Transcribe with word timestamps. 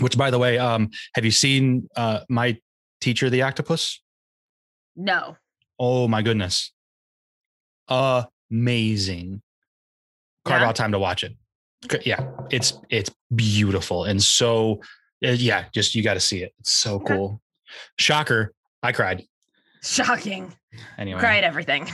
Which, 0.00 0.16
by 0.18 0.30
the 0.30 0.38
way, 0.38 0.58
um, 0.58 0.90
have 1.14 1.24
you 1.24 1.30
seen 1.30 1.88
uh, 1.96 2.20
my 2.28 2.58
teacher, 3.00 3.30
the 3.30 3.42
octopus? 3.42 4.00
No. 4.94 5.36
Oh 5.78 6.08
my 6.08 6.22
goodness, 6.22 6.72
amazing! 7.88 9.42
Carve 10.44 10.62
Yeah? 10.62 10.68
out 10.68 10.76
time 10.76 10.92
to 10.92 10.98
watch 10.98 11.24
it. 11.24 11.34
Yeah, 12.06 12.26
it's 12.50 12.72
it's 12.88 13.10
beautiful 13.34 14.04
and 14.04 14.22
so 14.22 14.80
uh, 15.24 15.30
yeah, 15.30 15.64
just 15.74 15.94
you 15.94 16.02
got 16.02 16.14
to 16.14 16.20
see 16.20 16.42
it. 16.42 16.54
It's 16.60 16.72
so 16.72 16.94
Okay. 16.96 17.14
cool. 17.14 17.40
Shocker, 17.98 18.54
I 18.82 18.92
cried. 18.92 19.24
Shocking. 19.82 20.54
Anyway, 20.98 21.20
Cried 21.20 21.44
everything. 21.44 21.88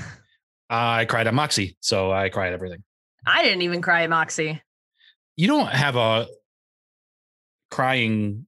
I 0.71 1.05
cried 1.05 1.27
at 1.27 1.35
Moxie, 1.35 1.77
so 1.81 2.11
I 2.13 2.29
cried 2.31 2.53
everything. 2.53 2.83
I 3.27 3.43
didn't 3.43 3.63
even 3.63 3.83
cry 3.83 4.05
at 4.05 4.11
Moxie. 4.11 4.63
You 5.37 5.47
don't 5.49 5.69
have 5.69 5.97
a 5.97 6.27
crying 7.73 8.47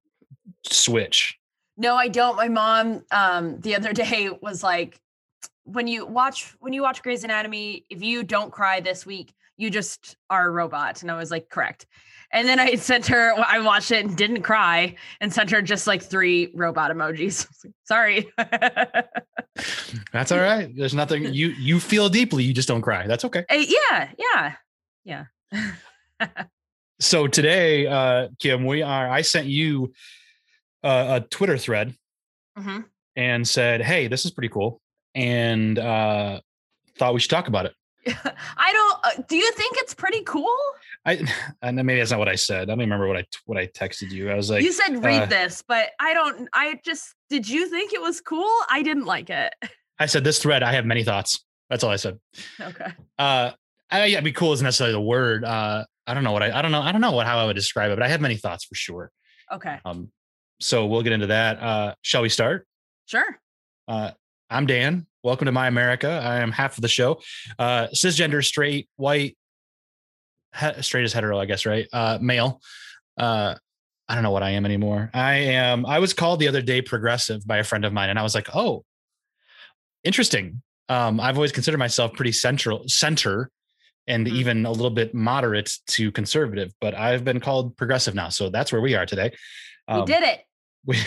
switch. 0.71 1.39
No, 1.77 1.97
I 1.97 2.09
don't. 2.09 2.37
My 2.37 2.49
mom 2.49 3.03
um 3.11 3.59
the 3.61 3.75
other 3.75 3.93
day 3.93 4.31
was 4.41 4.63
like 4.63 5.01
when 5.65 5.89
you 5.89 6.07
watch 6.07 6.55
when 6.61 6.73
you 6.73 6.83
watch 6.83 7.03
Grey's 7.03 7.25
Anatomy, 7.25 7.85
if 7.91 8.03
you 8.03 8.23
don't 8.23 8.53
cry 8.53 8.81
this 8.81 9.05
week, 9.05 9.33
you 9.57 9.71
just 9.71 10.17
are 10.31 10.47
a 10.47 10.51
robot. 10.51 11.03
And 11.03 11.11
I 11.11 11.17
was 11.17 11.31
like, 11.31 11.49
correct. 11.49 11.87
And 12.33 12.47
then 12.47 12.61
I 12.61 12.75
sent 12.91 13.07
her 13.07 13.33
I 13.39 13.61
watched 13.61 13.91
it 13.91 14.05
and 14.05 14.17
didn't 14.17 14.43
cry 14.43 14.95
and 15.21 15.33
sent 15.33 15.51
her 15.51 15.63
just 15.63 15.87
like 15.87 16.03
three 16.03 16.53
robot 16.55 16.93
emojis. 16.93 17.49
Sorry. 17.85 18.29
That's 20.13 20.33
all 20.33 20.41
right. 20.41 20.71
There's 20.77 20.95
nothing 20.95 21.33
you 21.33 21.49
you 21.49 21.81
feel 21.81 22.11
deeply. 22.11 22.45
You 22.45 22.53
just 22.53 22.69
don't 22.69 22.83
cry. 22.83 23.07
That's 23.07 23.25
okay. 23.25 23.45
Uh, 23.51 23.65
yeah, 23.67 24.11
yeah. 24.19 24.53
Yeah. 25.05 26.45
So 27.01 27.27
today, 27.27 27.87
uh, 27.87 28.29
Kim, 28.39 28.65
we 28.65 28.83
are. 28.83 29.11
I 29.11 29.23
sent 29.23 29.47
you 29.47 29.93
uh, 30.83 31.21
a 31.23 31.27
Twitter 31.29 31.59
thread 31.59 31.95
hmm 32.57 32.81
and 33.17 33.47
said, 33.47 33.81
"Hey, 33.81 34.09
this 34.09 34.25
is 34.25 34.31
pretty 34.31 34.49
cool," 34.49 34.81
and 35.15 35.79
uh, 35.79 36.41
thought 36.99 37.15
we 37.15 37.21
should 37.21 37.31
talk 37.31 37.49
about 37.49 37.67
it. 37.67 37.75
I 38.07 38.73
don't 38.73 38.99
uh, 39.05 39.23
do 39.29 39.37
you 39.37 39.51
think 39.53 39.77
it's 39.79 39.95
pretty 39.95 40.23
cool? 40.23 40.55
I 41.05 41.25
and 41.63 41.77
maybe 41.77 41.99
that's 41.99 42.11
not 42.11 42.19
what 42.19 42.29
I 42.29 42.35
said. 42.35 42.63
I 42.63 42.73
don't 42.73 42.81
remember 42.81 43.09
what 43.09 43.17
I 43.17 43.25
what 43.47 43.59
I 43.59 43.67
texted 43.67 44.11
you. 44.11 44.31
I 44.31 44.35
was 44.35 44.51
like, 44.51 44.63
you 44.63 44.73
said 44.73 45.03
read 45.03 45.23
uh, 45.23 45.27
this, 45.27 45.63
but 45.67 45.91
I 46.01 46.15
don't 46.15 46.49
I 46.53 46.81
just 46.85 47.15
did 47.31 47.49
you 47.49 47.69
think 47.69 47.93
it 47.93 48.01
was 48.01 48.21
cool? 48.21 48.51
I 48.69 48.83
didn't 48.83 49.07
like 49.07 49.31
it. 49.31 49.55
I 49.99 50.07
said 50.07 50.25
this 50.25 50.41
thread. 50.41 50.63
I 50.63 50.73
have 50.73 50.85
many 50.85 51.05
thoughts. 51.05 51.45
That's 51.71 51.83
all 51.83 51.91
I 51.91 51.97
said. 51.97 52.19
Okay. 52.61 52.93
Uh, 53.19 53.53
I, 53.91 54.07
yeah, 54.07 54.21
be 54.21 54.33
cool 54.33 54.53
isn't 54.53 54.65
necessarily 54.65 54.93
the 54.93 55.01
word. 55.01 55.45
Uh, 55.45 55.85
I 56.07 56.15
don't 56.15 56.25
know 56.25 56.33
what 56.33 56.43
I 56.43 56.59
I 56.59 56.63
don't 56.63 56.73
know 56.73 56.83
I 56.83 56.93
don't 56.93 57.01
know 57.01 57.13
what 57.13 57.27
how 57.27 57.39
I 57.39 57.47
would 57.47 57.57
describe 57.57 57.91
it, 57.91 57.97
but 57.97 58.03
I 58.03 58.09
have 58.09 58.21
many 58.21 58.37
thoughts 58.37 58.65
for 58.65 58.75
sure. 58.75 59.11
Okay. 59.53 59.79
Um, 59.85 60.11
so 60.61 60.87
we'll 60.87 61.03
get 61.03 61.13
into 61.13 61.29
that. 61.29 61.61
Uh, 61.61 61.95
shall 62.03 62.23
we 62.23 62.29
start? 62.29 62.67
Sure. 63.07 63.39
Uh, 63.89 64.13
I'm 64.51 64.67
Dan. 64.67 65.07
Welcome 65.23 65.47
to 65.47 65.53
My 65.53 65.67
America. 65.67 66.09
I 66.23 66.37
am 66.37 66.53
half 66.53 66.77
of 66.79 66.83
the 66.83 66.89
show. 66.89 67.21
Uh, 67.59 67.89
cisgender, 67.95 68.45
straight, 68.45 68.89
white, 68.97 69.37
he- 70.59 70.83
straight 70.83 71.05
as 71.05 71.13
hetero, 71.13 71.39
I 71.39 71.47
guess, 71.47 71.67
right? 71.67 71.89
Uh, 71.93 72.19
male. 72.21 72.61
Uh, 73.19 73.55
I 74.09 74.15
don't 74.15 74.23
know 74.23 74.31
what 74.31 74.43
I 74.43 74.51
am 74.51 74.65
anymore. 74.67 75.11
I 75.15 75.35
am. 75.35 75.87
I 75.87 75.99
was 75.99 76.13
called 76.13 76.41
the 76.41 76.49
other 76.49 76.63
day 76.63 76.83
progressive 76.83 77.47
by 77.47 77.59
a 77.59 77.65
friend 77.65 77.85
of 77.85 77.93
mine, 77.93 78.11
and 78.11 78.19
I 78.19 78.23
was 78.23 78.35
like, 78.35 78.55
oh, 78.55 78.85
interesting. 80.05 80.63
Um, 80.91 81.19
I've 81.21 81.37
always 81.37 81.53
considered 81.53 81.79
myself 81.79 82.13
pretty 82.13 82.33
central, 82.33 82.85
center, 82.87 83.51
and 84.07 84.27
Mhm. 84.27 84.33
even 84.33 84.67
a 84.67 84.71
little 84.71 84.91
bit 84.91 85.15
moderate 85.15 85.73
to 85.89 86.13
conservative, 86.13 86.73
but 86.81 86.95
I've 86.95 87.25
been 87.25 87.41
called 87.41 87.77
progressive 87.77 88.15
now. 88.15 88.29
So 88.29 88.51
that's 88.51 88.71
where 88.73 88.81
we 88.83 88.95
are 88.95 89.07
today. 89.07 89.33
we 89.89 89.95
Um, 89.95 90.05
did 90.07 90.23
it. 90.23 90.41
we, 90.87 90.99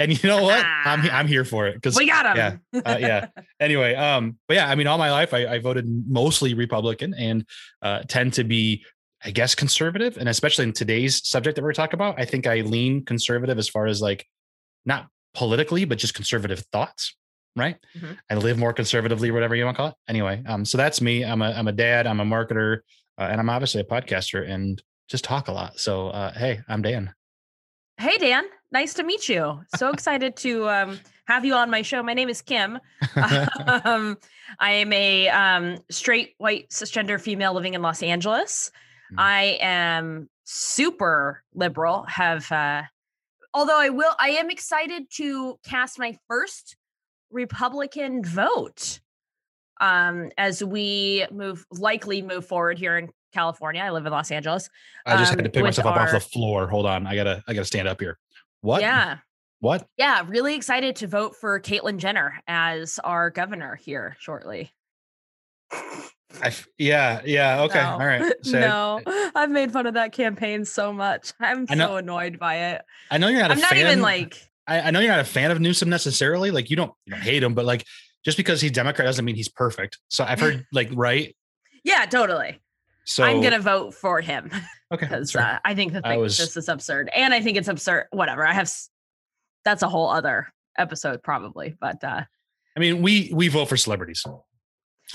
and 0.00 0.20
you 0.22 0.28
know 0.28 0.42
what? 0.42 0.64
I'm 0.66 1.02
I'm 1.10 1.28
here 1.28 1.44
for 1.44 1.68
it 1.68 1.74
because 1.74 1.96
We 1.96 2.06
got 2.06 2.26
him. 2.26 2.60
yeah, 2.72 2.80
uh, 2.84 2.96
yeah. 2.98 3.26
Anyway, 3.60 3.94
um, 3.94 4.36
but 4.48 4.54
yeah, 4.54 4.68
I 4.68 4.74
mean, 4.74 4.88
all 4.88 4.98
my 4.98 5.12
life 5.12 5.32
I, 5.32 5.46
I 5.46 5.58
voted 5.60 5.86
mostly 6.08 6.54
Republican 6.54 7.14
and 7.14 7.46
uh, 7.82 8.02
tend 8.08 8.32
to 8.34 8.42
be, 8.44 8.84
I 9.24 9.30
guess, 9.30 9.54
conservative, 9.54 10.16
and 10.16 10.28
especially 10.28 10.64
in 10.64 10.72
today's 10.72 11.24
subject 11.28 11.54
that 11.56 11.62
we're 11.62 11.72
talking 11.72 11.94
about, 11.94 12.18
I 12.18 12.24
think 12.24 12.48
I 12.48 12.62
lean 12.62 13.04
conservative 13.04 13.58
as 13.58 13.68
far 13.68 13.86
as 13.86 14.00
like 14.02 14.26
not 14.84 15.06
politically, 15.34 15.84
but 15.84 15.98
just 15.98 16.14
conservative 16.14 16.64
thoughts. 16.72 17.14
Right. 17.56 17.76
Mhm. 17.98 18.16
I 18.30 18.34
live 18.36 18.58
more 18.58 18.72
conservatively, 18.72 19.30
whatever 19.30 19.56
you 19.56 19.64
want 19.64 19.76
to 19.76 19.82
call 19.82 19.88
it. 19.88 19.94
Anyway, 20.08 20.42
um, 20.46 20.64
so 20.64 20.78
that's 20.78 21.00
me. 21.00 21.24
I'm 21.24 21.42
a 21.42 21.50
I'm 21.50 21.68
a 21.68 21.72
dad. 21.72 22.06
I'm 22.06 22.20
a 22.20 22.24
marketer, 22.24 22.78
uh, 23.18 23.28
and 23.30 23.40
I'm 23.40 23.50
obviously 23.50 23.80
a 23.80 23.84
podcaster 23.84 24.48
and 24.48 24.80
just 25.08 25.24
talk 25.24 25.48
a 25.48 25.52
lot. 25.52 25.78
So 25.80 26.08
uh, 26.08 26.32
hey, 26.32 26.60
I'm 26.68 26.82
Dan. 26.82 27.12
Hey 27.98 28.16
Dan, 28.18 28.44
nice 28.72 28.94
to 28.94 29.02
meet 29.02 29.28
you. 29.28 29.62
So 29.76 29.90
excited 29.92 30.36
to 30.36 30.68
um, 30.68 31.00
have 31.26 31.44
you 31.44 31.54
on 31.54 31.70
my 31.70 31.82
show. 31.82 32.02
My 32.02 32.14
name 32.14 32.28
is 32.28 32.40
Kim. 32.40 32.78
um, 33.84 34.16
I 34.58 34.72
am 34.72 34.92
a 34.92 35.28
um, 35.28 35.78
straight 35.90 36.34
white 36.38 36.70
cisgender 36.70 37.20
female 37.20 37.52
living 37.52 37.74
in 37.74 37.82
Los 37.82 38.02
Angeles. 38.02 38.70
Mm. 39.12 39.16
I 39.18 39.58
am 39.60 40.30
super 40.44 41.42
liberal. 41.52 42.04
Have 42.08 42.50
uh, 42.52 42.82
although 43.52 43.78
I 43.78 43.88
will, 43.90 44.14
I 44.18 44.30
am 44.30 44.50
excited 44.50 45.10
to 45.16 45.58
cast 45.64 45.98
my 45.98 46.16
first 46.28 46.76
Republican 47.30 48.22
vote 48.24 49.00
um, 49.80 50.30
as 50.36 50.62
we 50.62 51.26
move 51.30 51.64
likely 51.70 52.22
move 52.22 52.46
forward 52.46 52.78
here 52.78 52.98
in 52.98 53.10
California. 53.32 53.82
I 53.82 53.90
live 53.90 54.06
in 54.06 54.12
Los 54.12 54.30
Angeles. 54.30 54.68
I 55.06 55.16
just 55.16 55.32
um, 55.32 55.38
had 55.38 55.44
to 55.44 55.50
pick 55.50 55.62
myself 55.62 55.86
up 55.86 55.96
off 55.96 56.10
the 56.12 56.20
floor. 56.20 56.66
Hold 56.68 56.86
on, 56.86 57.06
I 57.06 57.14
gotta 57.14 57.42
I 57.46 57.54
gotta 57.54 57.64
stand 57.64 57.88
up 57.88 58.00
here. 58.00 58.18
What? 58.60 58.80
Yeah. 58.82 59.18
What? 59.60 59.86
Yeah, 59.98 60.24
really 60.26 60.54
excited 60.54 60.96
to 60.96 61.06
vote 61.06 61.36
for 61.36 61.60
Caitlyn 61.60 61.98
Jenner 61.98 62.40
as 62.48 62.98
our 63.04 63.28
governor 63.30 63.76
here 63.76 64.16
shortly. 64.18 64.72
I 66.42 66.52
yeah 66.78 67.20
yeah 67.24 67.62
okay 67.62 67.82
No. 67.82 67.90
all 67.92 67.98
right. 67.98 68.32
Say- 68.42 68.60
no, 68.60 69.00
I've 69.34 69.50
made 69.50 69.72
fun 69.72 69.86
of 69.86 69.94
that 69.94 70.12
campaign 70.12 70.64
so 70.64 70.92
much. 70.92 71.32
I'm 71.40 71.66
know- 71.70 71.88
so 71.88 71.96
annoyed 71.96 72.38
by 72.38 72.56
it. 72.72 72.82
I 73.10 73.18
know 73.18 73.28
you're 73.28 73.40
not 73.40 73.50
I'm 73.50 73.60
not 73.60 73.70
fan. 73.70 73.86
even 73.86 74.00
like, 74.00 74.49
I, 74.66 74.80
I 74.80 74.90
know 74.90 75.00
you're 75.00 75.10
not 75.10 75.20
a 75.20 75.24
fan 75.24 75.50
of 75.50 75.60
Newsom 75.60 75.88
necessarily. 75.88 76.50
Like 76.50 76.70
you 76.70 76.76
don't 76.76 76.92
you 77.06 77.12
don't 77.12 77.22
hate 77.22 77.42
him, 77.42 77.54
but 77.54 77.64
like 77.64 77.84
just 78.24 78.36
because 78.36 78.60
he's 78.60 78.72
Democrat 78.72 79.06
doesn't 79.06 79.24
mean 79.24 79.36
he's 79.36 79.48
perfect. 79.48 79.98
So 80.08 80.24
I've 80.24 80.40
heard 80.40 80.64
like 80.72 80.90
right. 80.94 81.34
yeah, 81.84 82.04
totally. 82.06 82.60
So 83.04 83.24
I'm 83.24 83.40
gonna 83.40 83.58
vote 83.58 83.94
for 83.94 84.20
him 84.20 84.50
okay. 84.92 85.06
because 85.06 85.34
uh, 85.34 85.58
I 85.64 85.74
think 85.74 85.94
that 85.94 86.06
I 86.06 86.16
was- 86.18 86.38
this 86.38 86.56
is 86.56 86.68
absurd, 86.68 87.10
and 87.14 87.32
I 87.34 87.40
think 87.40 87.56
it's 87.56 87.68
absurd. 87.68 88.06
Whatever. 88.10 88.46
I 88.46 88.52
have. 88.52 88.70
That's 89.64 89.82
a 89.82 89.88
whole 89.88 90.08
other 90.08 90.52
episode, 90.78 91.22
probably. 91.22 91.76
But 91.80 92.02
uh, 92.04 92.22
I 92.76 92.80
mean, 92.80 93.02
we 93.02 93.30
we 93.34 93.48
vote 93.48 93.68
for 93.68 93.76
celebrities. 93.76 94.24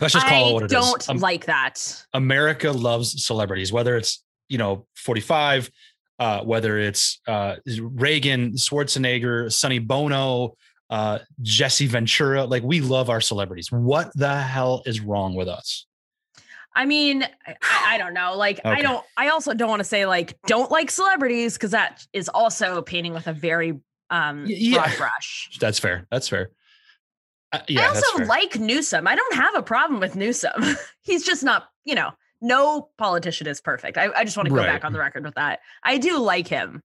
Let's 0.01 0.13
just 0.13 0.25
call 0.27 0.45
I 0.47 0.49
it 0.49 0.53
what 0.53 0.63
it 0.63 0.65
is. 0.65 0.71
don't 0.71 1.09
Um, 1.09 1.17
like 1.19 1.45
that. 1.45 2.05
America 2.13 2.71
loves 2.71 3.23
celebrities, 3.25 3.71
whether 3.71 3.95
it's 3.95 4.21
you 4.49 4.57
know 4.57 4.87
45, 4.97 5.71
uh, 6.19 6.41
whether 6.41 6.77
it's 6.77 7.19
uh, 7.27 7.55
Reagan, 7.79 8.53
Schwarzenegger, 8.53 9.51
Sonny 9.51 9.79
Bono, 9.79 10.55
uh, 10.89 11.19
Jesse 11.41 11.87
Ventura. 11.87 12.45
Like 12.45 12.63
we 12.63 12.81
love 12.81 13.09
our 13.09 13.21
celebrities. 13.21 13.71
What 13.71 14.11
the 14.15 14.35
hell 14.35 14.83
is 14.85 15.01
wrong 15.01 15.35
with 15.35 15.47
us? 15.47 15.85
I 16.75 16.85
mean, 16.85 17.23
I, 17.47 17.55
I 17.87 17.97
don't 17.97 18.13
know. 18.13 18.35
Like, 18.35 18.59
Okay. 18.59 18.69
I 18.69 18.81
don't. 18.81 19.03
I 19.17 19.29
also 19.29 19.53
don't 19.53 19.69
want 19.69 19.79
to 19.79 19.85
say 19.85 20.05
like 20.05 20.37
don't 20.45 20.69
like 20.71 20.91
celebrities 20.91 21.53
because 21.53 21.71
that 21.71 22.05
is 22.13 22.29
also 22.29 22.81
painting 22.81 23.13
with 23.13 23.27
a 23.27 23.33
very 23.33 23.79
um 24.09 24.45
yeah. 24.47 24.85
broad 24.85 24.97
brush. 24.97 25.57
That's 25.59 25.79
fair. 25.79 26.05
That's 26.11 26.27
fair. 26.27 26.51
Uh, 27.51 27.59
yeah, 27.69 27.83
I 27.83 27.87
also 27.87 28.25
like 28.25 28.59
Newsom. 28.59 29.07
I 29.07 29.15
don't 29.15 29.35
have 29.35 29.55
a 29.55 29.63
problem 29.63 29.99
with 30.01 30.15
Newsom. 30.15 30.51
He's 31.01 31.25
just 31.25 31.43
not. 31.43 31.69
You 31.85 31.95
know, 31.95 32.11
no 32.41 32.89
politician 32.97 33.47
is 33.47 33.61
perfect. 33.61 33.97
I, 33.97 34.09
I 34.15 34.23
just 34.23 34.37
want 34.37 34.47
to 34.47 34.51
go 34.51 34.57
Right. 34.61 34.67
back 34.67 34.85
on 34.85 34.93
the 34.93 34.99
record 34.99 35.23
with 35.25 35.35
that. 35.35 35.59
I 35.83 35.97
do 35.97 36.17
like 36.19 36.47
him. 36.47 36.81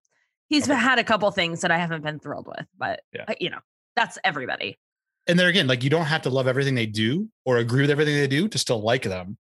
He's 0.48 0.68
Okay. 0.68 0.78
had 0.78 0.98
a 0.98 1.04
couple 1.04 1.30
things 1.30 1.60
that 1.60 1.70
I 1.70 1.78
haven't 1.78 2.02
been 2.02 2.18
thrilled 2.18 2.46
with, 2.46 2.66
but 2.78 3.00
Yeah. 3.12 3.24
uh, 3.28 3.34
you 3.40 3.50
know, 3.50 3.60
that's 3.96 4.18
everybody. 4.24 4.78
and 5.26 5.38
there 5.38 5.48
again, 5.48 5.66
like 5.68 5.84
you 5.84 5.90
don't 5.90 6.06
have 6.06 6.22
to 6.22 6.30
love 6.30 6.48
everything 6.48 6.74
they 6.74 6.86
do 6.86 7.28
or 7.44 7.58
agree 7.58 7.82
with 7.82 7.90
everything 7.90 8.14
they 8.16 8.26
do 8.26 8.48
to 8.48 8.58
still 8.58 8.80
like 8.80 9.02
them. 9.02 9.36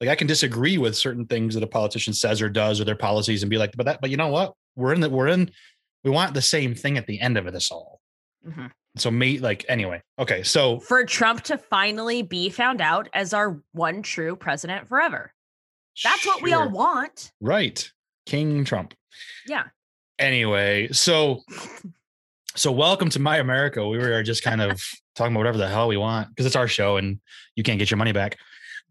Like 0.00 0.08
I 0.08 0.14
can 0.16 0.26
disagree 0.26 0.78
with 0.78 0.96
certain 0.96 1.26
things 1.26 1.54
that 1.54 1.62
a 1.62 1.66
politician 1.68 2.14
says 2.14 2.40
or 2.42 2.48
does 2.48 2.80
or 2.80 2.84
their 2.84 2.96
policies 2.96 3.42
and 3.42 3.50
be 3.50 3.58
like, 3.58 3.72
but 3.76 3.84
that, 3.86 4.00
but 4.00 4.10
you 4.10 4.16
know 4.16 4.28
what? 4.28 4.54
We're 4.76 4.94
in 4.94 5.00
the 5.00 5.10
we're 5.10 5.28
in, 5.28 5.50
we 6.04 6.10
want 6.10 6.32
the 6.34 6.42
same 6.42 6.74
thing 6.74 6.96
at 6.98 7.06
the 7.06 7.20
end 7.20 7.36
of 7.36 7.46
it 7.46 7.52
this 7.52 7.70
all. 7.70 8.00
Mhm. 8.48 8.70
So 8.96 9.10
me, 9.10 9.38
like 9.38 9.64
anyway. 9.68 10.02
Okay. 10.18 10.42
So 10.42 10.80
For 10.80 11.04
Trump 11.04 11.42
to 11.42 11.58
finally 11.58 12.22
be 12.22 12.48
found 12.48 12.80
out 12.80 13.08
as 13.12 13.32
our 13.34 13.62
one 13.72 14.02
true 14.02 14.34
president 14.34 14.88
forever. 14.88 15.32
That's 16.02 16.26
what 16.26 16.42
we 16.42 16.52
all 16.52 16.70
want. 16.70 17.32
Right. 17.40 17.90
King 18.26 18.64
Trump. 18.64 18.94
Yeah. 19.46 19.64
Anyway, 20.18 20.88
so 20.92 21.42
so 22.54 22.72
welcome 22.72 23.08
to 23.10 23.18
My 23.18 23.38
America. 23.38 23.86
We 23.86 23.98
were 23.98 24.22
just 24.22 24.42
kind 24.42 24.60
of 24.60 24.82
talking 25.14 25.32
about 25.32 25.40
whatever 25.40 25.58
the 25.58 25.68
hell 25.68 25.88
we 25.88 25.96
want 25.96 26.28
because 26.28 26.46
it's 26.46 26.56
our 26.56 26.68
show 26.68 26.96
and 26.96 27.20
you 27.56 27.62
can't 27.62 27.78
get 27.78 27.90
your 27.90 27.98
money 27.98 28.12
back. 28.12 28.36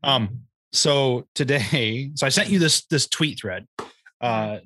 Um, 0.04 0.42
so 0.72 1.28
today, 1.36 2.12
so 2.16 2.26
I 2.26 2.30
sent 2.30 2.50
you 2.50 2.60
this 2.60 2.86
this 2.86 3.08
tweet 3.08 3.40
thread. 3.40 3.68
Uh 4.22 4.60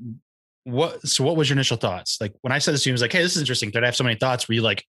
what 0.64 1.06
so 1.06 1.24
what 1.24 1.36
was 1.36 1.50
your 1.50 1.56
initial 1.56 1.78
thoughts? 1.78 2.20
Like 2.22 2.34
when 2.42 2.52
I 2.52 2.60
said 2.60 2.74
this 2.74 2.84
to 2.84 2.90
you, 2.90 2.94
I 2.94 2.96
was 2.96 3.02
like, 3.02 3.12
hey, 3.12 3.22
this 3.22 3.36
is 3.36 3.42
interesting. 3.42 3.70
Did 3.70 3.84
I 3.84 3.88
have 3.88 3.96
so 3.96 4.04
many 4.04 4.18
thoughts? 4.18 4.48
Were 4.48 4.56
you 4.56 4.62
like, 4.62 4.86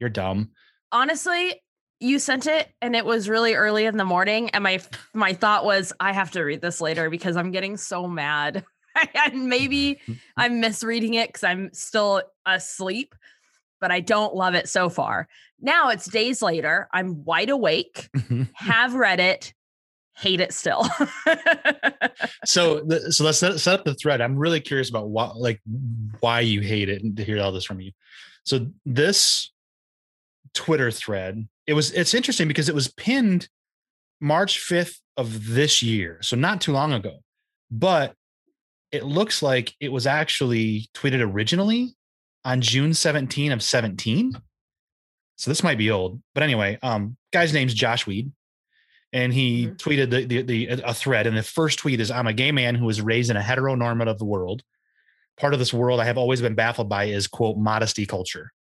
you're 0.00 0.10
dumb? 0.10 0.50
Honestly, 0.90 1.60
you 2.00 2.18
sent 2.18 2.46
it 2.46 2.68
and 2.80 2.94
it 2.94 3.04
was 3.04 3.28
really 3.28 3.54
early 3.54 3.84
in 3.84 3.96
the 3.96 4.04
morning 4.04 4.50
and 4.50 4.62
my 4.62 4.80
my 5.14 5.32
thought 5.32 5.64
was 5.64 5.92
I 5.98 6.12
have 6.12 6.30
to 6.32 6.42
read 6.42 6.60
this 6.60 6.80
later 6.80 7.10
because 7.10 7.36
I'm 7.36 7.50
getting 7.50 7.76
so 7.76 8.06
mad. 8.06 8.64
and 9.14 9.48
maybe 9.48 10.00
I'm 10.36 10.60
misreading 10.60 11.14
it 11.14 11.32
cuz 11.32 11.44
I'm 11.44 11.72
still 11.72 12.22
asleep, 12.46 13.14
but 13.80 13.90
I 13.90 14.00
don't 14.00 14.34
love 14.34 14.54
it 14.54 14.68
so 14.68 14.88
far. 14.88 15.28
Now 15.60 15.88
it's 15.88 16.06
days 16.06 16.40
later. 16.40 16.88
I'm 16.92 17.24
wide 17.24 17.50
awake, 17.50 18.08
have 18.54 18.94
read 18.94 19.18
it, 19.18 19.52
hate 20.16 20.40
it 20.40 20.52
still. 20.52 20.84
so 22.44 22.80
the, 22.80 23.12
so 23.12 23.24
let's 23.24 23.38
set, 23.38 23.58
set 23.58 23.80
up 23.80 23.84
the 23.84 23.94
thread. 23.94 24.20
I'm 24.20 24.36
really 24.36 24.60
curious 24.60 24.88
about 24.88 25.08
what 25.08 25.36
like 25.36 25.60
why 26.20 26.40
you 26.40 26.60
hate 26.60 26.88
it 26.88 27.02
and 27.02 27.16
to 27.16 27.24
hear 27.24 27.40
all 27.40 27.52
this 27.52 27.64
from 27.64 27.80
you. 27.80 27.90
So 28.44 28.68
this 28.86 29.50
Twitter 30.54 30.90
thread, 30.90 31.46
it 31.68 31.74
was 31.74 31.92
it's 31.92 32.14
interesting 32.14 32.48
because 32.48 32.68
it 32.68 32.74
was 32.74 32.88
pinned 32.88 33.48
March 34.20 34.58
5th 34.58 34.96
of 35.16 35.46
this 35.46 35.82
year, 35.82 36.18
so 36.22 36.34
not 36.34 36.60
too 36.60 36.72
long 36.72 36.92
ago. 36.92 37.18
But 37.70 38.14
it 38.90 39.04
looks 39.04 39.42
like 39.42 39.74
it 39.78 39.92
was 39.92 40.06
actually 40.06 40.88
tweeted 40.94 41.20
originally 41.20 41.94
on 42.44 42.62
June 42.62 42.94
17 42.94 43.52
of 43.52 43.62
17. 43.62 44.32
So 45.36 45.50
this 45.50 45.62
might 45.62 45.76
be 45.76 45.90
old. 45.90 46.22
But 46.34 46.42
anyway, 46.42 46.78
um 46.82 47.16
guy's 47.32 47.52
name's 47.52 47.74
Josh 47.74 48.06
Weed 48.06 48.32
and 49.12 49.32
he 49.32 49.66
mm-hmm. 49.66 49.74
tweeted 49.74 50.10
the, 50.10 50.24
the, 50.24 50.42
the 50.42 50.68
a 50.84 50.94
thread 50.94 51.26
and 51.26 51.36
the 51.36 51.42
first 51.42 51.78
tweet 51.78 52.00
is 52.00 52.10
i'm 52.10 52.26
a 52.26 52.32
gay 52.32 52.52
man 52.52 52.74
who 52.74 52.84
was 52.84 53.00
raised 53.00 53.30
in 53.30 53.36
a 53.36 53.40
heteronormative 53.40 54.20
world 54.20 54.62
part 55.38 55.52
of 55.52 55.58
this 55.58 55.72
world 55.72 56.00
i 56.00 56.04
have 56.04 56.18
always 56.18 56.40
been 56.40 56.54
baffled 56.54 56.88
by 56.88 57.04
is 57.04 57.26
quote 57.26 57.56
modesty 57.56 58.06
culture 58.06 58.52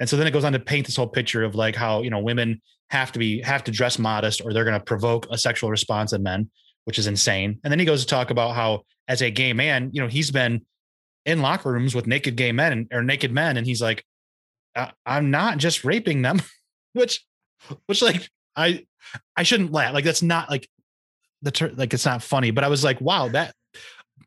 and 0.00 0.08
so 0.08 0.16
then 0.16 0.26
it 0.26 0.32
goes 0.32 0.44
on 0.44 0.52
to 0.52 0.58
paint 0.58 0.86
this 0.86 0.96
whole 0.96 1.06
picture 1.06 1.44
of 1.44 1.54
like 1.54 1.76
how 1.76 2.02
you 2.02 2.10
know 2.10 2.18
women 2.18 2.60
have 2.90 3.12
to 3.12 3.18
be 3.18 3.40
have 3.42 3.62
to 3.64 3.70
dress 3.70 3.98
modest 3.98 4.40
or 4.44 4.52
they're 4.52 4.64
going 4.64 4.78
to 4.78 4.84
provoke 4.84 5.26
a 5.30 5.38
sexual 5.38 5.70
response 5.70 6.12
in 6.12 6.22
men 6.22 6.50
which 6.84 6.98
is 6.98 7.06
insane 7.06 7.58
and 7.62 7.70
then 7.70 7.78
he 7.78 7.84
goes 7.84 8.00
to 8.00 8.06
talk 8.08 8.30
about 8.30 8.54
how 8.54 8.80
as 9.06 9.22
a 9.22 9.30
gay 9.30 9.52
man 9.52 9.90
you 9.92 10.00
know 10.00 10.08
he's 10.08 10.30
been 10.30 10.64
in 11.26 11.42
locker 11.42 11.70
rooms 11.70 11.94
with 11.94 12.06
naked 12.06 12.34
gay 12.34 12.50
men 12.50 12.88
or 12.92 13.02
naked 13.02 13.30
men 13.30 13.56
and 13.56 13.66
he's 13.66 13.80
like 13.80 14.04
i'm 15.06 15.30
not 15.30 15.58
just 15.58 15.84
raping 15.84 16.22
them 16.22 16.40
which 16.94 17.24
which 17.86 18.02
like 18.02 18.28
i 18.56 18.84
I 19.36 19.42
shouldn't 19.42 19.72
laugh. 19.72 19.94
Like 19.94 20.04
that's 20.04 20.22
not 20.22 20.50
like 20.50 20.68
the 21.42 21.50
ter- 21.50 21.72
like 21.74 21.94
it's 21.94 22.06
not 22.06 22.22
funny, 22.22 22.50
but 22.50 22.64
I 22.64 22.68
was 22.68 22.84
like, 22.84 23.00
wow, 23.00 23.28
that 23.28 23.54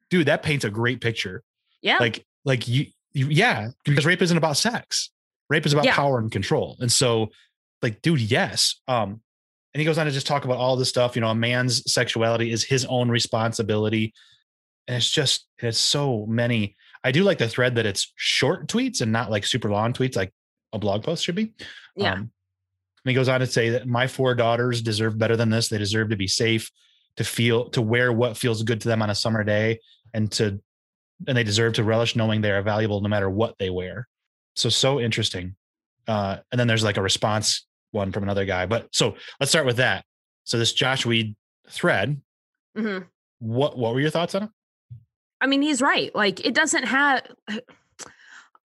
dude, 0.10 0.28
that 0.28 0.44
paints 0.44 0.66
a 0.66 0.70
great 0.70 1.02
picture. 1.02 1.44
Yeah. 1.82 1.98
Like 2.00 2.26
like 2.46 2.68
you, 2.68 2.88
you 3.14 3.28
yeah, 3.28 3.70
because 3.86 4.06
rape 4.06 4.22
isn't 4.22 4.38
about 4.38 4.58
sex. 4.58 5.12
Rape 5.50 5.66
is 5.66 5.74
about 5.74 5.86
yeah. 5.86 5.96
power 5.96 6.20
and 6.20 6.32
control. 6.32 6.78
And 6.80 6.92
so 6.92 7.30
like 7.82 8.02
dude, 8.02 8.22
yes. 8.22 8.82
Um 8.88 9.22
and 9.74 9.80
he 9.82 9.86
goes 9.86 9.98
on 9.98 10.06
to 10.06 10.12
just 10.12 10.28
talk 10.28 10.46
about 10.46 10.58
all 10.58 10.76
this 10.76 10.90
stuff, 10.90 11.16
you 11.16 11.22
know, 11.22 11.30
a 11.30 11.36
man's 11.36 11.92
sexuality 11.92 12.52
is 12.52 12.64
his 12.64 12.86
own 12.86 13.10
responsibility. 13.10 14.14
And 14.88 14.98
it's 14.98 15.10
just 15.10 15.48
it's 15.60 15.80
so 15.80 16.26
many. 16.28 16.76
I 17.04 17.12
do 17.12 17.24
like 17.24 17.38
the 17.38 17.50
thread 17.50 17.76
that 17.76 17.86
it's 17.86 18.14
short 18.16 18.68
tweets 18.68 19.02
and 19.02 19.12
not 19.12 19.32
like 19.32 19.46
super 19.46 19.70
long 19.70 19.94
tweets 19.94 20.16
like 20.16 20.34
a 20.74 20.80
blog 20.80 21.04
post 21.04 21.24
should 21.24 21.36
be. 21.36 21.54
Yeah. 21.96 22.14
Um, 22.14 22.32
and 23.06 23.10
he 23.12 23.14
goes 23.14 23.30
on 23.30 23.42
to 23.42 23.48
say 23.48 23.70
that 23.72 23.88
my 23.88 24.08
four 24.08 24.34
daughters 24.34 24.82
deserve 24.82 25.18
better 25.18 25.36
than 25.36 25.50
this. 25.50 25.68
They 25.68 25.78
deserve 25.78 26.10
to 26.10 26.16
be 26.16 26.28
safe, 26.28 26.72
to 27.18 27.24
feel, 27.24 27.70
to 27.72 27.82
wear 27.82 28.14
what 28.14 28.38
feels 28.38 28.64
good 28.64 28.80
to 28.82 28.88
them 28.88 29.02
on 29.02 29.10
a 29.10 29.16
summer 29.16 29.44
day, 29.44 29.80
and 30.14 30.32
to, 30.34 30.60
and 31.28 31.38
they 31.38 31.44
deserve 31.44 31.74
to 31.74 31.84
relish 31.84 32.16
knowing 32.16 32.42
they 32.42 32.52
are 32.52 32.62
valuable 32.62 33.02
no 33.02 33.10
matter 33.10 33.30
what 33.30 33.56
they 33.60 33.70
wear. 33.70 34.08
So, 34.56 34.70
so 34.70 35.00
interesting. 35.00 35.56
Uh, 36.08 36.38
and 36.52 36.60
then 36.60 36.68
there's 36.68 36.84
like 36.84 36.98
a 36.98 37.02
response 37.02 37.66
one 37.92 38.12
from 38.12 38.24
another 38.24 38.46
guy. 38.46 38.66
But 38.66 38.88
so 38.92 39.16
let's 39.40 39.52
start 39.52 39.66
with 39.66 39.78
that. 39.78 40.06
So 40.44 40.58
this 40.58 40.74
Josh 40.74 41.06
Weed 41.06 41.36
thread, 41.70 42.22
mm-hmm. 42.78 43.06
what 43.40 43.78
what 43.78 43.94
were 43.94 44.02
your 44.02 44.10
thoughts 44.10 44.36
on 44.36 44.44
it? 44.44 44.50
I 45.40 45.48
mean, 45.48 45.62
he's 45.62 45.82
right. 45.82 46.14
Like 46.14 46.46
it 46.46 46.54
doesn't 46.54 46.84
have. 46.84 47.24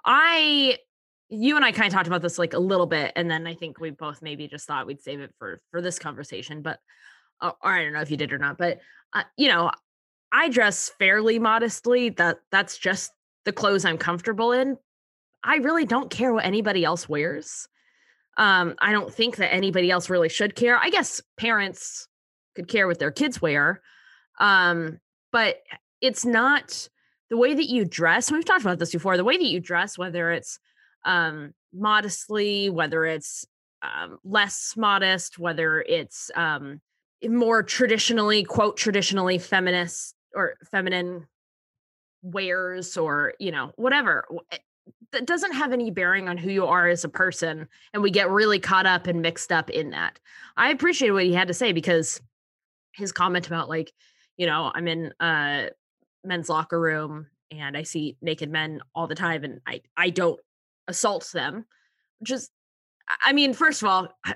I 0.05 0.79
you 1.29 1.57
and 1.57 1.65
I 1.65 1.73
kind 1.73 1.87
of 1.87 1.93
talked 1.93 2.07
about 2.07 2.23
this 2.23 2.39
like 2.39 2.55
a 2.55 2.59
little 2.59 2.87
bit, 2.87 3.13
and 3.15 3.31
then 3.31 3.47
I 3.47 3.55
think 3.55 3.81
we 3.81 3.91
both 3.91 4.23
maybe 4.23 4.49
just 4.49 4.67
thought 4.67 4.87
we'd 4.87 5.03
save 5.03 5.21
it 5.21 5.35
for 5.39 5.61
for 5.71 5.81
this 5.81 5.99
conversation. 5.99 6.63
But 6.63 6.81
uh, 7.41 7.53
or 7.63 7.73
I 7.73 7.85
don't 7.85 7.93
know 7.93 8.01
if 8.01 8.11
you 8.11 8.17
did 8.17 8.33
or 8.33 8.39
not, 8.39 8.59
but 8.59 8.81
uh, 9.13 9.25
you 9.37 9.49
know, 9.49 9.71
I 10.33 10.49
dress 10.49 10.91
fairly 10.99 11.39
modestly. 11.39 12.11
That 12.11 12.39
that's 12.51 12.79
just 12.79 13.13
the 13.45 13.53
clothes 13.53 13.85
I'm 13.85 13.99
comfortable 13.99 14.53
in. 14.53 14.77
I 15.45 15.57
really 15.57 15.85
don't 15.85 16.11
care 16.11 16.33
what 16.33 16.45
anybody 16.45 16.85
else 16.85 17.09
wears. 17.09 17.69
Um, 18.37 18.75
I 18.81 18.93
don't 18.93 19.13
think 19.13 19.37
that 19.37 19.53
anybody 19.53 19.91
else 19.91 20.11
really 20.11 20.29
should 20.29 20.55
care. 20.55 20.79
I 20.79 20.91
guess 20.91 21.21
parents 21.37 22.07
could 22.55 22.69
care 22.69 22.87
what 22.87 22.99
their 22.99 23.11
kids 23.11 23.43
wear, 23.43 23.81
um, 24.39 25.01
but 25.33 25.63
it's 26.01 26.25
not 26.25 26.89
the 27.31 27.37
way 27.37 27.55
that 27.55 27.69
you 27.69 27.85
dress. 27.85 28.31
We've 28.31 28.45
talked 28.45 28.63
about 28.63 28.79
this 28.79 28.93
before. 28.93 29.17
The 29.17 29.25
way 29.25 29.37
that 29.37 29.45
you 29.45 29.61
dress, 29.61 29.99
whether 29.99 30.31
it's 30.31 30.59
um, 31.05 31.53
modestly, 31.73 32.71
whether 32.71 33.05
it's 33.05 33.45
um, 33.83 34.19
less 34.25 34.75
modest, 34.77 35.39
whether 35.39 35.83
it's 35.83 36.31
um, 36.35 36.81
more 37.27 37.63
traditionally, 37.63 38.45
quote, 38.45 38.77
traditionally 38.77 39.39
feminist 39.39 40.15
or 40.35 40.57
feminine 40.71 41.27
wears 42.23 42.97
or, 42.97 43.35
you 43.39 43.51
know, 43.51 43.73
whatever. 43.77 44.25
That 45.13 45.27
doesn't 45.27 45.53
have 45.53 45.73
any 45.73 45.91
bearing 45.91 46.29
on 46.29 46.37
who 46.37 46.51
you 46.51 46.67
are 46.67 46.89
as 46.89 47.05
a 47.05 47.09
person. 47.09 47.69
And 47.95 48.03
we 48.03 48.11
get 48.11 48.31
really 48.31 48.59
caught 48.59 48.87
up 48.87 49.07
and 49.07 49.23
mixed 49.23 49.51
up 49.51 49.71
in 49.71 49.91
that. 49.91 50.19
I 50.57 50.71
appreciate 50.71 51.11
what 51.11 51.25
he 51.25 51.33
had 51.33 51.49
to 51.49 51.55
say 51.55 51.73
because 51.73 52.21
his 52.93 53.13
comment 53.13 53.47
about, 53.47 53.69
like, 53.69 53.93
you 54.37 54.47
know, 54.47 54.71
I'm 54.75 54.87
in 54.87 55.13
a 55.21 55.71
men's 56.25 56.49
locker 56.49 56.79
room 56.79 57.27
and 57.51 57.77
I 57.77 57.85
see 57.85 58.17
naked 58.21 58.51
men 58.51 58.81
all 58.95 59.07
the 59.07 59.15
time 59.15 59.45
and 59.45 59.61
I 59.67 59.81
I 59.97 60.11
don't 60.11 60.39
assaults 60.89 61.31
them, 61.33 61.67
Just 62.23 62.51
I 63.23 63.33
mean, 63.33 63.55
first 63.55 63.83
of 63.83 63.89
all, 63.89 64.09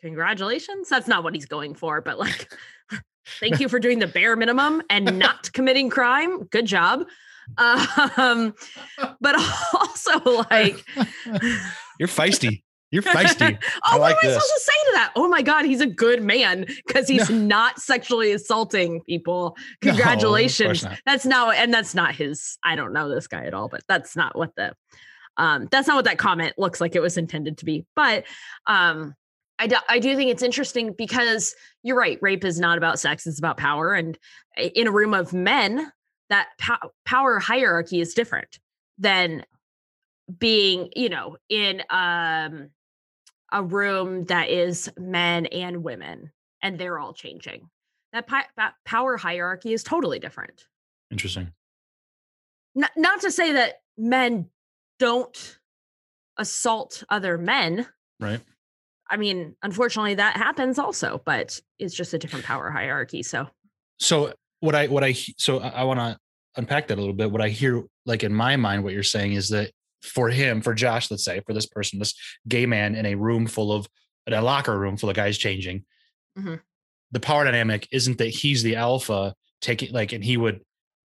congratulations. 0.00 0.88
That's 0.88 1.08
not 1.08 1.24
what 1.24 1.34
he's 1.34 1.46
going 1.46 1.74
for, 1.74 2.00
but 2.00 2.18
like, 2.18 2.52
thank 3.40 3.60
you 3.60 3.68
for 3.68 3.80
doing 3.80 3.98
the 3.98 4.06
bare 4.06 4.36
minimum 4.36 4.82
and 4.88 5.18
not 5.18 5.52
committing 5.52 5.90
crime. 5.90 6.44
Good 6.44 6.66
job. 6.66 7.06
Um, 7.58 8.54
but 9.20 9.34
also 9.74 10.44
like, 10.50 10.84
you're 11.98 12.08
feisty. 12.08 12.62
You're 12.90 13.02
feisty. 13.02 13.58
oh, 13.92 13.98
like 13.98 14.16
what 14.16 14.24
am 14.24 14.30
I 14.30 14.32
supposed 14.32 14.52
to 14.54 14.60
say 14.60 14.72
to 14.72 14.90
that? 14.94 15.12
Oh 15.16 15.28
my 15.28 15.42
God, 15.42 15.64
he's 15.64 15.80
a 15.80 15.86
good 15.86 16.22
man 16.22 16.66
because 16.86 17.08
he's 17.08 17.28
no. 17.28 17.36
not 17.36 17.80
sexually 17.80 18.32
assaulting 18.32 19.02
people. 19.02 19.56
Congratulations. 19.80 20.84
No, 20.84 20.92
that's 21.04 21.26
not, 21.26 21.56
and 21.56 21.74
that's 21.74 21.94
not 21.94 22.14
his. 22.14 22.58
I 22.64 22.76
don't 22.76 22.92
know 22.92 23.08
this 23.08 23.26
guy 23.26 23.44
at 23.44 23.54
all, 23.54 23.68
but 23.68 23.82
that's 23.88 24.16
not 24.16 24.36
what 24.36 24.54
the 24.56 24.74
um, 25.36 25.68
that's 25.70 25.86
not 25.86 25.96
what 25.96 26.06
that 26.06 26.18
comment 26.18 26.54
looks 26.56 26.80
like 26.80 26.96
it 26.96 27.02
was 27.02 27.18
intended 27.18 27.58
to 27.58 27.64
be. 27.64 27.84
But 27.94 28.24
um, 28.66 29.14
I 29.58 29.66
do, 29.66 29.76
I 29.88 29.98
do 29.98 30.16
think 30.16 30.30
it's 30.30 30.42
interesting 30.42 30.94
because 30.96 31.54
you're 31.82 31.96
right. 31.96 32.18
Rape 32.22 32.44
is 32.44 32.60
not 32.60 32.78
about 32.78 32.98
sex; 32.98 33.26
it's 33.26 33.38
about 33.38 33.56
power. 33.56 33.94
And 33.94 34.18
in 34.56 34.86
a 34.86 34.92
room 34.92 35.12
of 35.12 35.32
men, 35.32 35.90
that 36.28 36.48
po- 36.60 36.92
power 37.04 37.38
hierarchy 37.38 38.00
is 38.00 38.14
different 38.14 38.58
than 38.98 39.44
being, 40.38 40.90
you 40.96 41.08
know, 41.08 41.36
in 41.48 41.82
um, 41.90 42.70
a 43.52 43.62
room 43.62 44.24
that 44.24 44.48
is 44.48 44.90
men 44.98 45.46
and 45.46 45.84
women, 45.84 46.32
and 46.62 46.78
they're 46.78 46.98
all 46.98 47.12
changing. 47.12 47.68
That, 48.12 48.26
pi- 48.26 48.46
that 48.56 48.74
power 48.84 49.16
hierarchy 49.16 49.72
is 49.72 49.82
totally 49.82 50.18
different. 50.18 50.66
Interesting. 51.10 51.52
Not, 52.74 52.90
not 52.96 53.20
to 53.20 53.30
say 53.30 53.52
that 53.52 53.80
men 53.96 54.50
don't 54.98 55.58
assault 56.36 57.04
other 57.08 57.38
men. 57.38 57.86
Right. 58.20 58.40
I 59.08 59.16
mean, 59.16 59.54
unfortunately 59.62 60.14
that 60.16 60.36
happens 60.36 60.78
also, 60.78 61.22
but 61.24 61.60
it's 61.78 61.94
just 61.94 62.12
a 62.14 62.18
different 62.18 62.44
power 62.44 62.70
hierarchy. 62.70 63.22
So 63.22 63.48
So 63.98 64.32
what 64.60 64.74
I 64.74 64.86
what 64.86 65.04
I 65.04 65.12
so 65.12 65.60
I, 65.60 65.68
I 65.68 65.84
want 65.84 66.00
to 66.00 66.18
unpack 66.56 66.88
that 66.88 66.98
a 66.98 67.00
little 67.00 67.14
bit. 67.14 67.30
What 67.30 67.42
I 67.42 67.48
hear 67.48 67.84
like 68.04 68.24
in 68.24 68.32
my 68.32 68.56
mind 68.56 68.84
what 68.84 68.92
you're 68.92 69.02
saying 69.02 69.32
is 69.32 69.50
that 69.50 69.70
for 70.02 70.28
him, 70.28 70.60
for 70.60 70.74
Josh, 70.74 71.10
let's 71.10 71.24
say, 71.24 71.40
for 71.46 71.52
this 71.52 71.66
person, 71.66 71.98
this 71.98 72.14
gay 72.46 72.66
man 72.66 72.94
in 72.94 73.06
a 73.06 73.14
room 73.14 73.46
full 73.46 73.72
of 73.72 73.88
in 74.26 74.32
a 74.32 74.42
locker 74.42 74.78
room 74.78 74.96
full 74.96 75.10
of 75.10 75.16
guys 75.16 75.38
changing, 75.38 75.84
mm-hmm. 76.38 76.56
the 77.12 77.20
power 77.20 77.44
dynamic 77.44 77.88
isn't 77.92 78.18
that 78.18 78.28
he's 78.28 78.62
the 78.62 78.76
alpha 78.76 79.34
taking 79.60 79.92
like 79.92 80.12
and 80.12 80.24
he 80.24 80.36
would 80.36 80.60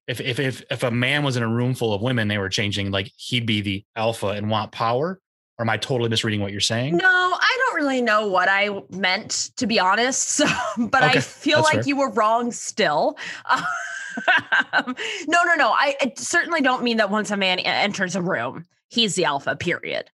if 0.08 0.20
if 0.20 0.40
if 0.40 0.64
if 0.70 0.84
a 0.84 0.92
man 0.92 1.24
was 1.24 1.38
in 1.38 1.44
a 1.44 1.48
room 1.48 1.74
full 1.74 1.94
of 1.94 2.02
women, 2.02 2.28
they 2.28 2.38
were 2.38 2.50
changing, 2.50 2.92
like 2.92 3.12
he'd 3.16 3.46
be 3.46 3.62
the 3.62 3.86
alpha 3.96 4.28
and 4.28 4.50
want 4.50 4.72
power. 4.72 5.20
Or 5.58 5.64
am 5.64 5.70
I 5.70 5.78
totally 5.78 6.10
misreading 6.10 6.42
what 6.42 6.52
you're 6.52 6.60
saying? 6.60 6.98
No, 6.98 7.06
I 7.08 7.51
don't 7.51 7.51
really 7.82 8.02
know 8.02 8.28
what 8.28 8.48
I 8.50 8.70
meant 8.90 9.52
to 9.58 9.68
be 9.68 9.80
honest. 9.80 10.42
So, 10.42 10.46
but 10.78 11.04
okay, 11.04 11.18
I 11.18 11.22
feel 11.22 11.62
like 11.62 11.74
fair. 11.74 11.84
you 11.86 11.98
were 11.98 12.10
wrong 12.12 12.52
still. 12.52 13.18
no, 13.58 15.44
no, 15.44 15.56
no. 15.56 15.72
I, 15.72 15.96
I 16.02 16.14
certainly 16.16 16.62
don't 16.62 16.84
mean 16.84 16.98
that 16.98 17.10
once 17.10 17.32
a 17.32 17.38
man 17.38 17.60
enters 17.60 18.16
a 18.16 18.22
room, 18.22 18.66
he's 18.90 19.16
the 19.16 19.26
alpha, 19.26 19.56
period. 19.56 20.10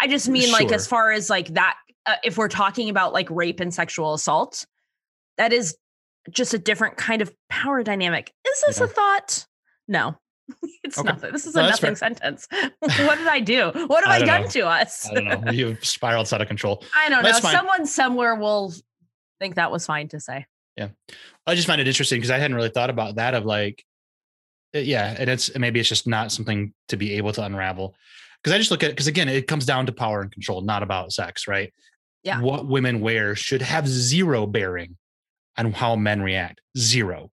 I 0.00 0.06
just 0.06 0.28
mean 0.28 0.50
like 0.52 0.72
as 0.72 0.86
far 0.86 1.12
as 1.12 1.30
like 1.30 1.48
that, 1.54 1.76
uh, 2.06 2.16
if 2.22 2.36
we're 2.36 2.48
talking 2.48 2.88
about 2.90 3.12
like 3.12 3.30
rape 3.30 3.60
and 3.60 3.72
sexual 3.72 4.14
assault, 4.14 4.66
that 5.38 5.52
is 5.52 5.76
just 6.30 6.54
a 6.54 6.58
different 6.58 6.96
kind 6.96 7.22
of 7.22 7.32
power 7.48 7.82
dynamic. 7.82 8.32
Is 8.46 8.62
this 8.66 8.78
Yeah. 8.78 8.84
a 8.84 8.88
thought? 8.88 9.46
No. 9.88 10.16
It's 10.84 10.98
Okay. 10.98 11.08
nothing. 11.08 11.32
This 11.32 11.46
is 11.46 11.54
No, 11.54 11.62
a 11.62 11.66
that's 11.66 11.80
nothing 11.82 11.96
sentence. 11.96 12.46
what 12.78 13.16
did 13.18 13.26
I 13.26 13.40
do? 13.40 13.70
What 13.86 14.04
have 14.04 14.12
I 14.12 14.16
I, 14.22 14.24
done 14.26 14.42
know. 14.42 14.48
to 14.48 14.60
us? 14.66 15.08
I 15.10 15.14
don't 15.14 15.44
know. 15.44 15.50
You've 15.50 15.82
spiraled 15.84 16.32
out 16.32 16.42
of 16.42 16.46
control. 16.48 16.84
I 16.94 17.08
don't 17.08 17.22
know. 17.22 17.32
Fine. 17.32 17.54
Someone 17.54 17.86
somewhere 17.86 18.34
will 18.34 18.74
think 19.40 19.54
that 19.54 19.70
was 19.72 19.86
fine 19.86 20.08
to 20.08 20.20
say. 20.20 20.44
Yeah. 20.76 20.88
I 21.46 21.54
just 21.54 21.66
find 21.66 21.80
it 21.80 21.88
interesting 21.88 22.18
because 22.18 22.30
I 22.30 22.38
hadn't 22.38 22.54
really 22.56 22.68
thought 22.68 22.90
about 22.90 23.14
that 23.16 23.32
of 23.34 23.44
like, 23.46 23.82
uh, 24.74 24.80
yeah, 24.80 25.16
and 25.18 25.30
it's 25.30 25.56
maybe 25.56 25.80
it's 25.80 25.88
just 25.88 26.06
not 26.06 26.30
something 26.32 26.74
to 26.88 26.96
be 26.98 27.14
able 27.14 27.32
to 27.32 27.42
unravel. 27.44 27.94
Because 28.42 28.54
I 28.54 28.58
just 28.58 28.70
look 28.70 28.82
at 28.82 28.90
because 28.90 29.06
again, 29.06 29.28
it 29.30 29.46
comes 29.46 29.64
down 29.64 29.86
to 29.86 29.92
power 29.92 30.20
and 30.20 30.30
control, 30.30 30.60
not 30.60 30.82
about 30.82 31.12
sex, 31.12 31.48
right? 31.48 31.72
Yeah. 32.24 32.40
What 32.42 32.66
women 32.66 33.00
wear 33.00 33.34
should 33.34 33.62
have 33.62 33.88
zero 33.88 34.46
bearing 34.46 34.96
on 35.56 35.72
how 35.72 35.96
men 35.96 36.20
react. 36.20 36.60
0 36.76 37.30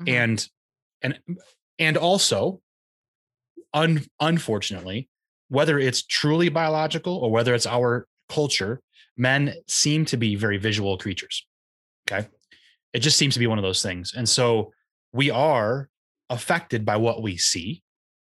Mhm. 0.00 0.08
And 0.08 0.48
and 1.02 1.18
and 1.78 1.96
also, 1.96 2.60
un, 3.74 4.04
unfortunately, 4.20 5.08
whether 5.48 5.78
it's 5.78 6.04
truly 6.04 6.48
biological 6.48 7.16
or 7.16 7.30
whether 7.30 7.54
it's 7.54 7.66
our 7.66 8.06
culture, 8.28 8.80
men 9.16 9.54
seem 9.68 10.04
to 10.06 10.16
be 10.16 10.34
very 10.34 10.56
visual 10.58 10.96
creatures. 10.96 11.46
Okay. 12.10 12.26
It 12.92 13.00
just 13.00 13.18
seems 13.18 13.34
to 13.34 13.40
be 13.40 13.46
one 13.46 13.58
of 13.58 13.62
those 13.62 13.82
things. 13.82 14.14
And 14.14 14.28
so 14.28 14.72
we 15.12 15.30
are 15.30 15.88
affected 16.30 16.84
by 16.84 16.96
what 16.96 17.22
we 17.22 17.36
see 17.36 17.82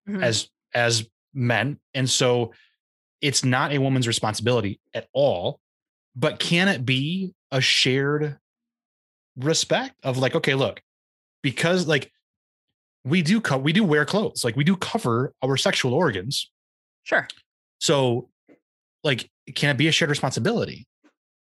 Mhm. 0.09 0.23
as 0.23 0.49
as 0.75 1.07
men. 1.35 1.79
And 1.95 2.09
so 2.09 2.53
it's 3.21 3.45
not 3.45 3.73
a 3.73 3.79
woman's 3.79 4.07
responsibility 4.09 4.81
at 4.95 5.09
all. 5.12 5.61
But 6.17 6.39
can 6.39 6.69
it 6.69 6.85
be 6.85 7.35
a 7.51 7.61
shared 7.61 8.39
respect 9.37 9.95
of 10.03 10.19
like, 10.19 10.35
okay, 10.35 10.55
look, 10.55 10.83
because 11.43 11.87
like 11.87 12.12
we 13.05 13.23
do 13.23 13.41
co- 13.41 13.59
we 13.59 13.73
do 13.73 13.85
wear 13.85 14.05
clothes, 14.05 14.45
like 14.45 14.57
we 14.57 14.65
do 14.65 14.77
cover 14.77 15.35
our 15.43 15.57
sexual 15.57 15.95
organs. 15.95 16.51
Sure. 17.05 17.27
So, 17.79 18.29
like, 19.03 19.31
can 19.55 19.71
it 19.71 19.77
be 19.77 19.89
a 19.89 19.93
shared 19.93 20.11
responsibility? 20.11 20.87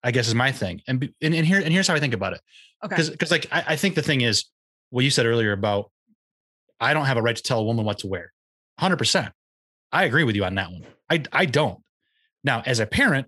I 0.05 0.13
guess 0.13 0.29
is 0.29 0.35
my 0.35 0.53
thing. 0.53 0.81
And 0.87 1.13
and, 1.21 1.35
and 1.35 1.47
here 1.47 1.59
and 1.59 1.73
here's 1.73 1.89
how 1.89 1.95
I 1.95 2.01
think 2.01 2.15
about 2.15 2.33
it. 2.35 2.41
Okay. 2.85 2.95
Because 2.95 3.11
because 3.11 3.31
like 3.31 3.49
I, 3.51 3.65
I 3.69 3.77
think 3.77 3.95
the 3.95 4.03
thing 4.03 4.21
is 4.21 4.45
what 4.91 5.05
you 5.05 5.11
said 5.11 5.27
earlier 5.27 5.53
about 5.53 5.91
I 6.81 6.95
don't 6.95 7.07
have 7.07 7.17
a 7.17 7.23
right 7.23 7.35
to 7.35 7.43
tell 7.43 7.61
a 7.61 7.65
woman 7.65 7.85
what 7.85 7.99
to 7.99 8.07
wear. 8.07 8.33
Hundred 8.79 8.99
percent. 8.99 9.33
I 9.91 10.05
agree 10.05 10.25
with 10.25 10.37
you 10.37 10.45
on 10.45 10.55
that 10.55 10.71
one. 10.71 10.85
I 11.11 11.23
I 11.33 11.47
don't. 11.47 11.81
Now, 12.45 12.63
as 12.65 12.79
a 12.79 12.87
parent, 12.87 13.27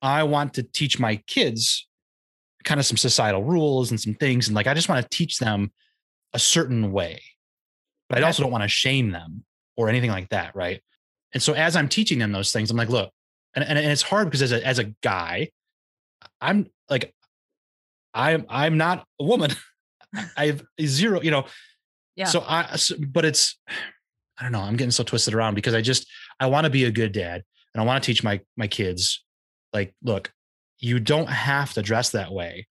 I 0.00 0.22
want 0.22 0.54
to 0.54 0.62
teach 0.62 1.00
my 1.00 1.16
kids 1.26 1.88
kind 2.62 2.78
of 2.78 2.86
some 2.86 2.96
societal 2.96 3.42
rules 3.42 3.90
and 3.90 4.00
some 4.00 4.14
things, 4.14 4.46
and 4.46 4.54
like 4.54 4.68
I 4.68 4.74
just 4.74 4.88
want 4.88 5.02
to 5.02 5.16
teach 5.16 5.38
them 5.38 5.72
a 6.32 6.38
certain 6.38 6.92
way, 6.92 7.20
but 8.08 8.18
I 8.18 8.22
also 8.22 8.42
don't 8.42 8.52
want 8.52 8.62
to 8.62 8.68
shame 8.68 9.10
them 9.10 9.44
or 9.76 9.88
anything 9.88 10.10
like 10.10 10.28
that, 10.30 10.54
right? 10.54 10.80
And 11.32 11.42
so 11.42 11.52
as 11.52 11.74
I'm 11.76 11.88
teaching 11.88 12.18
them 12.18 12.32
those 12.32 12.52
things, 12.52 12.70
I'm 12.70 12.76
like, 12.76 12.88
look, 12.88 13.10
and 13.54 13.64
and, 13.64 13.78
and 13.78 13.90
it's 13.90 14.02
hard 14.02 14.28
because 14.28 14.42
as 14.42 14.52
a 14.52 14.64
as 14.66 14.78
a 14.78 14.84
guy, 15.02 15.50
I'm 16.40 16.70
like, 16.88 17.14
I'm 18.12 18.46
I'm 18.48 18.76
not 18.78 19.06
a 19.20 19.24
woman. 19.24 19.50
I 20.36 20.46
have 20.46 20.62
zero, 20.80 21.20
you 21.20 21.30
know. 21.30 21.46
Yeah. 22.16 22.26
So 22.26 22.44
I, 22.46 22.76
so- 22.76 22.94
but 23.08 23.24
it's, 23.24 23.58
I 24.38 24.44
don't 24.44 24.52
know. 24.52 24.60
I'm 24.60 24.76
getting 24.76 24.92
so 24.92 25.02
twisted 25.02 25.34
around 25.34 25.54
because 25.54 25.74
I 25.74 25.80
just 25.80 26.06
I 26.38 26.46
want 26.46 26.64
to 26.64 26.70
be 26.70 26.84
a 26.84 26.90
good 26.92 27.10
dad 27.12 27.42
and 27.74 27.82
I 27.82 27.84
want 27.84 28.02
to 28.02 28.06
teach 28.06 28.22
my 28.22 28.40
my 28.56 28.68
kids, 28.68 29.24
like, 29.72 29.94
look, 30.02 30.32
you 30.78 31.00
don't 31.00 31.28
have 31.28 31.72
to 31.74 31.82
dress 31.82 32.10
that 32.10 32.32
way 32.32 32.68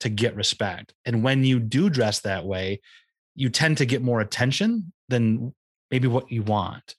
to 0.00 0.08
get 0.08 0.36
respect, 0.36 0.94
and 1.04 1.22
when 1.22 1.44
you 1.44 1.58
do 1.58 1.90
dress 1.90 2.20
that 2.20 2.44
way, 2.44 2.80
you 3.36 3.50
tend 3.50 3.78
to 3.78 3.86
get 3.86 4.02
more 4.02 4.20
attention 4.20 4.92
than 5.08 5.54
maybe 5.90 6.08
what 6.08 6.32
you 6.32 6.42
want. 6.42 6.96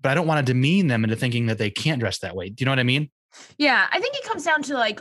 But 0.00 0.12
I 0.12 0.14
don't 0.14 0.26
want 0.26 0.46
to 0.46 0.52
demean 0.52 0.86
them 0.86 1.02
into 1.02 1.16
thinking 1.16 1.46
that 1.46 1.58
they 1.58 1.70
can't 1.70 1.98
dress 1.98 2.18
that 2.18 2.36
way. 2.36 2.50
Do 2.50 2.56
you 2.58 2.66
know 2.66 2.72
what 2.72 2.78
I 2.78 2.84
mean? 2.84 3.10
Yeah, 3.58 3.86
I 3.90 3.98
think 3.98 4.14
it 4.14 4.24
comes 4.24 4.44
down 4.44 4.62
to 4.64 4.74
like, 4.74 5.00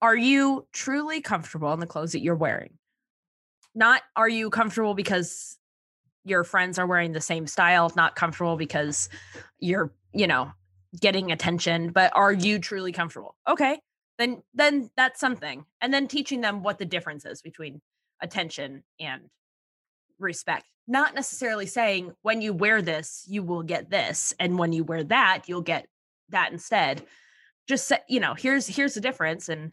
are 0.00 0.16
you 0.16 0.66
truly 0.72 1.20
comfortable 1.20 1.72
in 1.72 1.80
the 1.80 1.86
clothes 1.86 2.12
that 2.12 2.20
you're 2.20 2.36
wearing? 2.36 2.78
Not 3.74 4.02
are 4.14 4.28
you 4.28 4.50
comfortable 4.50 4.94
because 4.94 5.58
your 6.24 6.44
friends 6.44 6.78
are 6.78 6.86
wearing 6.86 7.12
the 7.12 7.20
same 7.20 7.46
style, 7.46 7.92
not 7.96 8.14
comfortable 8.14 8.56
because 8.56 9.08
you're, 9.58 9.92
you 10.12 10.26
know, 10.26 10.52
getting 11.00 11.32
attention, 11.32 11.90
but 11.90 12.12
are 12.14 12.32
you 12.32 12.58
truly 12.60 12.92
comfortable? 12.92 13.34
Okay. 13.48 13.80
Then 14.18 14.42
then 14.54 14.90
that's 14.96 15.18
something. 15.18 15.64
And 15.80 15.92
then 15.92 16.06
teaching 16.06 16.40
them 16.40 16.62
what 16.62 16.78
the 16.78 16.84
difference 16.84 17.24
is 17.26 17.42
between 17.42 17.80
attention 18.22 18.84
and 19.00 19.22
respect. 20.18 20.66
Not 20.86 21.14
necessarily 21.14 21.66
saying 21.66 22.12
when 22.22 22.42
you 22.42 22.52
wear 22.52 22.82
this, 22.82 23.24
you 23.26 23.42
will 23.42 23.62
get 23.62 23.90
this, 23.90 24.34
and 24.38 24.58
when 24.58 24.72
you 24.72 24.84
wear 24.84 25.04
that, 25.04 25.44
you'll 25.48 25.62
get 25.62 25.86
that 26.30 26.52
instead 26.52 27.04
just 27.66 27.88
say, 27.88 27.98
you 28.08 28.20
know, 28.20 28.34
here's 28.34 28.66
here's 28.66 28.94
the 28.94 29.00
difference, 29.00 29.48
and 29.48 29.72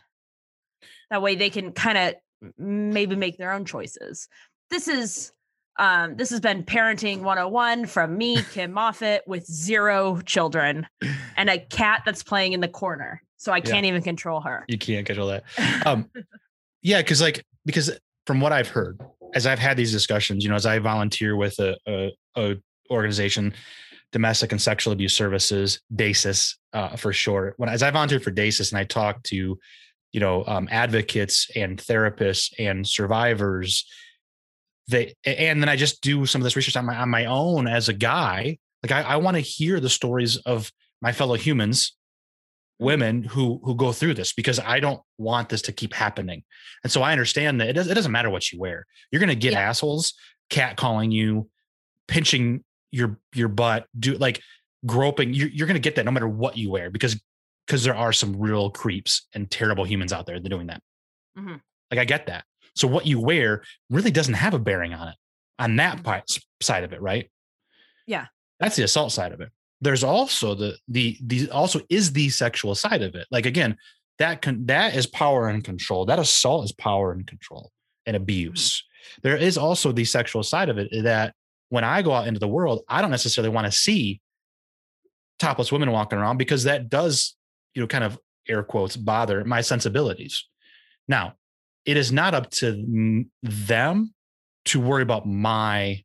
that 1.10 1.22
way 1.22 1.36
they 1.36 1.50
can 1.50 1.72
kind 1.72 1.98
of 1.98 2.52
maybe 2.58 3.16
make 3.16 3.38
their 3.38 3.52
own 3.52 3.66
choices. 3.66 4.28
This 4.70 4.88
is 4.88 5.32
um 5.78 6.16
this 6.16 6.30
has 6.30 6.40
been 6.40 6.64
parenting 6.64 7.22
101 7.22 7.86
from 7.86 8.18
me, 8.18 8.42
Kim 8.52 8.72
Moffitt, 8.72 9.24
with 9.28 9.46
zero 9.46 10.22
children 10.22 10.88
and 11.36 11.50
a 11.50 11.60
cat 11.60 12.04
that's 12.06 12.24
playing 12.24 12.54
in 12.54 12.62
the 12.62 12.68
corner. 12.68 13.22
So 13.38 13.52
I 13.52 13.60
can't 13.60 13.86
even 13.86 14.04
control 14.04 14.40
her. 14.42 14.66
You 14.68 14.78
can't 14.78 15.06
control 15.06 15.30
that. 15.30 15.44
Um, 15.86 16.10
yeah, 16.84 17.02
because 17.02 17.22
like 17.22 17.44
because 17.66 17.92
from 18.28 18.40
what 18.40 18.54
I've 18.54 18.68
heard, 18.68 19.02
as 19.34 19.46
I've 19.46 19.60
had 19.60 19.78
these 19.78 19.92
discussions, 19.92 20.44
you 20.44 20.50
know, 20.50 20.56
as 20.56 20.66
I 20.66 20.80
volunteer 20.80 21.36
with 21.36 21.58
a, 21.60 21.78
a, 21.88 22.12
a 22.36 22.56
organization, 22.90 23.54
Domestic 24.12 24.52
and 24.52 24.62
Sexual 24.62 24.94
Abuse 24.94 25.16
Services, 25.16 25.80
DASIS 25.96 26.58
uh, 26.74 26.96
for 26.98 27.14
short. 27.14 27.54
When 27.58 27.70
as 27.70 27.84
I 27.84 27.92
volunteered 27.92 28.24
for 28.24 28.32
DASIS 28.32 28.72
and 28.72 28.80
I 28.80 28.84
talked 28.84 29.26
to, 29.28 29.58
you 30.12 30.20
know, 30.20 30.44
um, 30.46 30.68
advocates 30.70 31.50
and 31.56 31.78
therapists 31.78 32.54
and 32.60 32.88
survivors, 32.88 33.86
they 34.88 35.14
and 35.24 35.62
then 35.62 35.70
I 35.70 35.78
just 35.78 36.02
do 36.02 36.26
some 36.26 36.42
of 36.42 36.44
this 36.44 36.56
research 36.56 36.76
on 36.76 36.86
my 36.86 36.98
on 36.98 37.10
my 37.10 37.26
own 37.26 37.68
as 37.68 37.88
a 37.88 37.94
guy. 37.94 38.58
Like 38.84 38.92
I, 38.92 39.14
I 39.14 39.16
want 39.18 39.36
to 39.38 39.42
hear 39.42 39.80
the 39.80 39.90
stories 39.90 40.38
of 40.38 40.72
my 41.02 41.14
fellow 41.14 41.36
humans 41.36 41.96
women 42.82 43.24
who 43.24 43.62
who 43.64 43.76
go 43.76 43.94
through 43.94 44.16
this 44.16 44.34
because 44.34 44.60
I 44.60 44.80
don't 44.80 45.00
want 45.18 45.50
this 45.50 45.62
to 45.64 45.72
keep 45.72 45.94
happening. 45.94 46.44
And 46.84 46.92
so 46.92 47.02
I 47.04 47.12
understand 47.12 47.62
that 47.62 47.70
it, 47.70 47.74
does, 47.74 47.88
it 47.88 47.94
doesn't 47.94 48.12
matter 48.12 48.30
what 48.30 48.52
you 48.52 48.60
wear. 48.60 48.86
You're 49.12 49.20
going 49.20 49.30
to 49.30 49.36
get 49.36 49.54
Yeah. 49.54 49.70
assholes 49.70 50.14
cat 50.50 50.76
calling 50.76 51.12
you, 51.12 51.48
pinching 52.08 52.64
your 52.92 53.20
your 53.34 53.48
butt, 53.48 53.86
do 53.98 54.16
like 54.18 54.42
groping. 54.86 55.34
You're, 55.34 55.50
you're 55.50 55.68
going 55.68 55.76
to 55.76 55.80
get 55.80 55.96
that 55.96 56.06
no 56.06 56.12
matter 56.12 56.28
what 56.28 56.58
you 56.58 56.72
wear 56.72 56.90
because 56.90 57.22
because 57.68 57.84
there 57.84 57.96
are 57.96 58.12
some 58.12 58.36
real 58.40 58.70
creeps 58.72 59.28
and 59.34 59.50
terrible 59.50 59.86
humans 59.86 60.12
out 60.12 60.26
there 60.26 60.40
that 60.40 60.46
are 60.46 60.50
doing 60.50 60.68
that. 60.68 60.82
Mhm. 61.38 61.62
Like 61.92 62.00
I 62.00 62.06
get 62.06 62.26
that. 62.26 62.44
So 62.76 62.88
what 62.88 63.06
you 63.06 63.20
wear 63.20 63.64
really 63.90 64.12
doesn't 64.12 64.34
have 64.34 64.54
a 64.56 64.60
bearing 64.60 64.94
on 64.94 65.08
it 65.10 65.16
on 65.60 65.76
that 65.76 66.04
part, 66.04 66.24
side 66.62 66.84
of 66.84 66.94
it, 66.94 67.02
right? 67.02 67.30
Yeah. 68.08 68.26
That's 68.60 68.76
the 68.76 68.84
assault 68.84 69.12
side 69.12 69.32
of 69.34 69.42
it 69.42 69.50
there's 69.82 70.04
also 70.04 70.56
the 70.56 70.78
the 70.88 71.18
the 71.24 71.50
also 71.50 71.82
is 71.90 72.14
the 72.14 72.30
sexual 72.30 72.76
side 72.76 73.02
of 73.02 73.16
it. 73.16 73.28
Like 73.32 73.46
again 73.46 73.78
that 74.20 74.42
can 74.42 74.66
that 74.68 74.96
is 74.96 75.08
power 75.08 75.50
and 75.50 75.64
control. 75.64 76.06
That 76.06 76.20
assault 76.20 76.66
is 76.66 76.72
power 76.72 77.12
and 77.12 77.26
control 77.26 77.72
and 78.06 78.16
mm-hmm. 78.16 78.24
abuse. 78.24 78.84
There 79.24 79.38
is 79.38 79.58
also 79.58 79.92
the 79.92 80.06
sexual 80.06 80.44
side 80.44 80.70
of 80.70 80.78
it 80.78 80.90
eh, 80.92 81.02
that 81.02 81.34
when 81.70 81.84
i 81.84 82.02
go 82.02 82.12
out 82.12 82.28
into 82.28 82.40
the 82.40 82.48
world 82.48 82.82
i 82.90 83.02
don't 83.02 83.12
necessarily 83.12 83.50
want 83.50 83.66
to 83.66 83.72
see 83.72 84.20
topless 85.40 85.72
women 85.72 85.90
walking 85.92 86.20
around 86.20 86.38
because 86.38 86.66
that 86.66 86.88
does 86.88 87.36
you 87.74 87.82
know 87.82 87.88
kind 87.88 88.04
of 88.04 88.20
air 88.48 88.64
quotes 88.64 88.96
bother 88.96 89.44
my 89.44 89.62
sensibilities. 89.62 90.46
Now 91.08 91.34
it 91.86 91.98
is 91.98 92.12
not 92.12 92.34
up 92.34 92.52
to 92.52 93.26
them 93.42 94.14
to 94.66 94.80
worry 94.80 95.02
about 95.02 95.26
my 95.26 96.04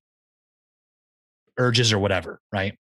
urges 1.59 1.93
or 1.93 1.99
whatever 1.99 2.41
right 2.53 2.79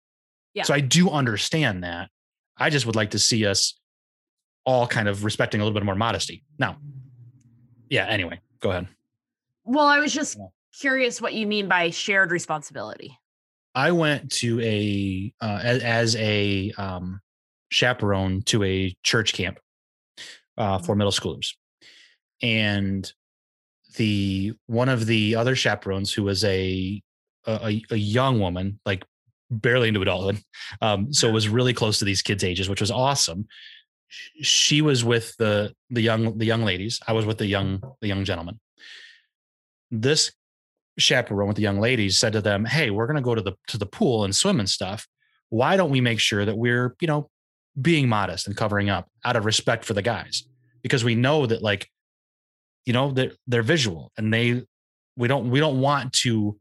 Yeah. 0.54 0.64
so 0.64 0.74
I 0.74 0.80
do 0.80 1.10
understand 1.10 1.84
that. 1.84 2.10
I 2.58 2.70
just 2.70 2.86
would 2.86 2.96
like 2.96 3.12
to 3.12 3.20
see 3.20 3.46
us 3.46 3.80
all 4.66 4.88
kind 4.88 5.08
of 5.08 5.24
respecting 5.24 5.62
a 5.62 5.64
little 5.64 5.74
bit 5.74 5.86
more 5.86 5.96
modesty. 5.96 6.44
Now, 6.60 6.78
yeah, 7.90 8.06
anyway, 8.06 8.40
go 8.60 8.72
ahead. 8.72 8.88
Well, 9.64 9.86
I 9.86 10.00
was 10.00 10.14
just 10.14 10.38
curious 10.80 11.22
what 11.22 11.34
you 11.34 11.48
mean 11.48 11.68
by 11.68 11.90
shared 11.90 12.32
responsibility. 12.32 13.18
I 13.74 13.92
went 13.92 14.32
to 14.34 14.60
a 14.62 15.34
uh, 15.42 15.60
as, 15.64 15.84
as 15.84 16.16
a 16.18 16.72
um, 16.78 17.22
chaperone 17.70 18.42
to 18.44 18.64
a 18.64 18.94
church 19.04 19.34
camp 19.34 19.60
uh, 20.58 20.80
for 20.80 20.96
middle 20.96 21.12
schoolers, 21.12 21.54
and 22.42 23.12
the 23.96 24.54
one 24.68 24.90
of 24.90 25.06
the 25.06 25.36
other 25.36 25.56
chaperones 25.56 26.12
who 26.12 26.24
was 26.24 26.44
a 26.44 27.02
a, 27.48 27.82
a 27.90 27.96
young 27.96 28.40
woman, 28.40 28.80
like 28.86 29.06
barely 29.52 29.90
into 29.90 30.02
adulthood, 30.02 30.42
um, 30.82 31.14
so 31.14 31.28
it 31.28 31.34
was 31.34 31.50
really 31.50 31.74
close 31.74 32.00
to 32.00 32.06
these 32.06 32.22
kids' 32.22 32.44
ages, 32.44 32.70
which 32.70 32.82
was 32.82 32.92
awesome. 32.92 33.48
She 34.42 34.82
was 34.82 35.04
with 35.04 35.36
the 35.38 35.74
the 35.90 36.02
young 36.02 36.38
the 36.38 36.46
young 36.46 36.64
ladies. 36.64 37.00
I 37.08 37.14
was 37.14 37.26
with 37.26 37.38
the 37.38 37.46
young 37.46 37.82
the 38.02 38.08
young 38.08 38.26
gentleman. 38.26 38.60
This 39.90 40.32
chaperone 40.98 41.48
with 41.48 41.58
the 41.58 41.64
young 41.64 41.80
ladies 41.80 42.20
said 42.20 42.34
to 42.34 42.42
them, 42.42 42.66
"Hey, 42.66 42.90
we're 42.90 43.08
going 43.08 43.16
to 43.16 43.22
go 43.22 43.36
to 43.36 43.42
the 43.42 43.54
to 43.68 43.78
the 43.78 43.86
pool 43.86 44.24
and 44.24 44.36
swim 44.36 44.60
and 44.60 44.70
stuff. 44.70 45.08
Why 45.50 45.78
don't 45.78 45.92
we 45.92 46.02
make 46.02 46.20
sure 46.20 46.46
that 46.46 46.58
we're 46.58 46.96
you 47.00 47.08
know 47.08 47.30
being 47.80 48.10
modest 48.10 48.48
and 48.48 48.58
covering 48.58 48.90
up 48.90 49.08
out 49.24 49.36
of 49.36 49.46
respect 49.46 49.86
for 49.86 49.94
the 49.94 50.02
guys 50.02 50.44
because 50.82 51.04
we 51.04 51.16
know 51.16 51.46
that 51.46 51.62
like 51.62 51.88
you 52.86 52.94
know 52.94 53.12
they're 53.12 53.32
they're 53.48 53.64
visual 53.64 54.12
and 54.18 54.34
they 54.34 54.64
we 55.16 55.28
don't 55.28 55.50
we 55.50 55.60
don't 55.60 55.80
want 55.80 56.12
to 56.14 56.60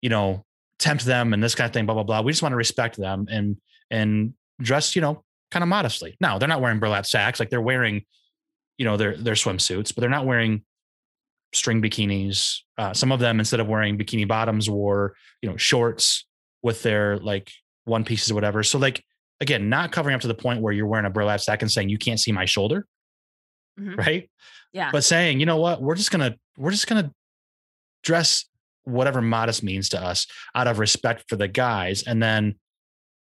you 0.00 0.08
know 0.08 0.44
tempt 0.82 1.04
them 1.04 1.32
and 1.32 1.42
this 1.42 1.54
kind 1.54 1.66
of 1.68 1.72
thing 1.72 1.86
blah 1.86 1.94
blah 1.94 2.02
blah. 2.02 2.20
We 2.22 2.32
just 2.32 2.42
want 2.42 2.52
to 2.52 2.56
respect 2.56 2.96
them 2.96 3.26
and 3.30 3.56
and 3.90 4.34
dress 4.60 4.94
you 4.96 5.02
know 5.02 5.22
kind 5.50 5.62
of 5.62 5.68
modestly. 5.68 6.16
Now 6.20 6.38
they're 6.38 6.48
not 6.48 6.60
wearing 6.60 6.80
burlap 6.80 7.06
sacks. 7.06 7.38
Like 7.40 7.50
they're 7.50 7.60
wearing 7.60 8.04
you 8.78 8.84
know 8.84 8.96
their 8.96 9.16
their 9.16 9.34
swimsuits 9.34 9.94
but 9.94 10.00
they're 10.00 10.10
not 10.10 10.26
wearing 10.26 10.62
string 11.52 11.80
bikinis. 11.82 12.58
Uh, 12.78 12.92
some 12.92 13.12
of 13.12 13.20
them 13.20 13.38
instead 13.38 13.60
of 13.60 13.68
wearing 13.68 13.96
bikini 13.98 14.26
bottoms 14.26 14.68
wore 14.68 15.14
you 15.40 15.48
know 15.48 15.56
shorts 15.56 16.26
with 16.62 16.82
their 16.82 17.18
like 17.18 17.50
one 17.84 18.04
pieces 18.04 18.30
or 18.30 18.34
whatever. 18.34 18.62
So 18.62 18.78
like 18.78 19.04
again 19.40 19.68
not 19.68 19.92
covering 19.92 20.14
up 20.14 20.20
to 20.22 20.28
the 20.28 20.34
point 20.34 20.62
where 20.62 20.72
you're 20.72 20.86
wearing 20.86 21.06
a 21.06 21.10
burlap 21.10 21.40
sack 21.40 21.62
and 21.62 21.70
saying 21.70 21.88
you 21.90 21.98
can't 21.98 22.18
see 22.20 22.32
my 22.32 22.44
shoulder 22.44 22.86
Mhm. 23.80 23.96
right? 23.96 24.30
Yeah. 24.72 24.90
but 24.90 25.04
saying 25.04 25.38
you 25.40 25.46
know 25.46 25.58
what? 25.58 25.80
We're 25.80 25.94
just 25.94 26.10
gonna 26.10 26.36
we're 26.56 26.70
just 26.72 26.86
gonna 26.86 27.12
dress 28.02 28.46
whatever 28.84 29.20
modest 29.20 29.62
means 29.62 29.88
to 29.90 30.02
us 30.02 30.26
out 30.54 30.66
of 30.66 30.78
respect 30.78 31.24
for 31.28 31.36
the 31.36 31.48
guys 31.48 32.02
and 32.02 32.22
then 32.22 32.54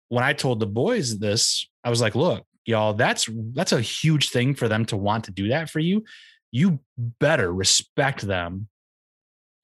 when 0.09 0.23
i 0.23 0.33
told 0.33 0.59
the 0.59 0.67
boys 0.67 1.19
this 1.19 1.67
i 1.83 1.89
was 1.89 2.01
like 2.01 2.15
look 2.15 2.45
y'all 2.65 2.93
that's 2.93 3.29
that's 3.53 3.71
a 3.71 3.81
huge 3.81 4.29
thing 4.29 4.55
for 4.55 4.67
them 4.67 4.85
to 4.85 4.97
want 4.97 5.25
to 5.25 5.31
do 5.31 5.49
that 5.49 5.69
for 5.69 5.79
you 5.79 6.03
you 6.51 6.79
better 7.19 7.53
respect 7.53 8.21
them 8.21 8.67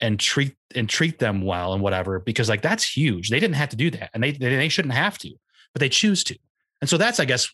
and 0.02 0.20
treat 0.20 0.56
and 0.76 0.88
treat 0.88 1.20
them 1.20 1.42
well 1.42 1.74
and 1.74 1.82
whatever 1.82 2.20
because 2.20 2.50
like 2.50 2.62
that's 2.62 2.98
huge 2.98 3.30
they 3.30 3.40
didn't 3.40 3.56
have 3.56 3.70
to 3.70 3.76
do 3.76 3.90
that 3.90 4.10
and 4.14 4.24
they 4.24 4.32
they, 4.32 4.70
shouldn't 4.70 4.94
have 4.94 5.18
to 5.18 5.32
but 5.74 5.80
they 5.80 5.90
choose 5.90 6.24
to 6.24 6.38
and 6.82 6.90
so 6.90 6.98
that's 6.98 7.20
i 7.20 7.26
guess 7.26 7.50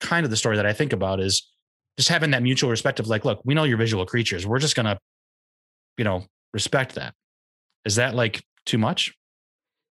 kind 0.00 0.24
of 0.24 0.30
the 0.30 0.36
story 0.36 0.56
that 0.56 0.66
i 0.66 0.72
think 0.72 0.92
about 0.92 1.20
is 1.20 1.50
just 1.96 2.08
having 2.08 2.30
that 2.32 2.42
mutual 2.42 2.70
respect 2.70 3.00
of 3.00 3.08
like, 3.08 3.24
look, 3.24 3.40
we 3.44 3.54
know 3.54 3.64
you're 3.64 3.78
visual 3.78 4.04
creatures. 4.04 4.46
We're 4.46 4.58
just 4.58 4.76
gonna, 4.76 4.98
you 5.96 6.04
know, 6.04 6.24
respect 6.52 6.94
that. 6.96 7.14
Is 7.86 7.94
that 7.96 8.16
like 8.16 8.44
too 8.66 8.78
much? 8.78 9.14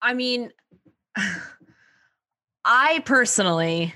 I 0.03 0.13
mean, 0.13 0.51
I 2.65 3.01
personally 3.05 3.95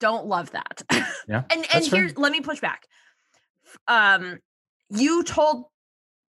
don't 0.00 0.26
love 0.26 0.50
that. 0.50 0.82
Yeah, 1.28 1.44
and 1.50 1.64
and 1.72 1.86
fair. 1.86 2.02
here, 2.02 2.12
let 2.16 2.32
me 2.32 2.40
push 2.40 2.60
back. 2.60 2.86
Um, 3.86 4.40
you 4.90 5.22
told 5.22 5.66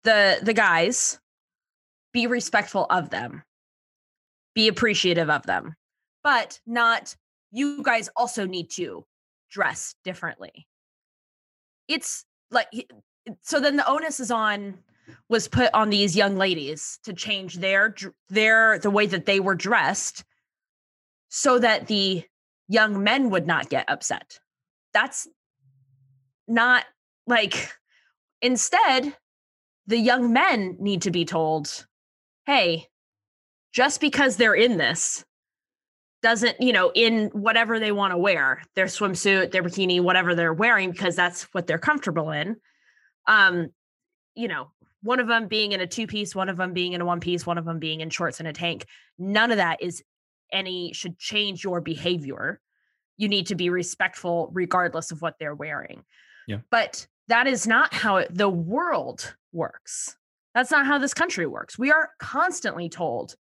the 0.03 0.37
the 0.43 0.53
guys 0.53 1.19
be 2.13 2.27
respectful 2.27 2.85
of 2.91 3.09
them, 3.09 3.41
be 4.53 4.67
appreciative 4.67 5.31
of 5.31 5.43
them, 5.47 5.73
but 6.23 6.59
not 6.67 7.15
you 7.51 7.81
guys 7.81 8.09
also 8.15 8.45
need 8.45 8.69
to 8.69 9.03
dress 9.49 9.95
differently. 10.03 10.67
It's 11.87 12.25
like 12.51 12.67
so 13.41 13.59
then 13.59 13.75
the 13.75 13.89
onus 13.89 14.19
is 14.19 14.29
on 14.29 14.77
was 15.29 15.47
put 15.47 15.73
on 15.73 15.89
these 15.89 16.15
young 16.15 16.35
ladies 16.35 16.99
to 17.03 17.13
change 17.13 17.55
their 17.55 17.95
their 18.29 18.79
the 18.79 18.89
way 18.89 19.05
that 19.05 19.25
they 19.25 19.39
were 19.39 19.55
dressed 19.55 20.23
so 21.29 21.59
that 21.59 21.87
the 21.87 22.23
young 22.67 23.03
men 23.03 23.29
would 23.29 23.45
not 23.45 23.69
get 23.69 23.89
upset. 23.89 24.39
That's 24.93 25.27
not 26.47 26.85
like 27.27 27.71
instead 28.41 29.15
the 29.87 29.97
young 29.97 30.33
men 30.33 30.77
need 30.79 31.01
to 31.03 31.11
be 31.11 31.25
told 31.25 31.85
hey 32.45 32.87
just 33.73 33.99
because 33.99 34.37
they're 34.37 34.53
in 34.53 34.77
this 34.77 35.25
doesn't 36.21 36.59
you 36.59 36.73
know 36.73 36.91
in 36.95 37.27
whatever 37.33 37.79
they 37.79 37.91
want 37.91 38.11
to 38.11 38.17
wear 38.17 38.61
their 38.75 38.85
swimsuit 38.85 39.51
their 39.51 39.63
bikini 39.63 40.01
whatever 40.01 40.35
they're 40.35 40.53
wearing 40.53 40.91
because 40.91 41.15
that's 41.15 41.43
what 41.53 41.67
they're 41.67 41.77
comfortable 41.77 42.31
in 42.31 42.55
um 43.27 43.67
you 44.35 44.47
know 44.47 44.71
one 45.05 45.19
of 45.19 45.27
them 45.27 45.47
being 45.47 45.71
in 45.71 45.81
a 45.81 45.87
two 45.87 46.07
piece 46.07 46.35
one 46.35 46.49
of 46.49 46.57
them 46.57 46.73
being 46.73 46.93
in 46.93 47.01
a 47.01 47.05
one 47.05 47.19
piece 47.19 47.45
one 47.45 47.57
of 47.57 47.65
them 47.65 47.79
being 47.79 48.01
in 48.01 48.09
shorts 48.09 48.39
and 48.39 48.47
a 48.47 48.53
tank 48.53 48.85
none 49.17 49.51
of 49.51 49.57
that 49.57 49.81
is 49.81 50.03
any 50.51 50.91
should 50.93 51.17
change 51.17 51.63
your 51.63 51.81
behavior 51.81 52.59
you 53.17 53.27
need 53.27 53.47
to 53.47 53.55
be 53.55 53.69
respectful 53.69 54.49
regardless 54.53 55.11
of 55.11 55.21
what 55.21 55.35
they're 55.39 55.55
wearing. 55.55 56.03
Yeah. 56.47 56.57
But 56.69 57.07
that 57.27 57.47
is 57.47 57.65
not 57.65 57.93
how 57.93 58.17
it, 58.17 58.35
the 58.35 58.49
world 58.49 59.35
works. 59.51 60.15
That's 60.53 60.71
not 60.71 60.85
how 60.85 60.97
this 60.97 61.13
country 61.13 61.47
works. 61.47 61.77
We 61.77 61.91
are 61.91 62.11
constantly 62.19 62.89
told 62.89 63.35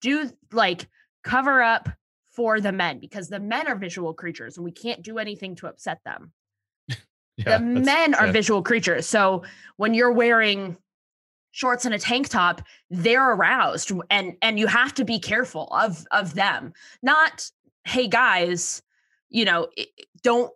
do 0.00 0.30
like 0.52 0.88
cover 1.22 1.62
up 1.62 1.88
for 2.32 2.60
the 2.60 2.72
men 2.72 2.98
because 2.98 3.28
the 3.28 3.40
men 3.40 3.66
are 3.68 3.76
visual 3.76 4.12
creatures 4.12 4.56
and 4.56 4.64
we 4.64 4.72
can't 4.72 5.02
do 5.02 5.18
anything 5.18 5.56
to 5.56 5.66
upset 5.66 6.00
them. 6.04 6.32
Yeah, 7.36 7.58
the 7.58 7.64
men 7.64 8.14
are 8.14 8.26
sad. 8.26 8.32
visual 8.32 8.62
creatures. 8.62 9.06
So 9.06 9.42
when 9.76 9.92
you're 9.92 10.12
wearing 10.12 10.76
shorts 11.54 11.84
and 11.84 11.94
a 11.94 11.98
tank 11.98 12.28
top, 12.28 12.60
they're 12.90 13.32
aroused 13.32 13.92
and 14.10 14.36
and 14.42 14.58
you 14.58 14.66
have 14.66 14.92
to 14.92 15.04
be 15.04 15.20
careful 15.20 15.68
of 15.68 16.04
of 16.10 16.34
them. 16.34 16.72
Not 17.00 17.48
hey 17.84 18.08
guys, 18.08 18.82
you 19.30 19.44
know, 19.44 19.68
don't 20.22 20.52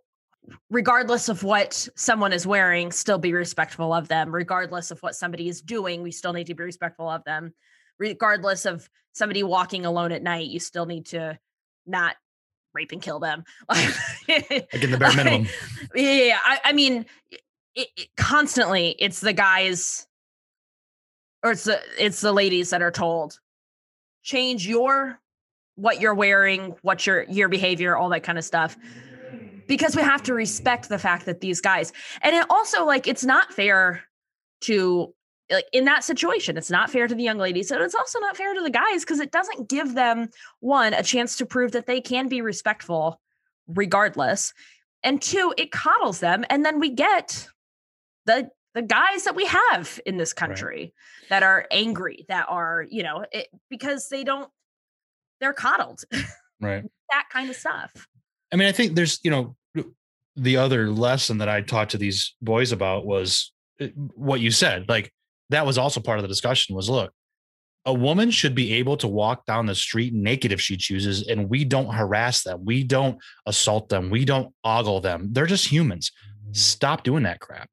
regardless 0.71 1.29
of 1.29 1.45
what 1.45 1.89
someone 1.95 2.33
is 2.33 2.47
wearing, 2.47 2.91
still 2.91 3.19
be 3.19 3.33
respectful 3.33 3.95
of 3.95 4.09
them. 4.09 4.35
Regardless 4.35 4.91
of 4.91 4.99
what 5.01 5.15
somebody 5.15 5.49
is 5.49 5.61
doing, 5.61 6.03
we 6.03 6.11
still 6.11 6.33
need 6.33 6.49
to 6.49 6.55
be 6.55 6.65
respectful 6.65 7.09
of 7.09 7.23
them. 7.25 7.55
Regardless 7.99 8.67
of 8.67 8.91
somebody 9.13 9.45
walking 9.45 9.87
alone 9.87 10.11
at 10.11 10.23
night, 10.23 10.49
you 10.49 10.59
still 10.59 10.87
need 10.87 11.07
to 11.07 11.39
not 11.87 12.17
rape 12.75 12.91
and 12.91 13.03
kill 13.03 13.21
them. 13.21 13.45
Like 13.69 13.95
in 14.83 14.91
the 14.91 14.99
bare 14.99 15.15
minimum. 15.15 15.47
yeah, 15.95 16.11
yeah, 16.11 16.25
yeah. 16.25 16.39
I, 16.45 16.61
I 16.65 16.73
mean, 16.73 17.07
it, 17.31 17.89
it, 17.97 18.09
constantly 18.17 18.97
it's 18.99 19.21
the 19.21 19.33
guys 19.33 20.08
or 21.43 21.53
it's 21.53 21.65
the 21.65 21.81
it's 21.99 22.21
the 22.21 22.33
ladies 22.33 22.71
that 22.71 22.83
are 22.83 22.91
told 22.91 23.39
change 24.23 24.67
your 24.67 25.21
what 25.77 26.01
you're 26.01 26.15
wearing, 26.15 26.75
what 26.83 27.07
your 27.07 27.23
your 27.25 27.49
behavior, 27.49 27.97
all 27.97 28.09
that 28.11 28.23
kind 28.23 28.39
of 28.39 28.45
stuff. 28.45 28.77
Because 29.67 29.95
we 29.95 30.03
have 30.03 30.23
to 30.25 30.35
respect 30.35 30.89
the 30.89 30.99
fact 30.99 31.27
that 31.27 31.41
these 31.41 31.61
guys, 31.61 31.93
and 32.23 32.35
it 32.35 32.47
also 32.51 32.85
like 32.85 33.07
it's 33.07 33.25
not 33.25 33.53
fair 33.53 34.03
to 34.63 35.15
like 35.51 35.67
in 35.73 35.85
that 35.85 36.05
situation, 36.05 36.57
it's 36.57 36.71
not 36.71 36.91
fair 36.91 37.07
to 37.07 37.15
the 37.15 37.23
young 37.23 37.39
ladies, 37.39 37.71
and 37.71 37.83
it's 37.83 37.95
also 37.95 38.19
not 38.19 38.37
fair 38.37 38.55
to 38.55 38.61
the 38.61 38.71
guys 38.71 39.05
because 39.05 39.21
it 39.21 39.31
doesn't 39.31 39.69
give 39.69 39.95
them 39.95 40.29
one 40.61 40.95
a 40.95 41.03
chance 41.03 41.37
to 41.37 41.47
prove 41.47 41.73
that 41.73 41.87
they 41.87 42.01
can 42.01 42.29
be 42.29 42.41
respectful 42.41 43.21
regardless, 43.69 44.53
and 45.03 45.23
two, 45.23 45.55
it 45.57 45.71
coddles 45.71 46.21
them, 46.21 46.45
and 46.51 46.65
then 46.65 46.81
we 46.81 46.91
get 46.91 47.49
the 48.25 48.51
the 48.79 48.83
guys 48.83 49.25
that 49.25 49.35
we 49.35 49.45
have 49.45 49.99
in 50.07 50.19
this 50.19 50.33
country 50.33 50.95
that 51.31 51.43
are 51.43 51.67
angry, 51.73 52.25
that 52.29 52.47
are 52.49 52.87
you 52.89 53.03
know 53.03 53.25
it, 53.33 53.49
because 53.69 54.09
they 54.09 54.23
don't 54.23 54.49
they're 55.41 55.53
coddled, 55.53 56.05
Right. 56.61 56.85
that 57.11 57.25
kind 57.33 57.51
of 57.51 57.57
stuff. 57.57 58.07
I 58.53 58.57
mean, 58.57 58.69
I 58.69 58.73
think 58.73 58.95
there's, 58.95 59.19
you 59.25 59.31
know, 59.33 59.57
the 60.37 60.57
other 60.57 60.91
lesson 60.91 61.39
that 61.39 61.49
I 61.49 61.61
taught 61.63 61.91
to 61.91 61.99
these 61.99 62.37
boys 62.41 62.71
about 62.71 63.05
was 63.05 63.53
uh, 63.81 63.89
what 64.15 64.41
you 64.41 64.53
said. 64.53 64.89
Like 64.89 65.13
that 65.51 65.67
was 65.67 65.77
also 65.77 65.99
part 65.99 66.19
of 66.19 66.23
the 66.23 66.29
discussion 66.29 66.77
was 66.77 66.89
look, 66.89 67.13
a 67.85 67.93
woman 67.93 68.31
should 68.31 68.55
be 68.55 68.75
able 68.75 68.97
to 68.99 69.09
walk 69.09 69.45
down 69.45 69.67
the 69.67 69.75
street 69.75 70.15
naked 70.15 70.53
if 70.53 70.61
she 70.61 70.77
chooses, 70.77 71.27
and 71.27 71.49
we 71.49 71.65
don't 71.65 71.93
harass 71.93 72.45
them. 72.45 72.65
We 72.65 72.85
don't 72.85 73.19
assault 73.45 73.89
them. 73.89 74.11
We 74.11 74.25
don't 74.25 74.55
ogle 74.63 75.01
them. 75.01 75.31
They're 75.33 75.47
just 75.47 75.67
humans. 75.67 76.13
Stop 76.53 77.03
doing 77.03 77.25
that 77.25 77.41
crap. 77.41 77.69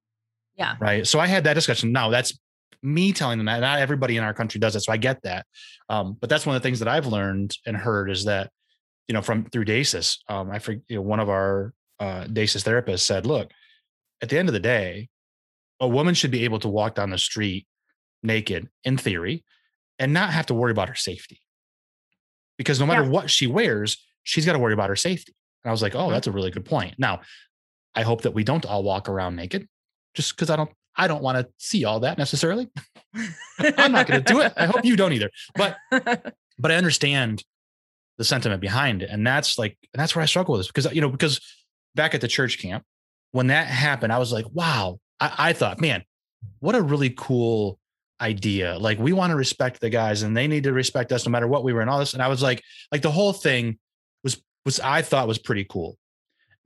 Yeah. 0.56 0.76
Right. 0.80 1.06
So 1.06 1.20
I 1.20 1.28
had 1.28 1.44
that 1.46 1.54
discussion. 1.54 1.92
Now 1.92 2.10
that's 2.10 2.38
me 2.82 3.12
telling 3.14 3.38
them 3.40 3.46
that. 3.48 3.60
Not 3.60 3.80
everybody 3.80 4.16
in 4.18 4.24
our 4.24 4.34
country 4.34 4.60
does 4.60 4.74
that. 4.74 4.82
So 4.82 4.92
I 4.94 4.98
get 4.98 5.22
that. 5.24 5.46
Um, 5.90 6.18
but 6.20 6.30
that's 6.30 6.46
one 6.46 6.56
of 6.56 6.62
the 6.62 6.66
things 6.68 6.80
that 6.80 6.88
I've 6.88 7.08
learned 7.08 7.58
and 7.66 7.76
heard 7.76 8.10
is 8.10 8.26
that, 8.26 8.52
you 9.08 9.14
know, 9.14 9.22
from 9.22 9.46
through 9.46 9.66
DASIS, 9.66 10.20
um, 10.30 10.50
I 10.52 10.60
forget 10.60 10.82
you 10.88 10.96
know, 10.98 11.02
one 11.02 11.20
of 11.20 11.30
our 11.30 11.74
uh, 12.00 12.26
DASIS 12.26 12.64
therapists 12.64 13.02
said, 13.02 13.26
look, 13.26 13.52
at 14.22 14.30
the 14.30 14.38
end 14.38 14.50
of 14.50 14.54
the 14.54 14.60
day, 14.60 15.10
a 15.80 15.88
woman 15.88 16.14
should 16.14 16.32
be 16.32 16.44
able 16.46 16.60
to 16.60 16.70
walk 16.70 16.96
down 16.96 17.10
the 17.10 17.18
street 17.18 17.68
naked 18.24 18.70
in 18.84 18.98
theory 18.98 19.44
and 20.00 20.14
not 20.14 20.32
have 20.32 20.46
to 20.48 20.54
worry 20.54 20.72
about 20.72 20.90
her 20.90 20.96
safety. 20.96 21.42
Because 22.58 22.80
no 22.80 22.86
matter 22.86 23.04
Yeah. 23.04 23.10
what 23.10 23.30
she 23.30 23.48
wears, 23.48 23.98
she's 24.24 24.46
got 24.46 24.54
to 24.54 24.60
worry 24.60 24.74
about 24.74 24.90
her 24.90 24.96
safety. 24.96 25.36
And 25.64 25.70
I 25.70 25.72
was 25.72 25.82
like, 25.82 25.96
oh, 25.96 26.08
Mhm. 26.08 26.12
that's 26.12 26.28
a 26.28 26.32
really 26.32 26.52
good 26.52 26.66
point. 26.66 26.96
Now, 26.98 27.22
I 27.94 28.04
hope 28.04 28.22
that 28.24 28.32
we 28.32 28.44
don't 28.44 28.66
all 28.66 28.84
walk 28.84 29.10
around 29.10 29.36
naked 29.36 29.68
just 30.16 30.36
because 30.36 30.50
I 30.50 30.56
don't 30.56 30.72
I 30.96 31.08
don't 31.08 31.22
want 31.22 31.38
to 31.38 31.52
see 31.58 31.86
all 31.86 32.00
that 32.02 32.18
necessarily. 32.18 32.70
I'm 33.60 33.92
not 33.92 34.08
going 34.08 34.24
to 34.24 34.34
do 34.34 34.42
it. 34.42 34.54
I 34.58 34.66
hope 34.66 34.84
you 34.86 34.96
don't 34.96 35.14
either. 35.14 35.30
But 35.56 35.78
but 35.92 36.72
I 36.72 36.76
understand 36.76 37.44
the 38.18 38.24
sentiment 38.24 38.62
behind 38.62 39.04
it, 39.04 39.10
and 39.10 39.26
that's 39.26 39.58
like 39.58 39.78
and 39.94 40.00
that's 40.00 40.16
where 40.16 40.24
I 40.24 40.26
struggle 40.26 40.54
with 40.54 40.60
this 40.62 40.68
because 40.68 40.94
you 40.94 41.02
know 41.02 41.10
because 41.10 41.40
back 41.96 42.16
at 42.16 42.22
the 42.22 42.28
church 42.28 42.60
camp 42.60 42.84
when 43.32 43.48
that 43.48 43.68
happened, 43.68 44.14
I 44.14 44.18
was 44.20 44.32
like, 44.32 44.46
wow. 44.54 45.00
I, 45.20 45.50
I 45.50 45.54
thought, 45.54 45.82
man, 45.82 46.04
what 46.60 46.76
a 46.76 46.82
really 46.82 47.10
cool 47.10 47.80
idea. 48.22 48.78
Like 48.78 48.98
we 48.98 49.12
want 49.12 49.32
to 49.32 49.36
respect 49.36 49.82
the 49.82 49.90
guys, 49.90 50.24
and 50.24 50.36
they 50.36 50.48
need 50.48 50.64
to 50.64 50.74
respect 50.74 51.12
us 51.12 51.26
no 51.26 51.32
matter 51.32 51.48
what 51.48 51.64
we 51.64 51.74
were 51.74 51.82
and 51.82 51.90
all 51.90 52.00
this. 52.00 52.14
And 52.14 52.24
I 52.24 52.30
was 52.30 52.42
like, 52.42 52.64
like 52.92 53.02
the 53.02 53.12
whole 53.12 53.34
thing 53.34 53.78
was 54.24 54.42
was 54.66 54.80
I 54.80 55.02
thought 55.02 55.28
was 55.28 55.38
pretty 55.38 55.66
cool. 55.66 55.98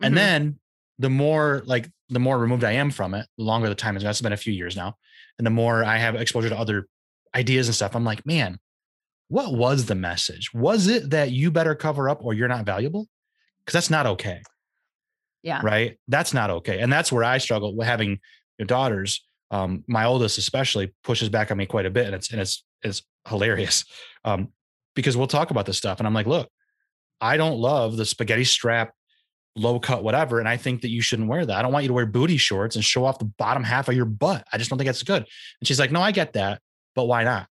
And 0.02 0.14
Mhm. 0.14 0.18
then 0.18 0.60
the 1.00 1.10
more 1.10 1.64
like 1.66 1.90
the 2.10 2.20
more 2.20 2.38
removed 2.38 2.64
I 2.64 2.74
am 2.74 2.92
from 2.92 3.14
it, 3.14 3.28
the 3.38 3.44
longer 3.44 3.70
the 3.70 3.76
time 3.76 3.96
has 3.96 4.04
it's 4.04 4.22
been 4.22 4.34
a 4.34 4.38
few 4.38 4.54
years 4.54 4.76
now. 4.76 4.96
And 5.38 5.46
the 5.46 5.52
more 5.52 5.84
I 5.84 5.98
have 5.98 6.16
exposure 6.16 6.50
to 6.50 6.58
other 6.58 6.88
ideas 7.36 7.68
and 7.68 7.76
stuff, 7.76 7.96
I'm 7.96 8.04
like, 8.04 8.26
man, 8.26 8.60
what 9.28 9.54
was 9.54 9.86
the 9.86 9.96
message? 9.96 10.54
Was 10.54 10.88
it 10.88 11.12
that 11.12 11.32
you 11.32 11.52
better 11.52 11.76
cover 11.76 12.10
up 12.10 12.24
or 12.24 12.34
you're 12.34 12.48
not 12.48 12.66
valuable? 12.66 13.08
Because 13.60 13.74
that's 13.74 13.90
not 13.90 14.06
okay. 14.06 14.42
Yeah. 15.44 15.62
Right. 15.64 15.98
That's 16.08 16.34
not 16.34 16.50
okay. 16.50 16.80
And 16.80 16.92
that's 16.92 17.12
where 17.12 17.24
I 17.24 17.38
struggle 17.38 17.76
with 17.76 17.88
having 17.88 18.10
you 18.10 18.18
know, 18.60 18.66
daughters. 18.66 19.26
Um, 19.52 19.84
my 19.88 20.06
oldest 20.06 20.38
especially 20.38 20.94
pushes 21.04 21.30
back 21.30 21.52
on 21.52 21.58
me 21.58 21.66
quite 21.66 21.86
a 21.86 21.90
bit. 21.90 22.06
And 22.06 22.16
it's 22.16 22.32
and 22.32 22.42
it's 22.42 22.66
it's 22.84 23.04
hilarious. 23.28 23.86
Um, 24.26 24.50
because 24.96 25.16
we'll 25.16 25.28
talk 25.28 25.52
about 25.52 25.66
this 25.66 25.78
stuff. 25.78 26.00
And 26.00 26.08
I'm 26.08 26.14
like, 26.14 26.28
look, 26.28 26.50
I 27.22 27.38
don't 27.38 27.58
love 27.58 27.96
the 27.96 28.06
spaghetti 28.06 28.44
strap 28.44 28.94
low 29.60 29.80
cut, 29.80 30.04
whatever. 30.04 30.40
And 30.40 30.48
I 30.48 30.58
think 30.58 30.82
that 30.82 30.90
you 30.90 31.02
shouldn't 31.02 31.28
wear 31.28 31.46
that. 31.46 31.58
I 31.58 31.62
don't 31.62 31.72
want 31.72 31.84
you 31.84 31.90
to 31.90 31.94
wear 31.94 32.06
booty 32.06 32.38
shorts 32.38 32.76
and 32.76 32.84
show 32.84 33.06
off 33.06 33.20
the 33.20 33.26
bottom 33.26 33.64
half 33.64 33.88
of 33.88 33.96
your 33.96 34.06
butt. 34.06 34.46
I 34.52 34.58
just 34.58 34.70
don't 34.70 34.80
think 34.80 34.88
that's 34.88 35.04
good. 35.04 35.24
And 35.24 35.68
she's 35.68 35.80
like, 35.80 35.92
no, 35.92 36.02
I 36.02 36.12
get 36.12 36.34
that, 36.34 36.62
but 36.96 37.06
why 37.06 37.24
not? 37.24 37.48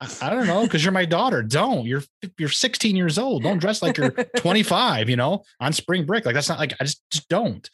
I, 0.00 0.08
I 0.22 0.30
don't 0.30 0.46
know. 0.46 0.66
Cause 0.66 0.82
you're 0.82 0.92
my 0.92 1.04
daughter. 1.04 1.42
Don't 1.42 1.84
you're, 1.86 2.02
you're 2.38 2.48
16 2.48 2.96
years 2.96 3.18
old. 3.18 3.42
Don't 3.42 3.58
dress 3.58 3.82
like 3.82 3.96
you're 3.96 4.10
25, 4.36 5.08
you 5.08 5.16
know, 5.16 5.44
on 5.60 5.72
spring 5.72 6.06
break. 6.06 6.24
Like 6.24 6.34
that's 6.34 6.48
not 6.48 6.58
like, 6.58 6.74
I 6.80 6.84
just, 6.84 7.02
just 7.10 7.28
don't. 7.28 7.68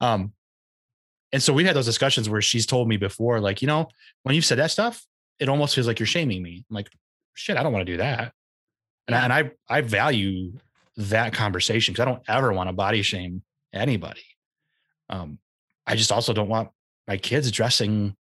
Um, 0.00 0.32
and 1.32 1.42
so 1.42 1.52
we've 1.52 1.66
had 1.66 1.74
those 1.74 1.86
discussions 1.86 2.28
where 2.28 2.42
she's 2.42 2.66
told 2.66 2.88
me 2.88 2.98
before, 2.98 3.40
like, 3.40 3.62
you 3.62 3.66
know, 3.66 3.88
when 4.22 4.34
you've 4.34 4.44
said 4.44 4.58
that 4.58 4.70
stuff, 4.70 5.04
it 5.40 5.48
almost 5.48 5.74
feels 5.74 5.86
like 5.86 5.98
you're 5.98 6.06
shaming 6.06 6.42
me. 6.42 6.64
I'm 6.68 6.74
like, 6.74 6.90
shit, 7.34 7.56
I 7.56 7.62
don't 7.62 7.72
want 7.72 7.86
to 7.86 7.92
do 7.92 7.96
that. 7.98 8.32
And, 9.08 9.16
I, 9.16 9.24
and 9.24 9.32
I, 9.32 9.50
I 9.68 9.80
value 9.80 10.52
that 10.96 11.32
conversation 11.32 11.92
because 11.92 12.06
I 12.06 12.10
don't 12.10 12.22
ever 12.28 12.52
want 12.52 12.68
to 12.68 12.72
body 12.72 13.02
shame 13.02 13.42
anybody. 13.72 14.24
Um, 15.08 15.38
I 15.86 15.96
just 15.96 16.12
also 16.12 16.32
don't 16.32 16.48
want 16.48 16.70
my 17.08 17.16
kids 17.16 17.50
dressing 17.50 18.16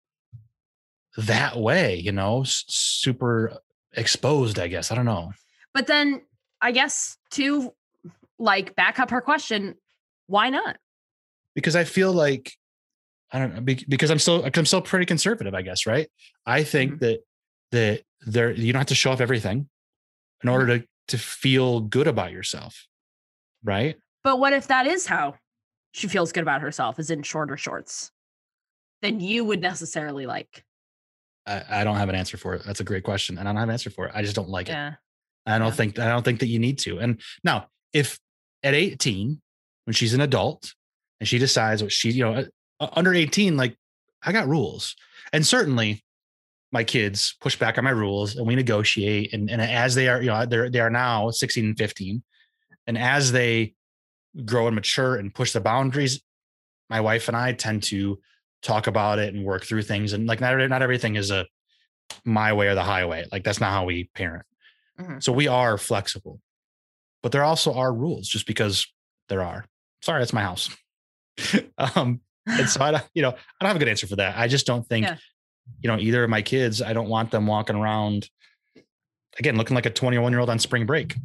that 1.16 1.56
way, 1.56 1.96
you 1.96 2.12
know, 2.12 2.44
super 2.46 3.58
exposed, 3.92 4.58
I 4.58 4.68
guess. 4.68 4.90
I 4.90 4.94
don't 4.94 5.04
know. 5.04 5.32
But 5.74 5.86
then 5.86 6.22
I 6.60 6.72
guess 6.72 7.16
to 7.32 7.72
like 8.38 8.74
back 8.76 8.98
up 8.98 9.10
her 9.10 9.20
question, 9.20 9.74
why 10.26 10.50
not? 10.50 10.76
Because 11.54 11.74
I 11.76 11.84
feel 11.84 12.12
like 12.12 12.52
I 13.32 13.38
don't 13.38 13.54
know 13.54 13.60
because 13.60 14.10
I'm 14.10 14.18
still 14.18 14.48
I'm 14.54 14.66
still 14.66 14.80
pretty 14.82 15.06
conservative, 15.06 15.54
I 15.54 15.62
guess, 15.62 15.86
right? 15.86 16.08
I 16.46 16.62
think 16.64 16.94
Mhm. 16.94 16.98
that 17.00 17.20
that 17.72 18.02
there 18.26 18.50
you 18.52 18.72
don't 18.72 18.80
have 18.80 18.86
to 18.88 18.94
show 18.94 19.10
off 19.12 19.20
everything 19.20 19.68
in 20.42 20.48
order 20.48 20.78
to 20.78 20.86
to 21.08 21.18
feel 21.18 21.80
good 21.80 22.06
about 22.06 22.32
yourself. 22.32 22.86
Right? 23.64 23.96
But 24.24 24.38
what 24.38 24.52
if 24.52 24.68
that 24.68 24.86
is 24.86 25.06
how 25.06 25.34
she 25.92 26.08
feels 26.08 26.32
good 26.32 26.42
about 26.42 26.60
herself 26.60 26.98
is 26.98 27.10
in 27.10 27.22
shorter 27.22 27.56
shorts? 27.56 28.10
than 29.02 29.18
you 29.18 29.42
would 29.46 29.62
necessarily 29.62 30.26
like. 30.26 30.62
I, 31.46 31.62
I 31.70 31.84
don't 31.84 31.96
have 31.96 32.10
an 32.10 32.14
answer 32.14 32.36
for 32.36 32.52
it. 32.52 32.62
That's 32.66 32.80
a 32.80 32.84
great 32.84 33.02
question. 33.02 33.38
And 33.38 33.48
I 33.48 33.52
don't 33.52 33.56
have 33.60 33.68
an 33.70 33.72
answer 33.72 33.88
for 33.88 34.04
it. 34.04 34.12
I 34.14 34.20
just 34.20 34.36
don't 34.36 34.50
like 34.50 34.68
it. 34.68 34.74
I 34.74 35.56
don't 35.58 35.68
Yeah. 35.68 35.70
think 35.72 35.98
I 35.98 36.06
don't 36.08 36.22
think 36.22 36.40
that 36.40 36.48
you 36.48 36.58
need 36.58 36.78
to. 36.80 36.98
And 36.98 37.18
now, 37.42 37.68
if 37.94 38.18
at 38.62 38.74
18, 38.74 39.40
when 39.86 39.94
she's 39.94 40.12
an 40.12 40.20
adult 40.20 40.74
and 41.18 41.26
she 41.26 41.38
decides 41.38 41.82
what 41.82 41.92
she, 41.92 42.10
you 42.10 42.24
know, 42.24 42.44
uh, 42.78 42.88
under 42.92 43.14
18, 43.14 43.56
like 43.56 43.74
I 44.22 44.32
got 44.32 44.46
rules. 44.48 44.94
And 45.32 45.46
certainly 45.46 46.04
my 46.72 46.84
kids 46.84 47.34
push 47.40 47.56
back 47.56 47.78
on 47.78 47.84
my 47.84 47.90
rules 47.90 48.36
and 48.36 48.46
we 48.46 48.54
negotiate. 48.54 49.32
And, 49.32 49.50
and 49.50 49.60
as 49.60 49.94
they 49.94 50.08
are, 50.08 50.20
you 50.20 50.28
know, 50.28 50.46
they're 50.46 50.70
they 50.70 50.80
are 50.80 50.90
now 50.90 51.30
16 51.30 51.64
and 51.64 51.78
15. 51.78 52.22
And 52.86 52.96
as 52.98 53.32
they 53.32 53.74
grow 54.44 54.66
and 54.68 54.74
mature 54.76 55.16
and 55.16 55.34
push 55.34 55.52
the 55.52 55.60
boundaries, 55.60 56.20
my 56.88 57.00
wife 57.00 57.28
and 57.28 57.36
I 57.36 57.52
tend 57.52 57.82
to 57.84 58.20
talk 58.62 58.86
about 58.86 59.18
it 59.18 59.34
and 59.34 59.44
work 59.44 59.64
through 59.64 59.82
things. 59.82 60.12
And 60.12 60.26
like 60.26 60.40
not, 60.40 60.56
not 60.68 60.82
everything 60.82 61.16
is 61.16 61.30
a 61.30 61.46
my 62.24 62.52
way 62.52 62.68
or 62.68 62.74
the 62.74 62.82
highway. 62.82 63.26
Like 63.32 63.42
that's 63.44 63.60
not 63.60 63.70
how 63.72 63.84
we 63.84 64.04
parent. 64.14 64.44
Mhm. 65.00 65.22
So 65.22 65.32
we 65.32 65.48
are 65.48 65.78
flexible, 65.78 66.40
but 67.22 67.32
there 67.32 67.44
also 67.44 67.72
are 67.74 67.92
rules 67.92 68.28
just 68.28 68.46
because 68.46 68.86
there 69.28 69.42
are. 69.42 69.64
Sorry, 70.02 70.20
that's 70.20 70.32
my 70.32 70.42
house. 70.42 70.70
um, 71.78 72.20
and 72.46 72.68
so 72.68 72.82
I, 72.82 72.90
don't- 72.92 73.08
you 73.14 73.22
know, 73.22 73.30
I 73.30 73.34
don't 73.60 73.68
have 73.68 73.76
a 73.76 73.78
good 73.78 73.88
answer 73.88 74.06
for 74.06 74.16
that. 74.16 74.36
I 74.36 74.48
just 74.48 74.66
don't 74.66 74.86
think, 74.88 75.06
Yeah. 75.06 75.16
You 75.80 75.88
know, 75.88 75.98
either 75.98 76.24
of 76.24 76.30
my 76.30 76.42
kids, 76.42 76.82
I 76.82 76.92
don't 76.92 77.08
want 77.08 77.30
them 77.30 77.46
walking 77.46 77.76
around 77.76 78.28
again, 79.38 79.56
looking 79.56 79.74
like 79.74 79.86
a 79.86 79.90
21 79.90 80.32
year 80.32 80.40
old 80.40 80.50
on 80.50 80.58
spring 80.58 80.86
break. 80.86 81.16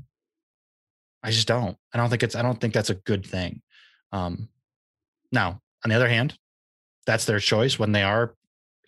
I 1.24 1.32
just 1.32 1.48
don't. 1.48 1.78
I 1.94 1.98
don't 1.98 2.10
think 2.10 2.24
it's, 2.24 2.36
I 2.36 2.42
don't 2.42 2.60
think 2.60 2.74
that's 2.74 2.90
a 2.90 2.96
good 2.96 3.26
thing. 3.26 3.62
Um, 4.12 4.50
now, 5.32 5.62
on 5.84 5.90
the 5.90 5.96
other 5.96 6.08
hand, 6.08 6.38
that's 7.06 7.26
their 7.26 7.40
choice 7.40 7.78
when 7.80 7.92
they 7.92 8.04
are 8.04 8.36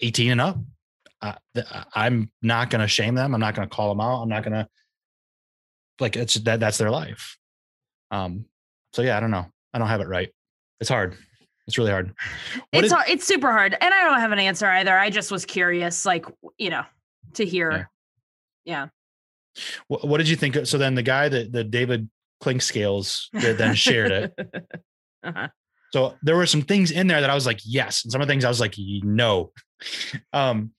18 0.01 0.31
and 0.31 0.41
up. 0.41 0.57
Uh, 1.21 1.33
th- 1.55 1.65
I'm 1.93 2.31
not 2.41 2.69
going 2.69 2.81
to 2.81 2.87
shame 2.87 3.15
them. 3.15 3.33
I'm 3.33 3.41
not 3.41 3.55
going 3.55 3.67
to 3.67 3.75
call 3.75 3.89
them 3.89 4.01
out. 4.01 4.21
I'm 4.21 4.29
not 4.29 4.43
going 4.43 4.53
to 4.53 4.67
like 5.99 6.15
it's 6.15 6.35
that 6.35 6.59
that's 6.59 6.77
their 6.77 6.91
life. 6.91 7.37
Um, 8.11 8.45
so 8.93 9.01
yeah, 9.01 9.17
I 9.17 9.19
don't 9.19 9.31
know. 9.31 9.47
I 9.73 9.79
don't 9.79 9.87
have 9.87 10.01
it 10.01 10.07
right. 10.07 10.29
It's 10.79 10.89
hard. 10.89 11.17
It's 11.67 11.77
really 11.77 11.91
hard. 11.91 12.13
What 12.53 12.65
it's 12.73 12.85
is- 12.85 12.91
hard, 12.91 13.09
it's 13.09 13.27
super 13.27 13.51
hard, 13.51 13.75
and 13.79 13.93
I 13.93 14.03
don't 14.03 14.19
have 14.19 14.31
an 14.31 14.39
answer 14.39 14.67
either. 14.67 14.97
I 14.97 15.09
just 15.09 15.31
was 15.31 15.45
curious, 15.45 16.05
like 16.05 16.25
you 16.57 16.69
know, 16.69 16.83
to 17.33 17.45
hear. 17.45 17.89
Yeah. 18.65 18.87
What, 19.87 20.07
what 20.07 20.17
did 20.17 20.29
you 20.29 20.35
think? 20.35 20.55
of- 20.55 20.67
So 20.67 20.77
then 20.77 20.95
the 20.95 21.03
guy 21.03 21.29
that 21.29 21.51
the 21.51 21.63
David 21.63 22.09
Klink 22.41 22.61
scales 22.61 23.29
that 23.33 23.57
then 23.57 23.75
shared 23.75 24.11
it. 24.11 24.33
uh-huh. 25.23 25.47
So 25.93 26.15
there 26.21 26.35
were 26.35 26.45
some 26.45 26.61
things 26.61 26.91
in 26.91 27.07
there 27.07 27.21
that 27.21 27.29
I 27.29 27.35
was 27.35 27.45
like, 27.45 27.59
yes, 27.63 28.03
and 28.03 28.11
some 28.11 28.21
of 28.21 28.27
the 28.27 28.31
things 28.31 28.43
I 28.45 28.49
was 28.49 28.59
like, 28.59 28.75
no. 28.77 29.51
Um, 30.33 30.71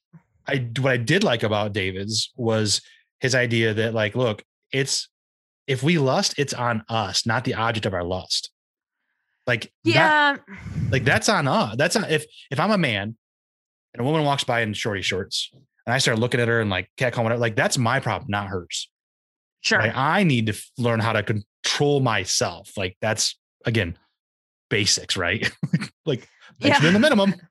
I 0.47 0.69
what 0.81 0.93
I 0.93 0.97
did 0.97 1.25
like 1.25 1.43
about 1.43 1.73
David's 1.73 2.33
was 2.37 2.81
his 3.21 3.35
idea 3.35 3.75
that 3.75 3.95
like, 3.95 4.15
look, 4.15 4.43
it's 4.73 5.09
if 5.67 5.83
we 5.83 5.99
lust, 5.99 6.35
it's 6.39 6.55
on 6.55 6.83
us, 6.89 7.27
not 7.27 7.45
the 7.45 7.55
object 7.55 7.85
of 7.87 7.95
our 7.95 8.05
lust. 8.05 8.51
Like 9.49 9.63
that- 9.63 9.71
Yeah. 9.85 10.37
like 10.93 11.05
that's 11.05 11.29
on 11.29 11.49
us. 11.49 11.75
That's 11.77 11.97
on 11.97 12.05
if 12.05 12.25
if 12.51 12.61
I'm 12.61 12.71
a 12.71 12.79
man 12.79 13.17
and 13.95 14.01
a 14.01 14.05
woman 14.05 14.23
walks 14.25 14.45
by 14.45 14.61
in 14.61 14.75
shorty 14.75 15.03
shorts 15.03 15.51
and 15.53 15.95
I 15.95 15.99
start 15.99 16.19
looking 16.21 16.39
at 16.41 16.47
her 16.49 16.61
and 16.61 16.71
like 16.71 16.89
catcalling 16.99 17.25
whatever, 17.25 17.41
like 17.41 17.57
that's 17.57 17.77
my 17.79 17.99
problem, 17.99 18.31
not 18.31 18.47
hers. 18.49 18.89
Sure. 19.63 19.81
Like 19.81 19.97
I 19.97 20.23
need 20.23 20.47
to 20.47 20.63
learn 20.77 21.01
how 21.01 21.13
to 21.15 21.23
control 21.25 21.99
myself. 22.01 22.71
Like 22.77 22.97
that's 23.01 23.37
again 23.67 23.99
basics, 24.71 25.17
right? 25.17 25.51
like 26.07 26.29
Yeah. 26.61 26.79
doing 26.81 26.93
the 26.93 27.01
minimum. 27.01 27.35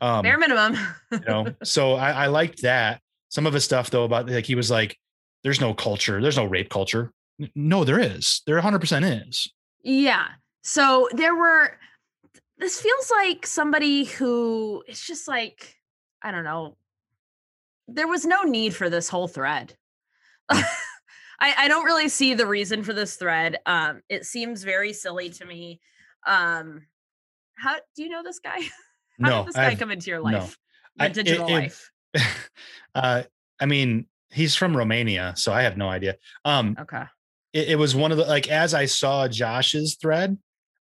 Um, 0.00 0.22
Bare 0.22 0.38
minimum. 0.38 0.76
you 1.10 1.18
know, 1.26 1.46
so 1.64 1.94
I, 1.94 2.12
I 2.12 2.26
liked 2.28 2.62
that. 2.62 3.00
Some 3.30 3.48
of 3.48 3.52
his 3.52 3.64
stuff 3.64 3.90
though 3.90 4.04
about 4.04 4.30
like 4.30 4.46
he 4.46 4.54
was 4.54 4.70
like, 4.70 4.96
"There's 5.42 5.60
no 5.60 5.74
culture. 5.74 6.22
There's 6.22 6.36
no 6.36 6.44
rape 6.44 6.70
culture." 6.70 7.10
No, 7.56 7.82
there 7.82 7.98
is. 7.98 8.42
There 8.46 8.54
100 8.54 8.78
percent 8.78 9.04
is. 9.04 9.52
Yeah. 9.82 10.26
So 10.62 11.08
there 11.12 11.34
were, 11.34 11.76
this 12.58 12.80
feels 12.80 13.10
like 13.10 13.46
somebody 13.46 14.04
who 14.04 14.82
it's 14.86 15.06
just 15.06 15.28
like, 15.28 15.76
I 16.22 16.30
don't 16.32 16.44
know. 16.44 16.76
There 17.86 18.08
was 18.08 18.26
no 18.26 18.42
need 18.42 18.74
for 18.74 18.90
this 18.90 19.08
whole 19.08 19.28
thread. 19.28 19.74
I, 20.50 20.64
I 21.40 21.68
don't 21.68 21.84
really 21.84 22.08
see 22.08 22.34
the 22.34 22.46
reason 22.46 22.82
for 22.82 22.92
this 22.92 23.16
thread. 23.16 23.58
Um, 23.64 24.02
it 24.08 24.26
seems 24.26 24.64
very 24.64 24.92
silly 24.92 25.30
to 25.30 25.44
me. 25.44 25.80
Um, 26.26 26.82
how 27.54 27.76
do 27.96 28.02
you 28.02 28.08
know 28.08 28.22
this 28.22 28.40
guy? 28.40 28.58
How 29.20 29.28
No, 29.30 29.38
did 29.38 29.46
this 29.48 29.56
guy 29.56 29.66
I've- 29.68 29.76
come 29.76 29.90
into 29.90 30.10
your 30.10 30.18
no. 30.18 30.38
life? 30.38 30.56
Your 30.96 31.04
I- 31.04 31.06
it- 31.06 31.14
digital 31.14 31.48
it- 31.48 31.52
life. 31.52 31.90
uh, 32.94 33.22
I 33.60 33.66
mean, 33.66 34.06
he's 34.30 34.54
from 34.54 34.76
Romania, 34.76 35.34
so 35.36 35.52
I 35.52 35.62
have 35.62 35.76
no 35.76 35.88
idea. 35.88 36.16
Um, 36.44 36.76
Okay. 36.78 37.02
it, 37.52 37.68
it 37.70 37.78
was 37.78 37.94
one 37.94 38.12
of 38.12 38.18
the 38.18 38.24
like 38.24 38.48
as 38.48 38.74
I 38.74 38.86
saw 38.86 39.26
Josh's 39.28 39.96
thread, 40.00 40.38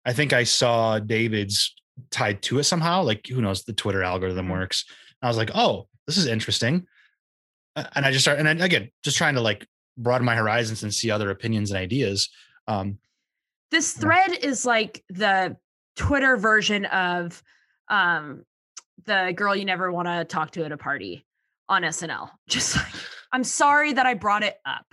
I 0.06 0.14
think 0.14 0.34
I 0.34 0.44
saw 0.44 1.00
David's 1.00 1.74
tied 2.12 2.42
to 2.44 2.60
it 2.60 2.64
somehow. 2.64 3.02
Like 3.04 3.28
who 3.28 3.42
knows, 3.42 3.64
the 3.64 3.74
Twitter 3.74 4.04
algorithm 4.04 4.48
Mhm. 4.48 4.52
works. 4.52 4.86
I 5.22 5.28
was 5.28 5.38
like, 5.38 5.52
oh, 5.56 5.88
this 6.08 6.18
is 6.18 6.28
interesting. 6.28 6.86
And 7.76 8.06
I 8.06 8.12
just 8.12 8.24
started, 8.24 8.46
and 8.46 8.62
I, 8.62 8.66
again, 8.66 8.92
just 9.04 9.18
trying 9.18 9.36
to 9.36 9.42
like 9.42 9.68
broaden 9.98 10.26
my 10.26 10.36
horizons 10.36 10.84
and 10.84 10.94
see 10.94 11.10
other 11.12 11.30
opinions 11.30 11.72
and 11.72 11.80
ideas. 11.80 12.30
Um, 12.68 13.00
this 13.72 13.96
Yeah. 13.96 14.02
thread 14.02 14.32
is 14.44 14.66
like 14.66 15.04
the 15.10 15.58
twitter 15.96 16.36
version 16.36 16.86
of 16.88 17.42
um 17.88 18.44
the 19.06 19.32
girl 19.36 19.56
you 19.56 19.64
never 19.66 19.92
want 19.92 20.08
to 20.08 20.26
talk 20.26 20.52
to 20.52 20.66
at 20.66 20.72
a 20.72 20.78
party 20.78 21.26
on 21.70 21.84
SNL. 21.84 22.30
Just 22.48 22.76
like, 22.76 22.94
I'm 23.32 23.44
sorry 23.44 23.94
that 23.94 24.06
I 24.06 24.14
brought 24.14 24.44
it 24.44 24.58
up. 24.66 24.86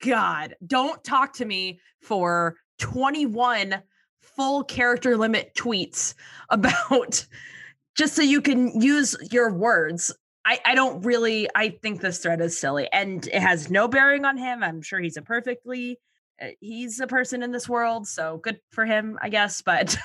God, 0.00 0.56
don't 0.66 1.02
talk 1.04 1.34
to 1.34 1.44
me 1.44 1.80
for 2.02 2.56
21 2.78 3.82
full 4.22 4.64
character 4.64 5.16
limit 5.16 5.54
tweets 5.54 6.14
about 6.48 7.26
just 7.94 8.14
so 8.14 8.22
you 8.22 8.40
can 8.40 8.80
use 8.80 9.16
your 9.30 9.52
words. 9.52 10.14
I, 10.44 10.58
I 10.64 10.74
don't 10.74 11.02
really 11.02 11.48
I 11.54 11.70
think 11.70 12.00
this 12.00 12.18
thread 12.18 12.40
is 12.40 12.58
silly 12.58 12.88
and 12.92 13.26
it 13.26 13.40
has 13.40 13.70
no 13.70 13.86
bearing 13.86 14.24
on 14.24 14.36
him. 14.36 14.62
I'm 14.62 14.82
sure 14.82 15.00
he's 15.00 15.16
a 15.16 15.22
perfectly 15.22 15.98
uh, 16.40 16.48
he's 16.60 16.98
a 16.98 17.06
person 17.06 17.42
in 17.42 17.52
this 17.52 17.68
world, 17.68 18.08
so 18.08 18.38
good 18.38 18.58
for 18.70 18.84
him, 18.84 19.18
I 19.22 19.28
guess. 19.28 19.62
But 19.72 19.96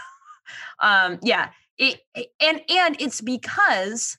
um 0.82 1.20
yeah, 1.22 1.50
it, 1.78 2.00
and 2.40 2.62
and 2.70 3.02
it's 3.02 3.22
because 3.22 4.18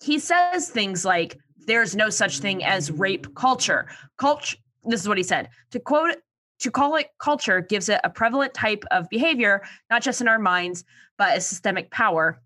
he 0.00 0.18
says 0.18 0.70
things 0.70 1.04
like 1.04 1.38
there's 1.66 1.96
no 1.96 2.08
such 2.08 2.38
thing 2.38 2.64
as 2.64 2.90
rape 2.90 3.34
culture. 3.34 3.88
Culture 4.16 4.56
this 4.84 5.00
is 5.00 5.08
what 5.08 5.18
he 5.18 5.24
said. 5.24 5.50
To 5.72 5.80
quote 5.80 6.16
to 6.60 6.70
call 6.70 6.96
it 6.96 7.10
culture 7.18 7.60
gives 7.60 7.88
it 7.88 8.00
a 8.04 8.10
prevalent 8.10 8.54
type 8.54 8.84
of 8.90 9.08
behavior, 9.08 9.62
not 9.90 10.02
just 10.02 10.20
in 10.20 10.28
our 10.28 10.38
minds, 10.38 10.84
but 11.16 11.36
a 11.36 11.40
systemic 11.40 11.90
power, 11.90 12.40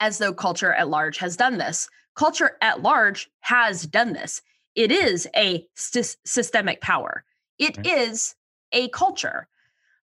as 0.00 0.18
though 0.18 0.32
culture 0.32 0.72
at 0.72 0.88
large 0.88 1.18
has 1.18 1.36
done 1.36 1.58
this. 1.58 1.88
Culture 2.14 2.56
at 2.60 2.82
large 2.82 3.30
has 3.40 3.82
done 3.86 4.12
this. 4.12 4.40
It 4.74 4.90
is 4.92 5.28
a 5.36 5.66
st- 5.74 6.16
systemic 6.24 6.80
power. 6.80 7.24
It 7.58 7.76
right. 7.76 7.86
is 7.86 8.34
a 8.72 8.88
culture. 8.88 9.48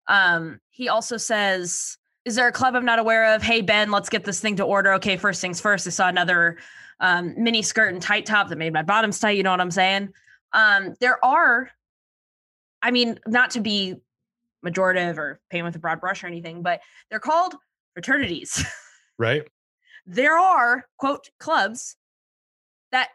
Um, 0.08 0.60
he 0.70 0.90
also 0.90 1.18
says, 1.18 1.98
Is 2.26 2.36
there 2.36 2.48
a 2.48 2.52
club 2.52 2.76
I'm 2.76 2.86
not 2.86 3.00
aware 3.00 3.36
of? 3.36 3.42
Hey, 3.42 3.62
Ben, 3.62 3.92
let's 3.92 4.10
get 4.10 4.26
this 4.26 4.40
thing 4.40 4.58
to 4.58 4.64
order. 4.64 4.94
Okay, 4.94 5.18
first 5.18 5.42
things 5.42 5.62
first. 5.62 5.88
I 5.88 5.90
saw 5.90 6.08
another 6.08 6.58
um, 7.00 7.34
mini 7.38 7.62
skirt 7.62 7.94
and 7.94 8.02
tight 8.02 8.26
top 8.26 8.50
that 8.50 8.58
made 8.58 8.74
my 8.74 8.84
bottoms 8.84 9.20
tight. 9.20 9.38
You 9.38 9.44
know 9.44 9.52
what 9.52 9.62
I'm 9.62 9.72
saying? 9.72 10.10
Um, 10.54 10.96
there 11.00 11.24
are 11.24 11.70
I 12.82 12.92
mean, 12.92 13.20
not 13.28 13.52
to 13.52 13.60
be 13.60 13.96
majorative 14.66 15.18
or 15.18 15.40
paint 15.50 15.66
with 15.66 15.76
a 15.76 15.80
broad 15.80 16.00
brush 16.00 16.24
or 16.24 16.28
anything, 16.28 16.62
but 16.62 16.82
they're 17.10 17.20
called 17.20 17.56
fraternities. 17.94 18.64
Right. 19.20 19.44
there 20.08 20.36
are, 20.36 20.86
quote, 20.98 21.30
clubs 21.40 21.96
that 22.92 23.10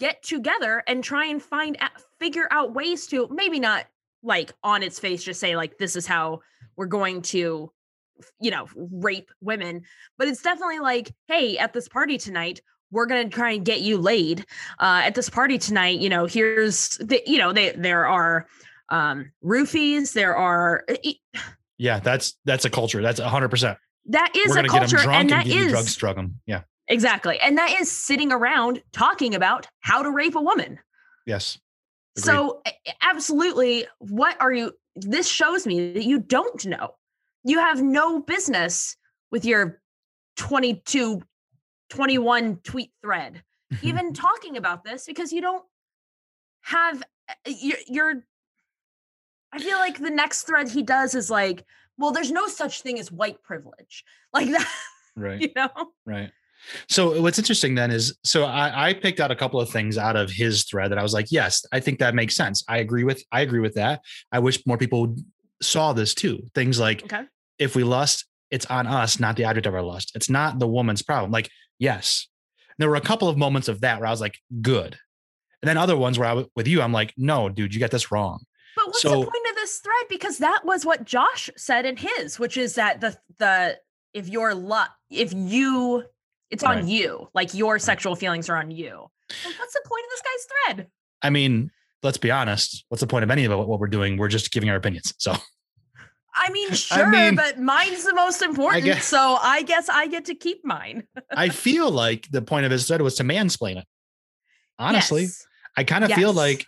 get 0.00 0.20
together 0.24 0.82
and 0.88 1.04
try 1.04 1.26
and 1.26 1.40
find 1.40 1.78
figure 2.18 2.48
out 2.50 2.74
ways 2.74 3.06
to 3.08 3.28
maybe 3.30 3.60
not 3.60 3.86
like 4.24 4.52
on 4.64 4.82
its 4.82 4.98
face 4.98 5.22
just 5.22 5.38
say 5.38 5.54
like 5.54 5.78
this 5.78 5.94
is 5.94 6.06
how 6.06 6.40
we're 6.76 6.86
going 6.86 7.22
to 7.22 7.70
you 8.40 8.50
know 8.50 8.66
rape 8.74 9.30
women 9.40 9.82
but 10.18 10.26
it's 10.26 10.42
definitely 10.42 10.80
like 10.80 11.12
hey 11.28 11.56
at 11.58 11.72
this 11.72 11.88
party 11.88 12.18
tonight 12.18 12.60
we're 12.90 13.06
going 13.06 13.28
to 13.28 13.34
try 13.34 13.52
and 13.52 13.64
get 13.64 13.82
you 13.82 13.98
laid 13.98 14.40
uh, 14.80 15.02
at 15.04 15.14
this 15.14 15.30
party 15.30 15.58
tonight 15.58 16.00
you 16.00 16.08
know 16.08 16.26
here's 16.26 16.98
the 16.98 17.22
you 17.26 17.38
know 17.38 17.52
they 17.52 17.70
there 17.72 18.06
are 18.06 18.46
um, 18.90 19.32
roofies. 19.44 20.12
There 20.12 20.36
are. 20.36 20.84
Yeah, 21.78 22.00
that's 22.00 22.36
that's 22.44 22.64
a 22.64 22.70
culture. 22.70 23.02
That's 23.02 23.20
hundred 23.20 23.48
percent. 23.48 23.78
That 24.06 24.32
is 24.36 24.54
a 24.54 24.64
culture, 24.64 24.98
and 24.98 25.30
that 25.30 25.46
is 25.46 25.72
drugs, 25.72 25.96
drug 25.96 26.16
them. 26.16 26.40
Yeah, 26.46 26.62
exactly, 26.88 27.38
and 27.40 27.56
that 27.58 27.80
is 27.80 27.90
sitting 27.90 28.32
around 28.32 28.82
talking 28.92 29.34
about 29.34 29.66
how 29.80 30.02
to 30.02 30.10
rape 30.10 30.34
a 30.34 30.42
woman. 30.42 30.78
Yes. 31.26 31.58
Agreed. 32.18 32.24
So, 32.24 32.62
absolutely, 33.02 33.86
what 33.98 34.36
are 34.40 34.52
you? 34.52 34.72
This 34.96 35.28
shows 35.28 35.66
me 35.66 35.92
that 35.92 36.04
you 36.04 36.18
don't 36.18 36.66
know. 36.66 36.94
You 37.44 37.58
have 37.58 37.82
no 37.82 38.20
business 38.20 38.96
with 39.30 39.44
your 39.44 39.80
22, 40.36 41.22
21 41.90 42.56
tweet 42.64 42.90
thread, 43.00 43.42
even 43.82 44.12
talking 44.12 44.56
about 44.56 44.84
this 44.84 45.06
because 45.06 45.32
you 45.32 45.40
don't 45.40 45.64
have 46.62 47.02
you're, 47.46 47.78
you're 47.86 48.24
I 49.52 49.58
feel 49.58 49.78
like 49.78 49.98
the 49.98 50.10
next 50.10 50.42
thread 50.42 50.68
he 50.68 50.82
does 50.82 51.14
is 51.14 51.30
like, 51.30 51.64
well, 51.98 52.12
there's 52.12 52.30
no 52.30 52.46
such 52.46 52.82
thing 52.82 52.98
as 52.98 53.12
white 53.12 53.42
privilege. 53.42 54.04
Like 54.32 54.48
that. 54.52 54.72
Right. 55.16 55.40
You 55.40 55.48
know? 55.56 55.68
Right. 56.06 56.30
So 56.88 57.20
what's 57.20 57.40
interesting 57.40 57.74
then 57.74 57.90
is 57.90 58.16
so 58.22 58.44
I, 58.44 58.90
I 58.90 58.94
picked 58.94 59.18
out 59.18 59.32
a 59.32 59.34
couple 59.34 59.60
of 59.60 59.68
things 59.68 59.98
out 59.98 60.14
of 60.14 60.30
his 60.30 60.62
thread 60.62 60.92
that 60.92 60.98
I 60.98 61.02
was 61.02 61.12
like, 61.12 61.32
yes, 61.32 61.66
I 61.72 61.80
think 61.80 61.98
that 61.98 62.14
makes 62.14 62.36
sense. 62.36 62.62
I 62.68 62.78
agree 62.78 63.02
with 63.02 63.24
I 63.32 63.40
agree 63.40 63.58
with 63.58 63.74
that. 63.74 64.02
I 64.30 64.38
wish 64.38 64.64
more 64.66 64.78
people 64.78 65.16
saw 65.60 65.92
this 65.92 66.14
too. 66.14 66.48
Things 66.54 66.78
like 66.78 67.02
okay. 67.02 67.24
if 67.58 67.74
we 67.74 67.82
lust, 67.82 68.26
it's 68.50 68.66
on 68.66 68.86
us, 68.86 69.20
not 69.20 69.36
the 69.36 69.44
object 69.44 69.66
of 69.66 69.74
our 69.74 69.82
lust. 69.82 70.12
It's 70.14 70.30
not 70.30 70.58
the 70.58 70.68
woman's 70.68 71.02
problem. 71.02 71.30
Like, 71.30 71.50
yes. 71.78 72.28
There 72.78 72.88
were 72.88 72.96
a 72.96 73.00
couple 73.00 73.28
of 73.28 73.36
moments 73.36 73.68
of 73.68 73.80
that 73.82 73.98
where 73.98 74.06
I 74.06 74.10
was 74.10 74.20
like, 74.20 74.38
good. 74.62 74.96
And 75.62 75.68
then 75.68 75.76
other 75.76 75.96
ones 75.96 76.18
where 76.18 76.28
I 76.28 76.44
with 76.56 76.66
you, 76.66 76.80
I'm 76.80 76.92
like, 76.92 77.12
no, 77.16 77.48
dude, 77.48 77.74
you 77.74 77.80
got 77.80 77.90
this 77.90 78.10
wrong. 78.10 78.44
What's 78.90 79.02
so, 79.02 79.10
the 79.10 79.16
point 79.16 79.46
of 79.48 79.54
this 79.56 79.78
thread? 79.78 80.06
Because 80.08 80.38
that 80.38 80.64
was 80.64 80.84
what 80.84 81.04
Josh 81.04 81.50
said 81.56 81.86
in 81.86 81.96
his, 81.96 82.38
which 82.38 82.56
is 82.56 82.74
that 82.74 83.00
the 83.00 83.16
the 83.38 83.78
if 84.12 84.28
you're 84.28 84.54
luck 84.54 84.90
if 85.10 85.32
you 85.32 86.04
it's 86.50 86.64
right. 86.64 86.78
on 86.78 86.88
you, 86.88 87.28
like 87.34 87.54
your 87.54 87.78
sexual 87.78 88.16
feelings 88.16 88.48
are 88.48 88.56
on 88.56 88.70
you. 88.70 89.06
what's 89.28 89.72
the 89.72 89.82
point 89.86 90.04
of 90.04 90.10
this 90.10 90.22
guy's 90.22 90.76
thread? 90.76 90.88
I 91.22 91.30
mean, 91.30 91.70
let's 92.02 92.18
be 92.18 92.30
honest. 92.30 92.84
What's 92.88 93.00
the 93.00 93.06
point 93.06 93.22
of 93.22 93.30
any 93.30 93.44
of 93.44 93.56
what 93.56 93.78
we're 93.78 93.86
doing? 93.86 94.16
We're 94.16 94.28
just 94.28 94.50
giving 94.52 94.68
our 94.68 94.76
opinions. 94.76 95.14
So 95.18 95.36
I 96.34 96.50
mean, 96.50 96.72
sure, 96.72 97.06
I 97.06 97.10
mean, 97.10 97.36
but 97.36 97.58
mine's 97.58 98.04
the 98.04 98.14
most 98.14 98.42
important. 98.42 98.82
I 98.82 98.86
guess, 98.86 99.04
so 99.04 99.38
I 99.40 99.62
guess 99.62 99.88
I 99.88 100.06
get 100.06 100.26
to 100.26 100.34
keep 100.34 100.64
mine. 100.64 101.04
I 101.30 101.48
feel 101.50 101.90
like 101.90 102.28
the 102.30 102.42
point 102.42 102.64
of 102.64 102.72
his 102.72 102.86
thread 102.86 103.02
was 103.02 103.16
to 103.16 103.24
mansplain 103.24 103.76
it. 103.76 103.86
Honestly, 104.78 105.22
yes. 105.22 105.46
I 105.76 105.84
kind 105.84 106.04
of 106.04 106.10
yes. 106.10 106.18
feel 106.18 106.32
like, 106.32 106.66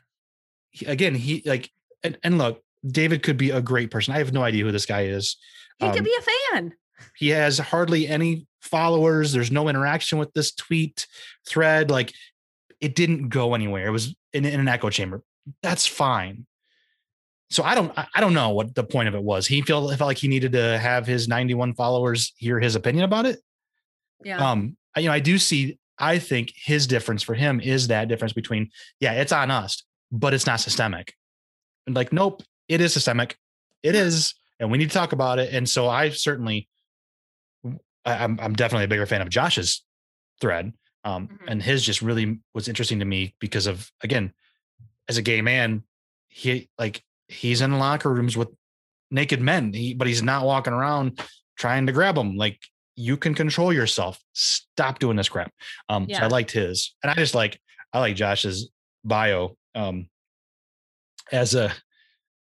again, 0.87 1.15
he 1.15 1.43
like 1.47 1.71
and, 2.05 2.19
and 2.23 2.39
look, 2.39 2.63
David 2.87 3.23
could 3.23 3.37
be 3.37 3.51
a 3.51 3.61
great 3.61 3.91
person. 3.91 4.15
I 4.15 4.19
have 4.19 4.33
no 4.33 4.43
idea 4.43 4.65
who 4.65 4.73
this 4.73 4.87
guy 4.87 5.05
is. 5.05 5.37
He 5.79 5.87
um, 5.87 5.95
could 5.95 6.05
be 6.05 6.15
a 6.19 6.23
fan. 6.53 6.73
He 7.17 7.29
has 7.29 7.59
hardly 7.59 8.09
any 8.09 8.47
followers. 8.61 9.33
There's 9.33 9.51
no 9.51 9.69
interaction 9.69 10.19
with 10.19 10.33
this 10.33 10.53
tweet 10.53 11.07
thread. 11.49 11.91
Like 11.91 12.13
it 12.81 12.95
didn't 12.95 13.29
go 13.29 13.55
anywhere. 13.55 13.87
It 13.87 13.91
was 13.91 14.15
in, 14.33 14.45
in 14.45 14.61
an 14.61 14.69
echo 14.69 14.91
chamber. 14.91 15.23
That's 15.63 15.87
fine. 15.87 16.47
So 17.51 17.63
I 17.63 17.75
don't 17.75 17.93
I 17.97 18.21
don't 18.21 18.33
know 18.33 18.51
what 18.51 18.75
the 18.75 18.85
point 18.85 19.09
of 19.09 19.15
it 19.15 19.23
was. 19.23 19.47
He 19.47 19.61
felt 19.61 19.95
felt 19.97 20.09
like 20.09 20.19
he 20.19 20.29
needed 20.29 20.53
to 20.53 20.79
have 20.79 21.07
his 21.07 21.29
91 21.29 21.75
followers 21.75 22.33
hear 22.37 22.59
his 22.59 22.77
opinion 22.77 23.05
about 23.05 23.27
it. 23.27 23.41
Yeah. 24.25 24.51
Um, 24.51 24.77
you 24.97 25.07
know, 25.07 25.13
I 25.13 25.21
do 25.21 25.37
see 25.37 25.79
I 25.99 26.19
think 26.19 26.53
his 26.57 26.87
difference 26.87 27.23
for 27.23 27.35
him 27.35 27.61
is 27.61 27.89
that 27.89 28.09
difference 28.09 28.33
between, 28.33 28.71
yeah, 29.01 29.13
it's 29.13 29.33
on 29.33 29.51
us, 29.51 29.85
but 30.11 30.35
it's 30.35 30.47
not 30.47 30.61
systemic. 30.61 31.15
And 31.87 31.97
like, 31.97 32.13
nope, 32.13 32.43
it 32.69 32.81
is 32.81 32.93
systemic. 32.93 33.37
It 33.83 33.95
is, 33.95 34.35
and 34.61 34.71
we 34.71 34.79
need 34.79 34.91
to 34.91 34.97
talk 34.97 35.13
about 35.13 35.39
it. 35.39 35.53
And 35.53 35.69
so 35.69 35.89
I 35.89 36.11
certainly, 36.11 36.69
I'm 38.05 38.39
I'm 38.41 38.55
definitely 38.55 38.85
a 38.85 38.89
bigger 38.89 39.07
fan 39.07 39.23
of 39.23 39.29
Josh's 39.29 39.85
thread. 40.41 40.73
Um, 41.05 41.27
mm-hmm. 41.27 41.49
and 41.49 41.63
his 41.63 41.85
just 41.85 42.01
really 42.01 42.39
was 42.55 42.69
interesting 42.69 43.01
to 43.01 43.05
me 43.05 43.35
because 43.41 43.67
of 43.67 43.91
again, 44.03 44.33
as 45.09 45.17
a 45.17 45.23
gay 45.23 45.41
man, 45.41 45.83
he 46.29 46.69
like 46.79 47.03
he's 47.29 47.61
in 47.61 47.79
locker 47.79 48.13
rooms 48.13 48.37
with 48.37 48.49
naked 49.11 49.41
men, 49.41 49.73
he, 49.73 49.95
but 49.95 50.07
he's 50.07 50.23
not 50.23 50.45
walking 50.45 50.73
around 50.73 51.21
trying 51.59 51.87
to 51.87 51.93
grab 51.93 52.15
them. 52.15 52.37
Like 52.37 52.59
you 52.97 53.17
can 53.17 53.35
control 53.35 53.73
yourself. 53.73 54.21
Stop 54.33 54.99
doing 54.99 55.17
this 55.17 55.29
crap. 55.29 55.53
Um, 55.89 56.07
yeah. 56.09 56.19
so 56.19 56.25
I 56.25 56.29
liked 56.29 56.51
his, 56.51 56.95
and 57.03 57.11
I 57.11 57.15
just 57.15 57.35
like 57.35 57.61
I 57.93 58.01
like 58.01 58.17
Josh's 58.17 58.71
bio. 59.05 59.57
Um, 59.75 60.09
as 61.33 61.55
a 61.55 61.73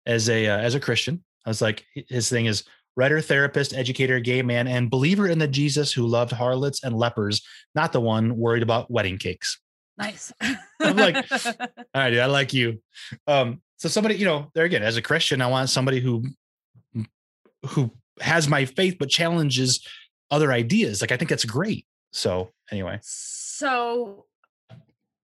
as 0.06 0.28
a 0.28 0.46
uh, 0.46 0.58
as 0.58 0.74
a 0.74 0.80
Christian. 0.80 1.24
I 1.46 1.50
was 1.50 1.62
like, 1.62 1.84
his 2.08 2.28
thing 2.28 2.46
is 2.46 2.64
writer, 2.96 3.20
therapist, 3.20 3.72
educator, 3.72 4.20
gay 4.20 4.42
man, 4.42 4.66
and 4.66 4.90
believer 4.90 5.26
in 5.26 5.38
the 5.38 5.48
Jesus 5.48 5.92
who 5.92 6.06
loved 6.06 6.32
harlots 6.32 6.84
and 6.84 6.94
lepers, 6.94 7.42
not 7.74 7.92
the 7.92 8.00
one 8.00 8.36
worried 8.36 8.62
about 8.62 8.90
wedding 8.90 9.16
cakes. 9.16 9.58
Nice. 9.96 10.32
I'm 10.80 10.96
like, 10.96 11.16
all 11.46 11.52
right, 11.94 12.10
dude, 12.10 12.20
I 12.20 12.26
like 12.26 12.52
you. 12.52 12.80
Um, 13.26 13.60
so 13.76 13.88
somebody, 13.88 14.16
you 14.16 14.24
know, 14.24 14.50
there 14.54 14.64
again, 14.64 14.82
as 14.82 14.96
a 14.96 15.02
Christian, 15.02 15.40
I 15.40 15.46
want 15.46 15.70
somebody 15.70 16.00
who 16.00 16.24
who 17.66 17.90
has 18.20 18.48
my 18.48 18.64
faith 18.64 18.96
but 18.98 19.08
challenges 19.08 19.86
other 20.30 20.52
ideas. 20.52 21.00
Like 21.00 21.12
I 21.12 21.16
think 21.16 21.28
that's 21.28 21.44
great. 21.44 21.86
So 22.12 22.50
anyway. 22.70 22.98
So 23.02 24.26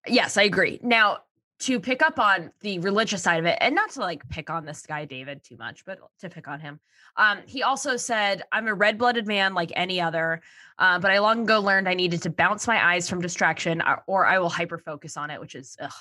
yes, 0.06 0.36
I 0.36 0.42
agree. 0.42 0.78
Now 0.82 1.18
to 1.58 1.80
pick 1.80 2.02
up 2.02 2.18
on 2.18 2.50
the 2.60 2.78
religious 2.80 3.22
side 3.22 3.38
of 3.38 3.46
it 3.46 3.56
and 3.60 3.74
not 3.74 3.90
to 3.90 4.00
like 4.00 4.28
pick 4.28 4.50
on 4.50 4.64
this 4.64 4.84
guy 4.86 5.04
david 5.04 5.42
too 5.42 5.56
much 5.56 5.84
but 5.84 5.98
to 6.18 6.28
pick 6.28 6.48
on 6.48 6.60
him 6.60 6.78
um, 7.16 7.38
he 7.46 7.62
also 7.62 7.96
said 7.96 8.42
i'm 8.52 8.68
a 8.68 8.74
red-blooded 8.74 9.26
man 9.26 9.54
like 9.54 9.72
any 9.74 10.00
other 10.00 10.42
uh, 10.78 10.98
but 10.98 11.10
i 11.10 11.18
long 11.18 11.42
ago 11.42 11.60
learned 11.60 11.88
i 11.88 11.94
needed 11.94 12.22
to 12.22 12.30
bounce 12.30 12.66
my 12.66 12.92
eyes 12.92 13.08
from 13.08 13.20
distraction 13.20 13.80
or, 13.82 13.88
uh, 13.88 14.00
or 14.06 14.26
i 14.26 14.38
will 14.38 14.48
hyper 14.48 14.78
focus 14.78 15.16
on 15.16 15.30
it 15.30 15.40
which 15.40 15.54
is 15.54 15.76
ugh. 15.80 15.92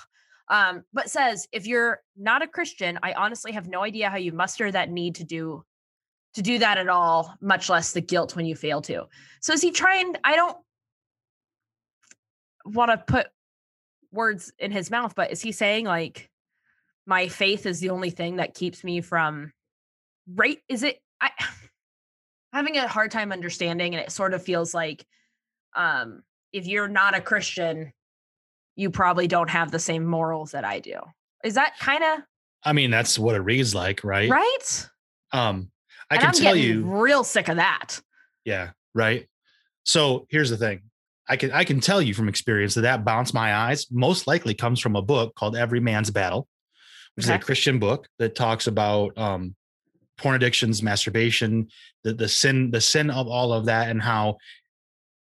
Um, 0.47 0.83
but 0.93 1.09
says 1.09 1.47
if 1.51 1.65
you're 1.65 2.01
not 2.17 2.41
a 2.41 2.47
christian 2.47 2.99
i 3.01 3.13
honestly 3.13 3.51
have 3.53 3.67
no 3.67 3.83
idea 3.83 4.09
how 4.09 4.17
you 4.17 4.31
muster 4.31 4.71
that 4.71 4.89
need 4.89 5.15
to 5.15 5.23
do 5.23 5.63
to 6.33 6.41
do 6.41 6.59
that 6.59 6.77
at 6.77 6.89
all 6.89 7.33
much 7.39 7.69
less 7.69 7.93
the 7.93 8.01
guilt 8.01 8.35
when 8.35 8.45
you 8.45 8.55
fail 8.55 8.81
to 8.81 9.07
so 9.39 9.53
is 9.53 9.61
he 9.61 9.71
trying 9.71 10.15
i 10.23 10.35
don't 10.35 10.57
want 12.65 12.91
to 12.91 12.97
put 12.97 13.27
words 14.15 14.51
in 14.57 14.71
his 14.71 14.89
mouth, 14.89 15.13
but 15.15 15.31
is 15.31 15.41
he 15.41 15.51
saying 15.51 15.85
like 15.85 16.29
my 17.05 17.27
faith 17.27 17.65
is 17.65 17.79
the 17.79 17.91
only 17.91 18.09
thing 18.09 18.37
that 18.37 18.53
keeps 18.55 18.83
me 18.83 19.01
from 19.01 19.51
right? 20.33 20.57
Is 20.67 20.83
it 20.83 20.99
I 21.21 21.29
having 22.53 22.77
a 22.77 22.87
hard 22.87 23.11
time 23.11 23.31
understanding 23.31 23.93
and 23.93 24.03
it 24.03 24.11
sort 24.11 24.33
of 24.33 24.43
feels 24.43 24.73
like 24.73 25.05
um 25.75 26.23
if 26.53 26.65
you're 26.65 26.87
not 26.87 27.15
a 27.15 27.21
Christian, 27.21 27.91
you 28.75 28.89
probably 28.89 29.27
don't 29.27 29.49
have 29.49 29.71
the 29.71 29.79
same 29.79 30.05
morals 30.05 30.51
that 30.51 30.63
I 30.63 30.79
do. 30.79 30.99
Is 31.43 31.55
that 31.55 31.77
kind 31.79 32.03
of 32.03 32.19
I 32.63 32.73
mean, 32.73 32.89
that's 32.89 33.19
what 33.19 33.35
it 33.35 33.41
reads 33.41 33.75
like, 33.75 34.03
right? 34.03 34.29
right? 34.29 34.89
Um, 35.31 35.69
I 36.09 36.15
and 36.15 36.21
can 36.21 36.29
I'm 36.29 36.35
tell 36.35 36.55
you, 36.55 36.83
real 36.83 37.23
sick 37.23 37.47
of 37.47 37.57
that. 37.57 37.99
yeah, 38.43 38.71
right. 38.95 39.27
So 39.83 40.25
here's 40.29 40.49
the 40.49 40.57
thing. 40.57 40.81
I 41.27 41.37
can 41.37 41.51
I 41.51 41.63
can 41.63 41.79
tell 41.79 42.01
you 42.01 42.13
from 42.13 42.29
experience 42.29 42.75
that 42.75 42.81
that 42.81 43.03
bounce 43.03 43.33
my 43.33 43.55
eyes 43.55 43.87
most 43.91 44.27
likely 44.27 44.53
comes 44.53 44.79
from 44.79 44.95
a 44.95 45.01
book 45.01 45.35
called 45.35 45.55
Every 45.55 45.79
Man's 45.79 46.11
Battle, 46.11 46.47
which 47.15 47.25
is 47.25 47.29
a 47.29 47.39
Christian 47.39 47.79
book 47.79 48.07
that 48.19 48.35
talks 48.35 48.67
about 48.67 49.17
um, 49.17 49.55
porn 50.17 50.35
addictions, 50.35 50.83
masturbation, 50.83 51.67
the 52.03 52.13
the 52.13 52.27
sin 52.27 52.71
the 52.71 52.81
sin 52.81 53.09
of 53.09 53.27
all 53.27 53.53
of 53.53 53.65
that, 53.65 53.89
and 53.89 54.01
how 54.01 54.37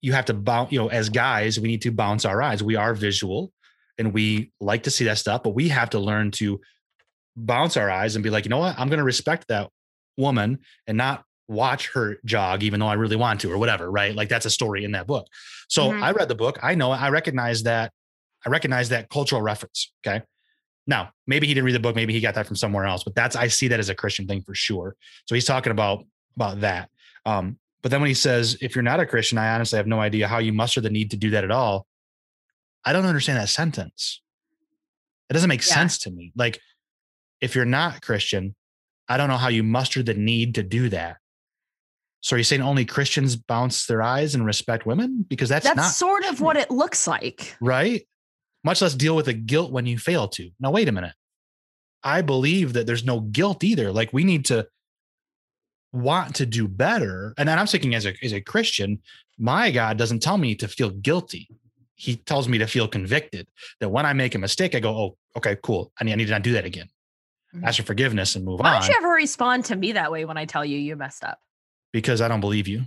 you 0.03 0.13
have 0.13 0.27
to 0.27 0.35
bounce. 0.35 0.73
You 0.73 0.81
know, 0.81 0.89
as 0.89 1.09
guys, 1.09 1.59
we 1.59 1.69
need 1.69 1.83
to 1.83 1.93
bounce 1.93 2.25
our 2.25 2.43
eyes. 2.43 2.63
We 2.63 2.77
are 2.77 2.95
visual, 2.95 3.53
and 3.99 4.13
we 4.13 4.53
like 4.61 4.83
to 4.85 4.91
see 4.91 5.07
that 5.07 5.19
stuff, 5.19 5.43
but 5.43 5.55
we 5.55 5.69
have 5.69 5.91
to 5.91 5.99
learn 5.99 6.31
to 6.33 6.61
bounce 7.37 7.77
our 7.77 7.91
eyes 7.91 8.17
and 8.17 8.23
be 8.23 8.31
like, 8.31 8.45
you 8.45 8.49
know 8.49 8.59
what, 8.59 8.79
I'm 8.79 8.89
going 8.89 8.99
to 8.99 9.05
respect 9.05 9.49
that 9.49 9.71
woman 10.17 10.61
and 10.87 10.97
not 10.97 11.25
watch 11.49 11.89
her 11.93 12.19
jog, 12.25 12.63
even 12.63 12.81
though 12.81 12.89
I 12.89 12.95
really 12.95 13.17
want 13.17 13.41
to, 13.43 13.53
or 13.53 13.59
whatever. 13.59 13.91
Right? 13.91 14.15
Like 14.15 14.29
that's 14.29 14.47
a 14.47 14.51
story 14.51 14.85
in 14.85 14.93
that 14.93 15.07
book. 15.07 15.27
So 15.69 15.91
Mhm. 15.91 16.03
I 16.03 16.11
read 16.13 16.29
the 16.29 16.35
book. 16.35 16.59
I 16.63 16.75
know. 16.75 16.91
I 16.91 17.09
recognize 17.11 17.63
that. 17.65 17.93
I 18.45 18.49
recognize 18.51 18.89
that 18.91 19.09
cultural 19.11 19.43
reference. 19.43 19.93
Okay. 20.07 20.23
Now, 20.87 21.11
maybe 21.27 21.47
he 21.49 21.55
didn't 21.55 21.65
read 21.67 21.75
the 21.75 21.81
book. 21.81 21.97
Maybe 21.97 22.13
he 22.13 22.21
got 22.21 22.35
that 22.37 22.47
from 22.47 22.55
somewhere 22.57 22.85
else. 22.85 23.03
But 23.03 23.15
that's 23.17 23.35
I 23.35 23.49
see 23.49 23.69
that 23.69 23.81
as 23.81 23.89
a 23.89 23.95
Christian 23.95 24.27
thing 24.29 24.43
for 24.43 24.55
sure. 24.55 24.95
So 25.27 25.35
he's 25.35 25.45
talking 25.45 25.73
about 25.73 26.05
about 26.37 26.61
that. 26.61 26.91
Um, 27.25 27.59
but 27.83 27.91
then 27.91 28.01
when 28.01 28.09
he 28.09 28.15
says, 28.15 28.57
"If 28.61 28.75
you're 28.77 28.83
not 28.83 29.01
a 29.01 29.07
Christian, 29.07 29.39
I 29.39 29.55
honestly 29.55 29.77
have 29.79 29.87
no 29.87 30.01
idea 30.01 30.29
how 30.29 30.39
you 30.39 30.53
muster 30.53 30.81
the 30.81 30.91
need 30.91 31.11
to 31.13 31.17
do 31.17 31.31
that 31.31 31.43
at 31.45 31.51
all." 31.51 31.87
I 32.85 32.93
don't 32.93 33.05
understand 33.07 33.39
that 33.39 33.49
sentence. 33.49 34.21
It 35.29 35.33
doesn't 35.33 35.49
make 35.49 35.67
Yeah. 35.67 35.75
sense 35.75 35.99
to 35.99 36.11
me. 36.11 36.33
Like, 36.37 36.61
if 37.41 37.57
you're 37.57 37.65
not 37.65 38.01
Christian, 38.03 38.55
I 39.09 39.17
don't 39.17 39.29
know 39.29 39.37
how 39.39 39.49
you 39.49 39.65
muster 39.65 40.03
the 40.05 40.15
need 40.15 40.55
to 40.55 40.63
do 40.63 40.89
that. 40.91 41.17
So 42.27 42.35
are 42.35 42.39
you 42.39 42.43
saying 42.43 42.61
only 42.61 42.85
Christians 42.85 43.37
bounce 43.37 43.87
their 43.87 44.03
eyes 44.03 44.35
and 44.35 44.45
respect 44.45 44.85
women? 44.85 45.25
Because 45.29 45.49
that's, 45.49 45.65
That's 45.65 45.77
not 45.77 45.93
sort 45.93 46.25
of 46.25 46.41
what 46.41 46.57
it 46.57 46.73
looks 46.73 47.07
like. 47.07 47.57
right? 47.61 48.05
Much 48.65 48.83
less 48.83 48.97
deal 48.97 49.15
with 49.15 49.27
the 49.27 49.33
guilt 49.33 49.71
when 49.71 49.87
you 49.87 49.97
fail 49.97 50.27
to. 50.31 50.51
Now, 50.59 50.73
wait 50.73 50.89
a 50.89 50.93
minute. 50.93 51.15
I 52.03 52.23
believe 52.23 52.73
that 52.73 52.85
there's 52.85 53.05
no 53.05 53.21
guilt 53.21 53.62
either. 53.62 53.93
Like 53.93 54.12
we 54.12 54.25
need 54.25 54.47
to 54.47 54.67
want 55.93 56.35
to 56.37 56.47
do 56.47 56.67
better. 56.67 57.33
And 57.39 57.49
then 57.49 57.61
I'm 57.61 57.69
thinking 57.69 57.95
as 57.95 58.07
a 58.07 58.15
as 58.25 58.33
a 58.33 58.41
Christian, 58.41 59.03
my 59.39 59.71
God 59.71 59.97
doesn't 59.97 60.19
tell 60.21 60.37
me 60.37 60.57
to 60.57 60.67
feel 60.67 60.91
guilty. 60.91 61.49
He 61.95 62.17
tells 62.17 62.49
me 62.49 62.59
to 62.59 62.67
feel 62.67 62.89
convicted. 62.89 63.47
That 63.79 63.91
when 63.91 64.05
I 64.05 64.15
make 64.15 64.35
a 64.35 64.39
mistake, 64.41 64.75
I 64.75 64.81
go, 64.81 64.91
oh, 64.91 65.17
okay, 65.37 65.59
cool. 65.62 65.93
I 66.01 66.03
need, 66.03 66.15
I 66.15 66.17
need 66.17 66.25
to 66.25 66.33
not 66.33 66.43
do 66.43 66.55
that 66.55 66.65
again. 66.65 66.89
Mhm. 67.55 67.62
Ask 67.62 67.77
for 67.77 67.85
forgiveness 67.85 68.35
and 68.35 68.45
move 68.45 68.59
Why 68.59 68.71
on 68.71 68.75
Why 68.75 68.81
don't 68.81 68.89
you 68.89 68.97
ever 68.97 69.15
respond 69.15 69.67
to 69.67 69.77
me 69.77 69.93
that 69.93 70.11
way 70.11 70.25
when 70.25 70.37
I 70.37 70.45
tell 70.45 70.65
you 70.65 70.77
you 70.77 70.97
messed 70.97 71.23
up? 71.23 71.39
Because 71.97 72.21
I 72.21 72.29
don't 72.29 72.41
believe 72.43 72.69
you. 72.69 72.83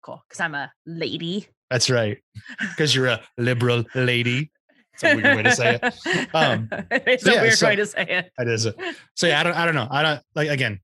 Cool. 0.00 0.22
Because 0.28 0.38
I'm 0.38 0.54
a 0.54 0.70
lady. 0.86 1.48
That's 1.70 1.90
right. 1.90 2.18
Because 2.60 2.94
you're 2.94 3.08
a 3.08 3.20
liberal 3.36 3.82
lady. 3.96 4.52
It's 4.94 5.02
a 5.02 5.16
weird 5.16 5.36
way 5.36 5.42
to 5.42 5.50
say 5.50 5.80
it. 5.82 6.28
Um, 6.32 6.68
it's 6.92 7.24
so 7.24 7.32
a 7.32 7.34
yeah, 7.34 7.42
weird 7.42 7.54
so- 7.54 7.66
way 7.66 7.74
to 7.74 7.84
say 7.86 8.06
it. 8.08 8.30
That 8.38 8.46
is. 8.46 8.66
A, 8.66 8.74
so 9.16 9.26
yeah, 9.26 9.40
I 9.40 9.42
don't. 9.42 9.56
I 9.56 9.66
don't 9.66 9.74
know. 9.74 9.88
I 9.90 10.02
don't 10.04 10.20
like 10.36 10.50
again. 10.50 10.78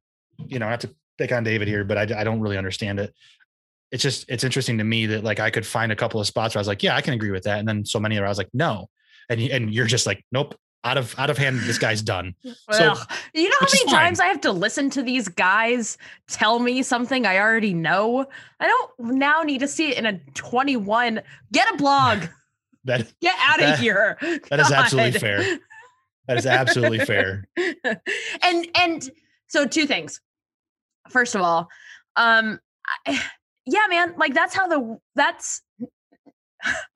You 0.48 0.58
know, 0.58 0.68
not 0.68 0.80
to 0.80 0.92
pick 1.16 1.30
on 1.30 1.44
David 1.44 1.68
here, 1.68 1.84
but 1.84 1.96
I, 1.96 2.20
I 2.20 2.24
don't 2.24 2.40
really 2.40 2.58
understand 2.58 2.98
it. 2.98 3.14
It's 3.92 4.02
just 4.02 4.28
it's 4.28 4.42
interesting 4.42 4.78
to 4.78 4.84
me 4.84 5.06
that 5.06 5.22
like 5.22 5.38
I 5.38 5.50
could 5.50 5.64
find 5.64 5.92
a 5.92 5.96
couple 5.96 6.20
of 6.20 6.26
spots 6.26 6.56
where 6.56 6.58
I 6.58 6.62
was 6.62 6.68
like, 6.68 6.82
yeah, 6.82 6.96
I 6.96 7.02
can 7.02 7.14
agree 7.14 7.30
with 7.30 7.44
that, 7.44 7.60
and 7.60 7.68
then 7.68 7.84
so 7.84 8.00
many 8.00 8.16
where 8.16 8.26
I 8.26 8.30
was 8.30 8.38
like, 8.38 8.50
no, 8.52 8.88
and 9.28 9.40
and 9.40 9.72
you're 9.72 9.86
just 9.86 10.06
like, 10.06 10.24
nope, 10.32 10.56
out 10.84 10.96
of 10.98 11.14
out 11.18 11.30
of 11.30 11.38
hand. 11.38 11.60
This 11.60 11.78
guy's 11.78 12.02
done. 12.02 12.34
So- 12.70 12.94
you 13.34 13.48
know 13.48 13.56
how 13.60 13.66
many 13.72 13.90
times 13.90 14.20
I 14.20 14.26
have 14.26 14.40
to 14.42 14.52
listen 14.52 14.90
to 14.90 15.02
these 15.02 15.28
guys 15.28 15.98
tell 16.28 16.58
me 16.58 16.82
something 16.82 17.26
I 17.26 17.38
already 17.38 17.74
know? 17.74 18.26
I 18.60 18.66
don't 18.66 19.16
now 19.16 19.42
need 19.42 19.58
to 19.60 19.68
see 19.68 19.90
it 19.90 19.98
in 19.98 20.06
a 20.06 20.18
21. 20.34 21.20
Get 21.52 21.72
a 21.72 21.76
blog. 21.76 22.24
That 22.86 23.10
Get 23.22 23.34
out 23.40 23.60
of 23.62 23.66
That- 23.66 23.78
here. 23.78 24.18
that 24.50 24.60
is 24.60 24.70
absolutely 24.70 25.18
fair. 25.18 25.58
That 26.28 26.36
is 26.36 26.44
absolutely 26.44 26.98
fair. 27.00 27.48
and 28.42 28.68
and 28.74 29.10
so 29.46 29.66
two 29.66 29.86
things. 29.86 30.20
First 31.08 31.34
of 31.34 31.40
all, 31.40 31.68
um 32.16 32.60
I, 33.06 33.22
yeah, 33.66 33.86
man, 33.88 34.14
like 34.18 34.34
that's 34.34 34.54
how 34.54 34.68
the 34.68 34.98
that's 35.14 35.62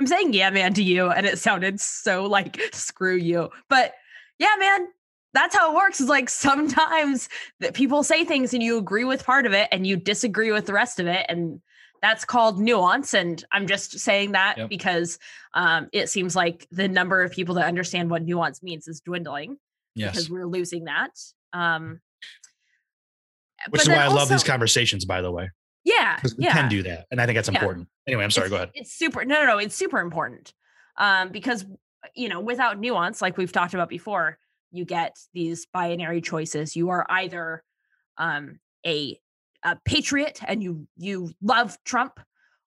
I'm 0.00 0.06
saying 0.06 0.32
yeah, 0.32 0.50
man 0.50 0.74
to 0.74 0.82
you 0.82 1.10
and 1.10 1.26
it 1.26 1.38
sounded 1.38 1.80
so 1.80 2.24
like 2.24 2.60
screw 2.72 3.16
you. 3.16 3.50
But 3.68 3.94
yeah, 4.38 4.54
man, 4.58 4.88
that's 5.34 5.54
how 5.54 5.72
it 5.72 5.76
works. 5.76 6.00
Is 6.00 6.08
like 6.08 6.28
sometimes 6.28 7.28
that 7.60 7.74
people 7.74 8.02
say 8.02 8.24
things 8.24 8.54
and 8.54 8.62
you 8.62 8.78
agree 8.78 9.04
with 9.04 9.24
part 9.24 9.46
of 9.46 9.52
it 9.52 9.68
and 9.72 9.86
you 9.86 9.96
disagree 9.96 10.52
with 10.52 10.66
the 10.66 10.72
rest 10.72 11.00
of 11.00 11.06
it 11.06 11.26
and 11.28 11.60
that's 12.00 12.24
called 12.24 12.60
nuance 12.60 13.12
and 13.12 13.44
i'm 13.50 13.66
just 13.66 13.98
saying 13.98 14.30
that 14.30 14.56
Yep. 14.56 14.68
because 14.68 15.18
um, 15.54 15.88
it 15.92 16.08
seems 16.08 16.36
like 16.36 16.68
the 16.70 16.86
number 16.86 17.24
of 17.24 17.32
people 17.32 17.56
that 17.56 17.66
understand 17.66 18.08
what 18.08 18.22
nuance 18.22 18.62
means 18.62 18.86
is 18.86 19.00
dwindling 19.00 19.58
Yes, 19.98 20.12
because 20.12 20.30
we're 20.30 20.46
losing 20.46 20.84
that. 20.84 21.10
Um, 21.52 22.00
which 23.70 23.82
is 23.82 23.88
why 23.88 23.96
I 23.96 24.06
love 24.08 24.28
these 24.28 24.44
conversations. 24.44 25.04
By 25.04 25.20
the 25.20 25.32
way, 25.32 25.50
Yeah, 25.96 26.16
because 26.16 26.36
we 26.36 26.44
yeah, 26.44 26.52
can 26.52 26.68
do 26.68 26.82
that, 26.84 27.06
and 27.10 27.20
I 27.20 27.26
think 27.26 27.36
that's 27.36 27.48
Yeah. 27.48 27.58
important. 27.58 27.88
Anyway, 28.06 28.24
I'm 28.24 28.30
sorry. 28.30 28.46
it's, 28.46 28.50
Go 28.50 28.56
ahead. 28.56 28.70
It's 28.74 28.92
super. 28.92 29.24
No, 29.24 29.36
no, 29.40 29.46
no. 29.46 29.58
It's 29.58 29.74
super 29.74 30.00
important 30.00 30.52
um, 30.96 31.30
because 31.30 31.64
you 32.14 32.28
know, 32.28 32.40
without 32.40 32.78
nuance, 32.78 33.20
like 33.22 33.36
we've 33.36 33.52
talked 33.52 33.74
about 33.74 33.88
before, 33.88 34.38
you 34.70 34.84
get 34.84 35.16
these 35.34 35.66
binary 35.66 36.20
choices. 36.20 36.76
You 36.76 36.90
are 36.90 37.06
either 37.08 37.62
um, 38.18 38.58
a, 38.86 39.18
a 39.64 39.76
patriot 39.84 40.40
and 40.46 40.62
you 40.62 40.86
you 40.96 41.32
love 41.42 41.76
Trump, 41.84 42.20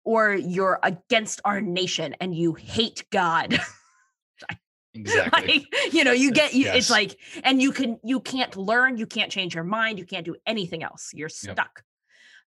or 0.03 0.34
you're 0.34 0.79
against 0.84 1.41
our 1.45 1.62
nation 1.62 2.15
and 2.21 2.34
you 2.36 2.53
hate 2.53 3.03
God. 3.12 3.60
Exactly. 4.95 5.67
like 5.82 5.93
you 5.93 6.03
know 6.03 6.12
you 6.12 6.32
get 6.32 6.55
you, 6.55 6.65
Yes. 6.65 6.75
it's 6.75 6.89
like 6.89 7.15
and 7.43 7.62
you 7.62 7.71
can 7.71 7.99
you 8.03 8.19
can't 8.19 8.58
learn 8.58 8.97
you 8.97 9.05
can't 9.05 9.32
change 9.32 9.53
your 9.53 9.63
mind 9.63 9.99
you 9.99 10.05
can't 10.05 10.25
do 10.25 10.36
anything 10.47 10.82
else 10.82 11.12
you're 11.13 11.29
Yep. 11.29 11.53
stuck 11.53 11.84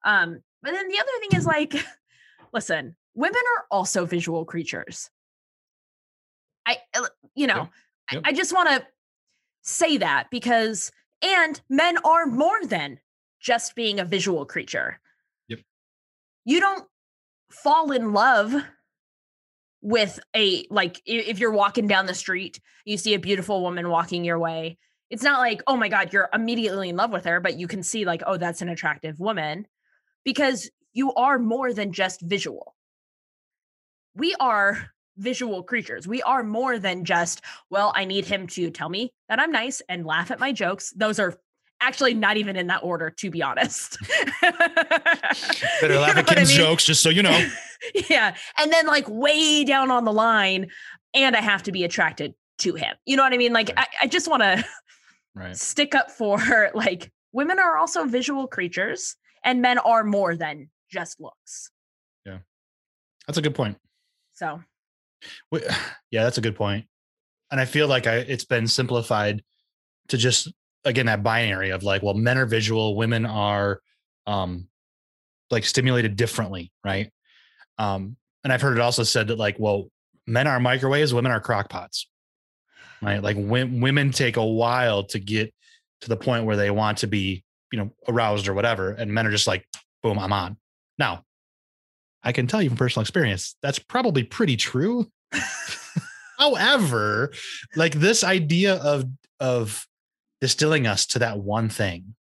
um 0.04 0.40
but 0.62 0.72
then 0.72 0.88
the 0.88 0.98
other 0.98 1.10
thing 1.20 1.38
is 1.38 1.46
like 1.46 1.74
listen 2.52 2.94
women 3.14 3.40
are 3.58 3.64
also 3.70 4.04
visual 4.06 4.44
creatures 4.44 5.10
i 6.66 6.76
uh, 6.94 7.06
you 7.34 7.46
know 7.46 7.62
I- 7.62 7.68
Yep. 8.10 8.22
I, 8.26 8.32
just 8.32 8.52
want 8.52 8.68
to 8.68 8.86
say 9.62 9.96
that 9.98 10.28
because 10.30 10.90
and 11.22 11.58
men 11.70 11.96
are 12.04 12.26
more 12.26 12.62
than 12.66 12.98
just 13.40 13.74
being 13.74 14.00
a 14.00 14.04
visual 14.04 14.44
creature 14.44 15.00
Yep. 15.48 15.60
you 16.44 16.60
don't 16.60 16.84
fall 17.50 17.92
in 17.92 18.12
love 18.12 18.54
with 19.80 20.20
a 20.36 20.66
like 20.70 21.00
if 21.06 21.38
you're 21.38 21.52
walking 21.52 21.86
down 21.86 22.06
the 22.06 22.14
street 22.14 22.60
you 22.84 22.98
see 22.98 23.14
a 23.14 23.18
beautiful 23.18 23.62
woman 23.62 23.88
walking 23.88 24.24
your 24.24 24.38
way 24.38 24.76
it's 25.10 25.22
not 25.22 25.38
like 25.40 25.62
oh 25.66 25.76
my 25.76 25.88
god 25.88 26.12
you're 26.12 26.28
immediately 26.34 26.88
in 26.90 26.96
love 26.96 27.10
with 27.12 27.24
her 27.24 27.40
but 27.40 27.58
you 27.58 27.66
can 27.66 27.82
see 27.82 28.04
like 28.04 28.22
oh 28.26 28.36
that's 28.36 28.62
an 28.62 28.68
attractive 28.68 29.18
woman 29.20 29.66
because 30.24 30.70
you 30.92 31.12
are 31.14 31.38
more 31.38 31.72
than 31.72 31.92
just 31.92 32.20
visual 32.20 32.74
we 34.14 34.34
are 34.40 34.90
visual 35.16 35.62
creatures 35.62 36.08
we 36.08 36.22
are 36.22 36.42
more 36.42 36.78
than 36.78 37.04
just 37.04 37.42
well 37.70 37.92
i 37.94 38.04
need 38.04 38.24
him 38.24 38.46
to 38.46 38.70
tell 38.70 38.88
me 38.88 39.12
that 39.28 39.38
i'm 39.38 39.52
nice 39.52 39.82
and 39.88 40.06
laugh 40.06 40.30
at 40.30 40.40
my 40.40 40.52
jokes 40.52 40.92
those 40.96 41.18
are 41.18 41.34
actually 41.80 42.14
not 42.14 42.36
even 42.36 42.56
in 42.56 42.68
that 42.68 42.82
order 42.82 43.10
to 43.10 43.30
be 43.30 43.42
honest 43.42 43.98
Better 45.80 45.98
laugh 45.98 46.16
at 46.16 46.26
what 46.26 46.38
I 46.38 46.44
mean? 46.44 46.56
jokes, 46.56 46.84
just 46.84 47.02
so 47.02 47.10
you 47.10 47.22
know. 47.22 47.48
yeah. 48.08 48.34
And 48.58 48.72
then 48.72 48.86
like 48.86 49.08
way 49.08 49.64
down 49.64 49.90
on 49.90 50.04
the 50.04 50.12
line, 50.12 50.70
and 51.14 51.36
I 51.36 51.40
have 51.40 51.62
to 51.64 51.72
be 51.72 51.84
attracted 51.84 52.34
to 52.58 52.74
him. 52.74 52.94
You 53.04 53.16
know 53.16 53.22
what 53.22 53.32
I 53.32 53.36
mean? 53.36 53.52
Like 53.52 53.70
I, 53.76 53.86
I 54.02 54.06
just 54.06 54.28
want 54.28 54.42
to 54.42 54.64
stick 55.52 55.94
up 55.94 56.10
for 56.10 56.70
like 56.74 57.10
women 57.32 57.58
are 57.58 57.76
also 57.76 58.04
visual 58.04 58.46
creatures 58.46 59.16
and 59.44 59.62
men 59.62 59.78
are 59.78 60.04
more 60.04 60.36
than 60.36 60.70
just 60.90 61.20
looks. 61.20 61.70
Yeah. 62.26 62.38
That's 63.26 63.38
a 63.38 63.42
good 63.42 63.54
point. 63.54 63.78
So 64.32 64.62
Wait, 65.50 65.64
Yeah, 66.10 66.24
that's 66.24 66.38
a 66.38 66.42
good 66.42 66.56
point. 66.56 66.86
And 67.50 67.60
I 67.60 67.64
feel 67.64 67.86
like 67.86 68.06
I 68.06 68.16
it's 68.16 68.44
been 68.44 68.66
simplified 68.66 69.42
to 70.08 70.16
just 70.16 70.52
again 70.84 71.06
that 71.06 71.22
binary 71.22 71.70
of 71.70 71.82
like, 71.82 72.02
well, 72.02 72.14
men 72.14 72.38
are 72.38 72.46
visual, 72.46 72.96
women 72.96 73.26
are 73.26 73.80
um 74.26 74.68
like 75.50 75.64
stimulated 75.64 76.16
differently, 76.16 76.72
right? 76.84 77.10
Um, 77.78 78.16
and 78.42 78.52
I've 78.52 78.62
heard 78.62 78.76
it 78.76 78.80
also 78.80 79.02
said 79.02 79.28
that 79.28 79.38
like, 79.38 79.56
well, 79.58 79.88
men 80.26 80.46
are 80.46 80.58
microwaves, 80.58 81.14
women 81.14 81.30
are 81.30 81.40
crock 81.40 81.68
pots. 81.68 82.08
Right? 83.00 83.22
Like 83.22 83.36
when, 83.36 83.80
women 83.80 84.12
take 84.12 84.36
a 84.36 84.44
while 84.44 85.04
to 85.04 85.18
get 85.18 85.52
to 86.02 86.08
the 86.08 86.16
point 86.16 86.44
where 86.44 86.56
they 86.56 86.70
want 86.70 86.98
to 86.98 87.06
be, 87.06 87.44
you 87.72 87.78
know, 87.78 87.90
aroused 88.06 88.46
or 88.48 88.54
whatever, 88.54 88.90
and 88.90 89.12
men 89.12 89.26
are 89.26 89.30
just 89.30 89.46
like, 89.46 89.66
boom, 90.02 90.18
I'm 90.18 90.32
on. 90.32 90.56
Now, 90.98 91.24
I 92.22 92.30
can 92.32 92.46
tell 92.46 92.62
you 92.62 92.68
from 92.68 92.76
personal 92.78 93.00
experience, 93.02 93.56
that's 93.62 93.78
probably 93.80 94.22
pretty 94.22 94.56
true. 94.56 95.10
However, 96.38 97.32
like 97.76 97.94
this 97.94 98.22
idea 98.24 98.74
of 98.76 99.04
of 99.40 99.86
distilling 100.40 100.86
us 100.86 101.06
to 101.06 101.18
that 101.20 101.38
one 101.38 101.68
thing, 101.68 102.14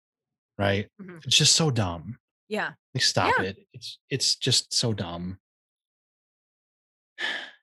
right? 0.58 0.88
Mhm. 1.02 1.24
It's 1.26 1.36
just 1.36 1.56
so 1.56 1.70
dumb. 1.72 2.18
Yeah. 2.48 2.72
Like 2.94 3.04
stop 3.04 3.34
Yeah. 3.40 3.46
it. 3.46 3.58
It's 3.74 4.00
it's 4.10 4.36
just 4.36 4.74
so 4.74 4.94
dumb. 4.94 5.38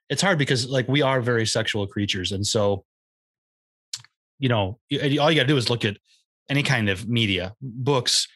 It's 0.08 0.22
hard 0.22 0.38
because 0.38 0.66
like 0.68 0.88
we 0.88 1.02
are 1.02 1.20
very 1.20 1.46
sexual 1.46 1.86
creatures, 1.86 2.32
and 2.32 2.46
so 2.46 2.84
you 4.40 4.48
know, 4.48 4.78
all 4.92 5.30
you 5.30 5.36
got 5.36 5.42
to 5.42 5.46
do 5.46 5.56
is 5.56 5.68
look 5.68 5.84
at 5.84 5.96
any 6.48 6.62
kind 6.62 6.88
of 6.88 7.08
media, 7.08 7.54
books, 7.60 8.26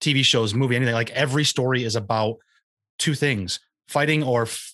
TV 0.00 0.24
shows, 0.24 0.54
movie, 0.54 0.76
anything. 0.76 0.94
Like 0.94 1.10
every 1.10 1.44
story 1.44 1.84
is 1.84 1.96
about 1.96 2.36
two 2.98 3.14
things: 3.14 3.60
fighting 3.88 4.22
or 4.22 4.42
f- 4.42 4.72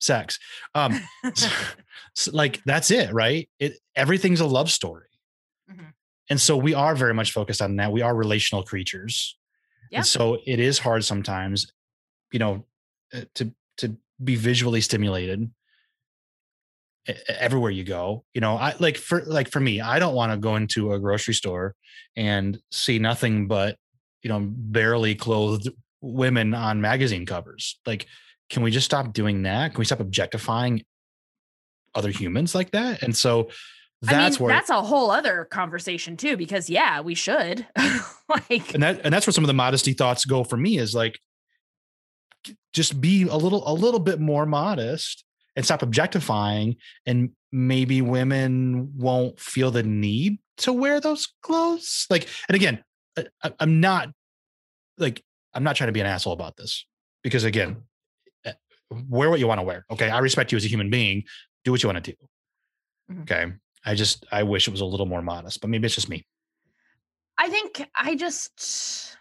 sex. 0.00 0.38
Um, 0.74 1.00
s- 1.24 2.28
like 2.32 2.62
that's 2.64 2.90
it, 2.90 3.12
right? 3.12 3.48
It 3.58 3.78
everything's 3.94 4.40
a 4.40 4.46
love 4.46 4.70
story, 4.70 5.08
Mhm. 5.70 5.92
and 6.30 6.40
so 6.40 6.56
we 6.56 6.74
are 6.74 6.94
very 6.94 7.14
much 7.14 7.32
focused 7.32 7.62
on 7.62 7.76
that. 7.76 7.92
We 7.92 8.02
are 8.02 8.14
relational 8.14 8.62
creatures, 8.62 9.36
Yeah. 9.90 9.98
and 9.98 10.06
so 10.06 10.38
it 10.46 10.60
is 10.60 10.78
hard 10.78 11.04
sometimes, 11.04 11.72
you 12.32 12.38
know, 12.38 12.66
uh, 13.14 13.22
to 13.34 13.54
to 13.78 13.96
be 14.22 14.34
visually 14.36 14.80
stimulated 14.80 15.50
everywhere 17.28 17.70
you 17.70 17.84
go. 17.84 18.24
You 18.34 18.40
know, 18.40 18.56
I 18.56 18.74
like 18.78 18.96
for 18.96 19.22
like 19.24 19.50
for 19.50 19.60
me, 19.60 19.80
I 19.80 19.98
don't 19.98 20.14
want 20.14 20.32
to 20.32 20.38
go 20.38 20.56
into 20.56 20.92
a 20.92 20.98
grocery 20.98 21.34
store 21.34 21.74
and 22.16 22.58
see 22.70 22.98
nothing 22.98 23.46
but 23.46 23.76
you 24.22 24.28
know 24.28 24.40
barely 24.42 25.14
clothed 25.14 25.68
women 26.00 26.54
on 26.54 26.80
magazine 26.80 27.26
covers. 27.26 27.78
Like, 27.86 28.06
can 28.50 28.62
we 28.62 28.70
just 28.70 28.86
stop 28.86 29.12
doing 29.12 29.42
that? 29.42 29.72
Can 29.72 29.78
we 29.78 29.84
stop 29.84 30.00
objectifying 30.00 30.84
other 31.94 32.10
humans 32.10 32.54
like 32.54 32.70
that? 32.72 33.02
And 33.02 33.16
so 33.16 33.48
that's 34.02 34.36
I 34.36 34.38
mean, 34.38 34.46
where 34.46 34.54
that's 34.54 34.70
a 34.70 34.82
whole 34.82 35.10
other 35.10 35.46
conversation 35.50 36.16
too, 36.16 36.36
because 36.36 36.68
yeah, 36.68 37.00
we 37.00 37.14
should. 37.14 37.66
like 38.28 38.74
and 38.74 38.82
that 38.82 39.00
and 39.04 39.12
that's 39.12 39.26
where 39.26 39.32
some 39.32 39.44
of 39.44 39.48
the 39.48 39.54
modesty 39.54 39.92
thoughts 39.92 40.24
go 40.24 40.44
for 40.44 40.56
me 40.56 40.78
is 40.78 40.94
like 40.94 41.18
just 42.72 43.00
be 43.00 43.22
a 43.22 43.36
little 43.36 43.68
a 43.68 43.72
little 43.72 44.00
bit 44.00 44.20
more 44.20 44.46
modest 44.46 45.24
and 45.56 45.64
stop 45.64 45.82
objectifying 45.82 46.76
and 47.06 47.30
maybe 47.50 48.02
women 48.02 48.92
won't 48.96 49.40
feel 49.40 49.70
the 49.70 49.82
need 49.82 50.38
to 50.58 50.72
wear 50.72 51.00
those 51.00 51.26
clothes? 51.42 52.06
Like 52.10 52.28
and 52.48 52.54
again 52.54 52.84
I- 53.18 53.26
I, 53.42 53.52
i'm 53.60 53.80
not 53.80 54.10
like 54.98 55.22
i'm 55.54 55.64
not 55.64 55.74
trying 55.76 55.88
to 55.88 55.92
be 55.92 56.00
an 56.00 56.06
asshole 56.06 56.34
about 56.34 56.56
this 56.56 56.86
because 57.22 57.44
again 57.44 57.78
eh, 58.44 58.52
wear 59.08 59.30
what 59.30 59.40
you 59.40 59.46
want 59.46 59.58
to 59.58 59.64
wear 59.64 59.86
okay? 59.90 60.10
I 60.10 60.18
respect 60.18 60.52
you 60.52 60.56
as 60.56 60.64
a 60.64 60.68
human 60.68 60.90
being. 60.90 61.24
Do 61.64 61.72
what 61.72 61.82
you 61.82 61.88
want 61.88 62.04
to 62.04 62.12
do 62.12 62.16
Mhm. 63.10 63.22
okay? 63.22 63.52
I 63.84 63.94
just 63.94 64.26
i 64.30 64.42
wish 64.42 64.68
it 64.68 64.72
was 64.72 64.80
a 64.82 64.84
little 64.84 65.06
more 65.06 65.22
modest 65.22 65.60
but 65.60 65.70
maybe 65.70 65.86
it's 65.86 65.94
just 65.94 66.08
me. 66.10 66.26
I 67.38 67.48
think 67.48 67.86
I 67.94 68.14
just 68.16 69.16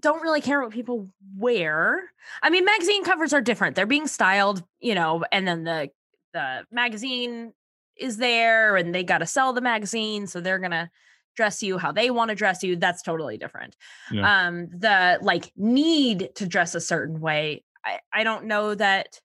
don't 0.00 0.22
really 0.22 0.40
care 0.40 0.60
what 0.60 0.72
people 0.72 1.08
wear. 1.36 2.02
I 2.42 2.50
mean, 2.50 2.64
magazine 2.64 3.04
covers 3.04 3.32
are 3.32 3.40
different. 3.40 3.76
They're 3.76 3.86
being 3.86 4.06
styled, 4.06 4.62
you 4.80 4.94
know, 4.94 5.24
and 5.32 5.46
then 5.46 5.64
the 5.64 5.90
the 6.32 6.64
magazine 6.70 7.52
is 7.96 8.16
there 8.16 8.76
and 8.76 8.94
they 8.94 9.04
got 9.04 9.18
to 9.18 9.26
sell 9.26 9.52
the 9.52 9.60
magazine, 9.60 10.26
so 10.26 10.40
they're 10.40 10.58
going 10.58 10.70
to 10.70 10.90
dress 11.36 11.62
you 11.62 11.78
how 11.78 11.92
they 11.92 12.10
want 12.10 12.30
to 12.30 12.34
dress 12.34 12.62
you. 12.62 12.76
That's 12.76 13.02
totally 13.02 13.38
different. 13.38 13.76
Yeah. 14.10 14.46
Um 14.46 14.68
the 14.68 15.18
like 15.22 15.50
need 15.56 16.30
to 16.36 16.46
dress 16.46 16.74
a 16.74 16.80
certain 16.80 17.20
way. 17.20 17.64
I 17.84 18.00
I 18.12 18.24
don't 18.24 18.46
know 18.46 18.74
that 18.74 19.20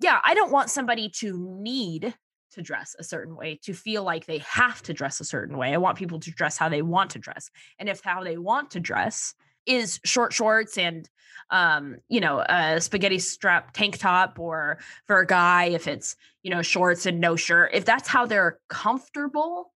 yeah, 0.00 0.20
I 0.24 0.34
don't 0.34 0.52
want 0.52 0.70
somebody 0.70 1.08
to 1.20 1.38
need 1.38 2.14
to 2.54 2.62
dress 2.62 2.96
a 2.98 3.04
certain 3.04 3.36
way, 3.36 3.58
to 3.62 3.72
feel 3.72 4.02
like 4.02 4.26
they 4.26 4.38
have 4.38 4.82
to 4.82 4.92
dress 4.92 5.20
a 5.20 5.24
certain 5.24 5.56
way. 5.56 5.72
I 5.72 5.78
want 5.78 5.98
people 5.98 6.20
to 6.20 6.30
dress 6.30 6.56
how 6.56 6.68
they 6.68 6.82
want 6.82 7.10
to 7.10 7.18
dress. 7.18 7.50
And 7.78 7.88
if 7.88 8.00
how 8.02 8.24
they 8.24 8.38
want 8.38 8.70
to 8.72 8.80
dress 8.80 9.34
is 9.66 10.00
short 10.04 10.32
shorts 10.32 10.76
and 10.76 11.08
um, 11.50 11.96
you 12.08 12.20
know, 12.20 12.40
a 12.48 12.80
spaghetti 12.80 13.18
strap 13.18 13.72
tank 13.72 13.98
top 13.98 14.38
or 14.38 14.78
for 15.06 15.20
a 15.20 15.26
guy 15.26 15.66
if 15.66 15.86
it's, 15.86 16.16
you 16.42 16.50
know, 16.50 16.62
shorts 16.62 17.06
and 17.06 17.20
no 17.20 17.36
shirt, 17.36 17.70
if 17.74 17.84
that's 17.84 18.08
how 18.08 18.26
they're 18.26 18.58
comfortable, 18.68 19.72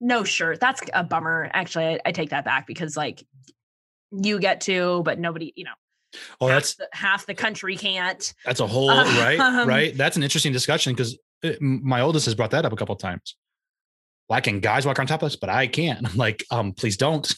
no 0.00 0.24
shirt. 0.24 0.60
That's 0.60 0.82
a 0.92 1.04
bummer. 1.04 1.50
Actually, 1.52 1.86
I, 1.86 2.00
I 2.06 2.12
take 2.12 2.30
that 2.30 2.44
back 2.44 2.66
because 2.66 2.96
like 2.96 3.24
you 4.10 4.38
get 4.40 4.62
to, 4.62 5.02
but 5.04 5.18
nobody, 5.18 5.52
you 5.56 5.64
know, 5.64 5.70
oh 6.40 6.48
half 6.48 6.56
that's 6.56 6.74
the, 6.74 6.88
half 6.92 7.26
the 7.26 7.34
country 7.34 7.76
can't. 7.76 8.34
That's 8.44 8.60
a 8.60 8.66
whole 8.66 8.90
Um, 8.90 9.06
right, 9.16 9.66
right. 9.66 9.96
That's 9.96 10.16
an 10.16 10.22
interesting 10.22 10.52
discussion 10.52 10.92
because 10.92 11.18
my 11.60 12.00
oldest 12.00 12.26
has 12.26 12.34
brought 12.34 12.50
that 12.52 12.64
up 12.64 12.72
a 12.72 12.76
couple 12.76 12.94
of 12.94 13.00
times. 13.00 13.36
Why 14.28 14.40
can 14.40 14.60
guys 14.60 14.86
walk 14.86 14.98
on 14.98 15.06
top 15.06 15.22
of 15.22 15.26
us, 15.26 15.36
but 15.36 15.50
I 15.50 15.66
can't? 15.66 16.08
I'm 16.10 16.16
like, 16.16 16.44
um, 16.50 16.72
please 16.72 16.96
don't. 16.96 17.32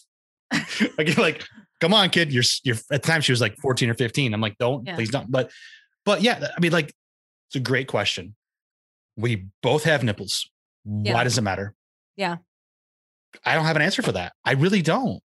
like, 0.99 1.17
like, 1.19 1.45
come 1.81 1.95
on, 1.95 2.11
kid. 2.11 2.33
You're, 2.33 2.45
you're. 2.63 2.77
At 2.93 3.03
the 3.03 3.09
time, 3.09 3.21
she 3.21 3.33
was 3.33 3.41
like 3.41 3.57
14 3.59 3.91
or 3.91 3.95
15. 3.95 4.35
I'm 4.35 4.41
like, 4.41 4.59
don't, 4.59 4.87
Yeah. 4.87 4.95
please 4.95 5.11
don't. 5.11 5.31
But, 5.31 5.51
but 6.05 6.23
yeah, 6.23 6.49
I 6.57 6.61
mean, 6.61 6.73
like, 6.73 6.93
it's 7.49 7.57
a 7.57 7.61
great 7.61 7.89
question. 7.89 8.35
We 9.17 9.47
both 9.63 9.85
have 9.85 10.03
nipples. 10.05 10.49
Yeah. 10.85 11.15
Why 11.15 11.25
does 11.25 11.39
it 11.39 11.43
matter? 11.43 11.75
Yeah. 12.17 12.37
I 13.45 13.55
don't 13.55 13.65
have 13.65 13.77
an 13.77 13.83
answer 13.83 14.03
for 14.03 14.13
that. 14.13 14.33
I 14.45 14.53
really 14.53 14.83
don't. 14.83 15.21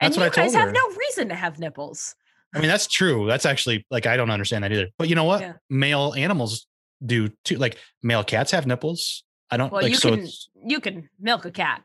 And 0.00 0.12
That's 0.12 0.16
you 0.16 0.22
what 0.22 0.32
I 0.32 0.34
told 0.34 0.52
guys 0.52 0.54
have 0.54 0.72
no 0.72 0.96
reason 0.96 1.28
to 1.28 1.34
have 1.34 1.58
nipples. 1.58 2.14
I 2.54 2.58
mean, 2.58 2.68
that's 2.68 2.86
true. 2.86 3.26
That's 3.26 3.46
actually 3.46 3.86
like 3.90 4.06
I 4.06 4.16
don't 4.16 4.30
understand 4.30 4.64
that 4.64 4.72
either. 4.72 4.88
But 4.98 5.08
you 5.08 5.14
know 5.14 5.24
what? 5.24 5.40
Yeah. 5.40 5.52
Male 5.68 6.14
animals 6.16 6.66
do 7.04 7.28
too. 7.44 7.56
Like 7.56 7.78
male 8.02 8.24
cats 8.24 8.50
have 8.52 8.66
nipples. 8.66 9.24
I 9.50 9.56
don't 9.56 9.72
Well, 9.72 9.82
like 9.82 9.90
you 9.90 9.96
so. 9.98 10.10
can 10.16 10.28
you 10.66 10.80
can 10.80 11.08
milk 11.18 11.44
a 11.44 11.50
cat. 11.50 11.82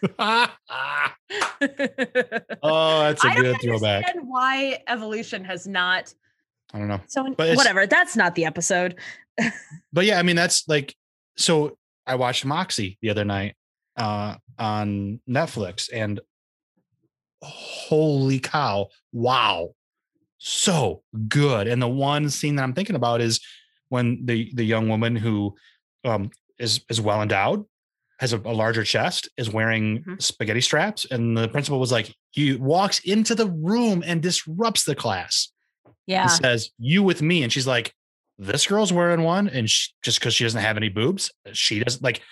Oh, 2.62 3.00
that's 3.00 3.24
a 3.24 3.28
I 3.28 3.34
good 3.36 3.56
throwback. 3.60 4.04
understand 4.04 4.28
why 4.28 4.78
evolution 4.86 5.44
has 5.44 5.66
not. 5.66 6.14
I 6.72 6.78
don't 6.78 6.88
know. 6.88 7.00
so 7.06 7.34
But 7.36 7.56
whatever. 7.56 7.86
That's 7.86 8.16
not 8.16 8.34
the 8.34 8.44
episode. 8.44 8.96
But 9.92 10.04
yeah, 10.04 10.18
I 10.18 10.22
mean, 10.22 10.36
that's 10.36 10.66
like 10.68 10.94
so. 11.36 11.76
I 12.06 12.16
watched 12.16 12.44
Moxie 12.44 12.98
the 13.02 13.10
other 13.10 13.24
night 13.24 13.54
uh, 13.96 14.36
on 14.58 15.20
Netflix, 15.28 15.88
and 15.92 16.20
holy 17.42 18.38
cow! 18.40 18.88
Wow, 19.12 19.70
so 20.38 21.02
good. 21.28 21.68
And 21.68 21.80
the 21.80 21.88
one 21.88 22.30
scene 22.30 22.56
that 22.56 22.62
I'm 22.64 22.72
thinking 22.74 22.96
about 22.96 23.20
is 23.20 23.40
when 23.88 24.24
the 24.26 24.50
the 24.54 24.64
young 24.64 24.88
woman 24.88 25.16
who 25.16 25.54
um, 26.04 26.30
is 26.58 26.80
is 26.88 27.00
well 27.00 27.22
endowed, 27.22 27.64
has 28.20 28.32
a, 28.32 28.38
a 28.38 28.52
larger 28.54 28.84
chest, 28.84 29.28
is 29.36 29.50
wearing 29.50 30.02
Mhm. 30.04 30.22
spaghetti 30.22 30.60
straps, 30.60 31.04
and 31.10 31.36
the 31.36 31.48
principal 31.48 31.78
was 31.80 31.92
like, 31.92 32.14
he 32.30 32.54
walks 32.56 33.00
into 33.00 33.34
the 33.34 33.48
room 33.48 34.02
and 34.06 34.22
disrupts 34.22 34.84
the 34.84 34.94
class 34.94 35.50
Yeah. 36.06 36.22
and 36.22 36.30
says, 36.30 36.70
"You 36.78 37.02
with 37.02 37.22
me," 37.22 37.42
and 37.42 37.52
she's 37.52 37.66
like, 37.66 37.92
"This 38.38 38.66
girl's 38.66 38.92
wearing 38.92 39.22
one, 39.22 39.48
and 39.48 39.68
she, 39.68 39.90
just 40.02 40.18
because 40.20 40.34
she 40.34 40.44
doesn't 40.44 40.60
have 40.60 40.76
any 40.76 40.88
boobs, 40.88 41.30
she 41.52 41.80
doesn't 41.80 42.02
like." 42.02 42.22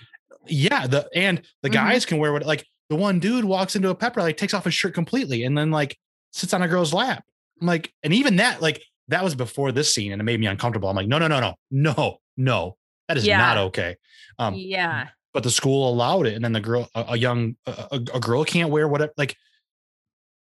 Yeah, 0.49 0.87
the 0.87 1.09
and 1.15 1.43
the 1.63 1.71
Mhm. 1.71 1.75
guys 1.75 2.07
can 2.07 2.19
wear 2.19 2.33
what 2.33 2.47
like 2.47 2.65
the 2.89 2.95
one 2.97 3.19
dude 3.19 3.45
walks 3.45 3.75
into 3.75 3.91
a 3.91 3.95
pepper 3.97 4.21
like 4.23 4.37
takes 4.37 4.55
off 4.55 4.65
his 4.65 4.75
shirt 4.75 4.95
completely, 4.95 5.43
and 5.45 5.59
then 5.59 5.71
like 5.73 5.99
sits 6.33 6.55
on 6.55 6.63
a 6.63 6.69
girl's 6.69 6.93
lap. 6.95 7.25
I'm 7.61 7.67
like, 7.67 7.93
and 8.05 8.13
even 8.15 8.37
that 8.37 8.61
like 8.63 8.83
that 9.09 9.23
was 9.25 9.35
before 9.35 9.73
this 9.73 9.95
scene, 9.95 10.13
and 10.13 10.21
it 10.21 10.25
made 10.25 10.41
me 10.41 10.47
uncomfortable. 10.47 10.89
I'm 10.89 10.97
like, 10.97 11.07
no, 11.09 11.19
no, 11.19 11.29
no, 11.29 11.41
no, 11.41 11.55
no, 11.71 12.19
no, 12.37 12.77
that 13.09 13.17
is 13.17 13.27
Yeah. 13.27 13.39
not 13.39 13.59
okay. 13.59 13.97
Um, 14.39 14.55
yeah. 14.55 15.09
but 15.33 15.43
the 15.43 15.51
school 15.51 15.89
allowed 15.91 16.27
it, 16.27 16.35
and 16.35 16.45
then 16.45 16.53
the 16.53 16.61
girl, 16.61 16.89
a, 16.95 17.05
a 17.11 17.17
young, 17.17 17.57
a, 17.67 18.01
a 18.15 18.21
girl 18.21 18.45
can't 18.45 18.71
wear 18.71 18.89
whatever. 18.89 19.13
Like, 19.17 19.37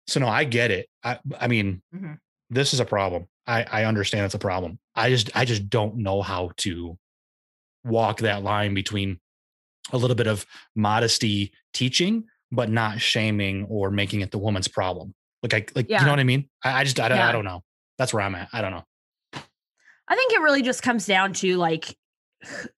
so 0.07 0.19
no, 0.19 0.27
I 0.27 0.43
get 0.43 0.71
it. 0.71 0.87
I, 1.03 1.19
I 1.39 1.47
mean, 1.47 1.81
Mhm. 1.95 2.17
this 2.49 2.73
is 2.73 2.79
a 2.81 2.85
problem. 2.85 3.27
I, 3.47 3.63
I 3.63 3.83
understand 3.85 4.25
it's 4.25 4.35
a 4.35 4.39
problem. 4.39 4.79
I 4.95 5.09
just, 5.09 5.29
I 5.35 5.45
just 5.45 5.69
don't 5.69 5.97
know 5.97 6.21
how 6.21 6.51
to 6.57 6.97
walk 7.85 8.19
that 8.19 8.43
line 8.43 8.73
between 8.73 9.19
a 9.91 9.97
little 9.97 10.15
bit 10.15 10.27
of 10.27 10.45
modesty 10.75 11.51
teaching, 11.73 12.25
but 12.51 12.69
not 12.69 13.01
shaming 13.01 13.65
or 13.69 13.89
making 13.91 14.21
it 14.21 14.31
the 14.31 14.37
woman's 14.37 14.67
problem. 14.67 15.13
Like, 15.41 15.53
I, 15.53 15.65
like, 15.75 15.89
you 15.89 15.97
know 15.99 16.09
what 16.09 16.19
I 16.19 16.23
mean? 16.23 16.49
I, 16.63 16.81
I 16.81 16.83
just, 16.83 16.99
I, 16.99 17.07
don't- 17.09 17.17
Yeah. 17.17 17.27
I 17.29 17.31
don't 17.33 17.43
know. 17.45 17.63
That's 18.03 18.13
where 18.13 18.21
I'm 18.21 18.35
at. 18.35 18.49
I 18.51 18.59
don't 18.59 18.71
know. 18.71 18.83
I 20.09 20.15
think 20.17 20.33
it 20.33 20.41
really 20.41 20.61
just 20.61 20.83
comes 20.83 21.05
down 21.05 21.31
to 21.35 21.55
like, 21.55 21.97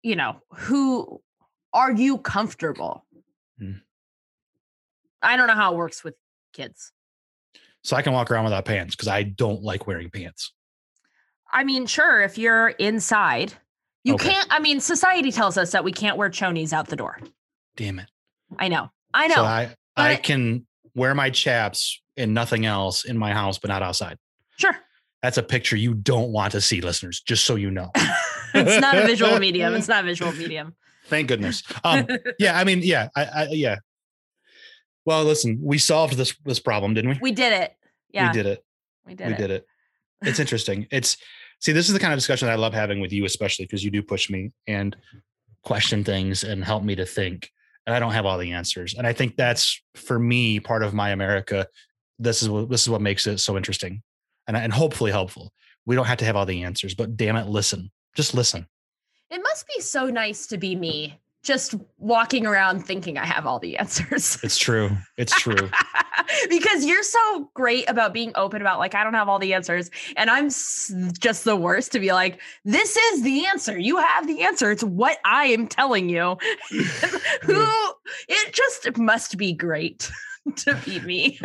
you 0.02 0.18
know, 0.18 0.42
who 0.52 1.22
are 1.72 1.94
you 1.94 2.18
comfortable? 2.18 3.06
Hmm. 3.58 3.76
I 5.22 5.38
don't 5.38 5.48
know 5.48 5.54
how 5.54 5.72
it 5.72 5.78
works 5.78 6.04
with 6.04 6.16
kids. 6.52 6.92
So 7.84 7.96
I 7.96 8.02
can 8.02 8.12
walk 8.12 8.32
around 8.32 8.44
without 8.44 8.66
pants 8.66 8.98
because 8.98 9.08
I 9.08 9.24
don't 9.24 9.64
like 9.64 9.88
wearing 9.88 10.10
pants. 10.10 10.52
I 11.54 11.64
mean, 11.64 11.86
sure, 11.86 12.22
if 12.22 12.38
you're 12.38 12.68
inside, 12.72 13.54
you 14.04 14.16
Okay. 14.16 14.28
can't. 14.32 14.48
I 14.52 14.60
mean, 14.60 14.82
society 14.82 15.32
tells 15.32 15.58
us 15.58 15.72
that 15.72 15.86
we 15.86 15.94
can't 15.94 16.18
wear 16.18 16.30
chonies 16.30 16.74
out 16.74 16.90
the 16.90 16.98
door. 16.98 17.18
Damn 17.78 18.00
it. 18.00 18.10
I 18.60 18.68
know. 18.68 18.90
I 19.14 19.28
know. 19.28 19.36
So 19.36 19.44
I 19.46 19.74
I 19.96 20.16
can 20.18 20.68
wear 20.96 21.16
my 21.16 21.30
chaps 21.30 22.02
and 22.18 22.34
nothing 22.34 22.66
else 22.66 23.06
in 23.06 23.18
my 23.18 23.32
house, 23.32 23.58
but 23.58 23.70
not 23.70 23.82
outside. 23.82 24.18
sure. 24.58 24.76
That's 25.24 25.38
a 25.38 25.44
picture 25.44 25.78
you 25.78 25.94
don't 25.94 26.34
want 26.34 26.52
to 26.52 26.60
see, 26.60 26.82
listeners. 26.82 27.22
Just 27.22 27.46
so 27.46 27.56
you 27.56 27.72
know. 27.72 27.92
it's 28.54 28.82
not 28.82 28.98
a 28.98 29.08
visual 29.08 29.40
medium. 29.40 29.74
It's 29.74 29.88
not 29.88 30.04
a 30.04 30.06
visual 30.06 30.34
medium. 30.34 30.76
Thank 31.08 31.30
goodness. 31.30 31.64
Um, 31.86 32.06
yeah, 32.40 32.60
I 32.60 32.66
mean, 32.66 32.82
yeah, 32.84 33.08
I, 33.16 33.24
I 33.24 33.48
yeah. 33.52 33.78
Well, 35.06 35.24
listen, 35.24 35.60
we 35.62 35.78
solved 35.78 36.18
this 36.18 36.36
this 36.44 36.60
problem, 36.60 36.94
didn't 36.94 37.12
we? 37.12 37.20
we 37.22 37.32
did 37.32 37.54
it. 37.54 37.74
Yeah. 38.12 38.28
We 38.28 38.34
did 38.34 38.46
it. 38.46 38.66
We 39.06 39.16
did 39.16 39.28
we 39.28 39.34
it. 39.34 39.38
did 39.38 39.52
it. 39.52 39.66
It's 40.24 40.40
interesting. 40.40 40.88
It's 40.92 41.16
see, 41.60 41.72
this 41.72 41.88
is 41.88 41.94
the 41.94 42.00
kind 42.00 42.12
of 42.12 42.18
discussion 42.18 42.48
that 42.48 42.54
I 42.54 42.58
love 42.58 42.74
having 42.74 43.00
with 43.00 43.14
you, 43.14 43.24
especially 43.24 43.64
because 43.64 43.84
you 43.84 43.92
do 43.92 44.04
push 44.04 44.30
me 44.30 44.52
and 44.68 44.94
question 45.64 46.04
things 46.04 46.44
and 46.44 46.66
help 46.66 46.84
me 46.84 46.96
to 46.96 47.06
think. 47.06 47.50
And 47.88 47.96
I 47.96 48.00
don't 48.00 48.12
have 48.12 48.26
all 48.26 48.38
the 48.38 48.52
answers. 48.52 48.96
And 48.96 49.08
I 49.08 49.14
think 49.14 49.38
that's 49.38 49.82
for 49.96 50.20
me 50.20 50.60
part 50.60 50.84
of 50.84 50.94
my 50.94 51.12
America. 51.12 51.68
This 52.20 52.44
is 52.44 52.50
what 52.50 52.70
this 52.70 52.82
is 52.82 52.90
what 52.90 53.02
makes 53.02 53.26
it 53.26 53.38
so 53.40 53.56
interesting 53.56 54.04
and 54.48 54.58
and 54.58 54.74
hopefully 54.74 55.12
helpful. 55.12 55.52
We 55.86 55.96
don't 55.96 56.06
have 56.06 56.20
to 56.20 56.26
have 56.26 56.36
all 56.36 56.46
the 56.46 56.64
answers, 56.64 56.96
but 56.96 57.18
damn 57.18 57.36
it, 57.36 57.48
listen. 57.48 57.92
Just 58.16 58.34
listen. 58.34 58.68
It 59.30 59.42
must 59.42 59.66
be 59.68 59.82
so 59.82 60.08
nice 60.08 60.48
to 60.48 60.58
be 60.58 60.76
me, 60.76 61.20
just 61.44 61.76
walking 61.98 62.46
around 62.46 62.86
thinking 62.86 63.18
I 63.18 63.26
have 63.26 63.46
all 63.46 63.60
the 63.60 63.78
answers. 63.80 64.38
It's 64.44 64.58
true. 64.58 64.92
It's 65.18 65.34
true. 65.34 65.70
because 66.50 66.86
you're 66.86 67.04
so 67.04 67.50
great 67.54 67.90
about 67.90 68.14
being 68.14 68.32
open 68.36 68.62
about 68.62 68.80
like 68.80 68.96
I 68.96 69.04
don't 69.04 69.14
have 69.14 69.28
all 69.28 69.40
the 69.40 69.54
answers 69.54 69.90
and 70.16 70.30
I'm 70.30 70.50
just 70.50 71.44
the 71.44 71.56
worst 71.56 71.92
to 71.94 72.00
be 72.00 72.14
like 72.14 72.40
this 72.64 72.96
is 72.96 73.24
the 73.24 73.46
answer. 73.48 73.78
You 73.78 73.98
have 73.98 74.28
the 74.28 74.44
answer. 74.44 74.72
It's 74.72 74.84
what 74.84 75.18
I 75.26 75.46
am 75.46 75.68
telling 75.68 76.10
you. 76.10 76.38
Who 77.44 77.66
it 78.30 78.54
just 78.54 78.98
must 78.98 79.38
be 79.38 79.54
great 79.54 80.10
to 80.58 80.76
be 80.86 81.00
me. 81.02 81.40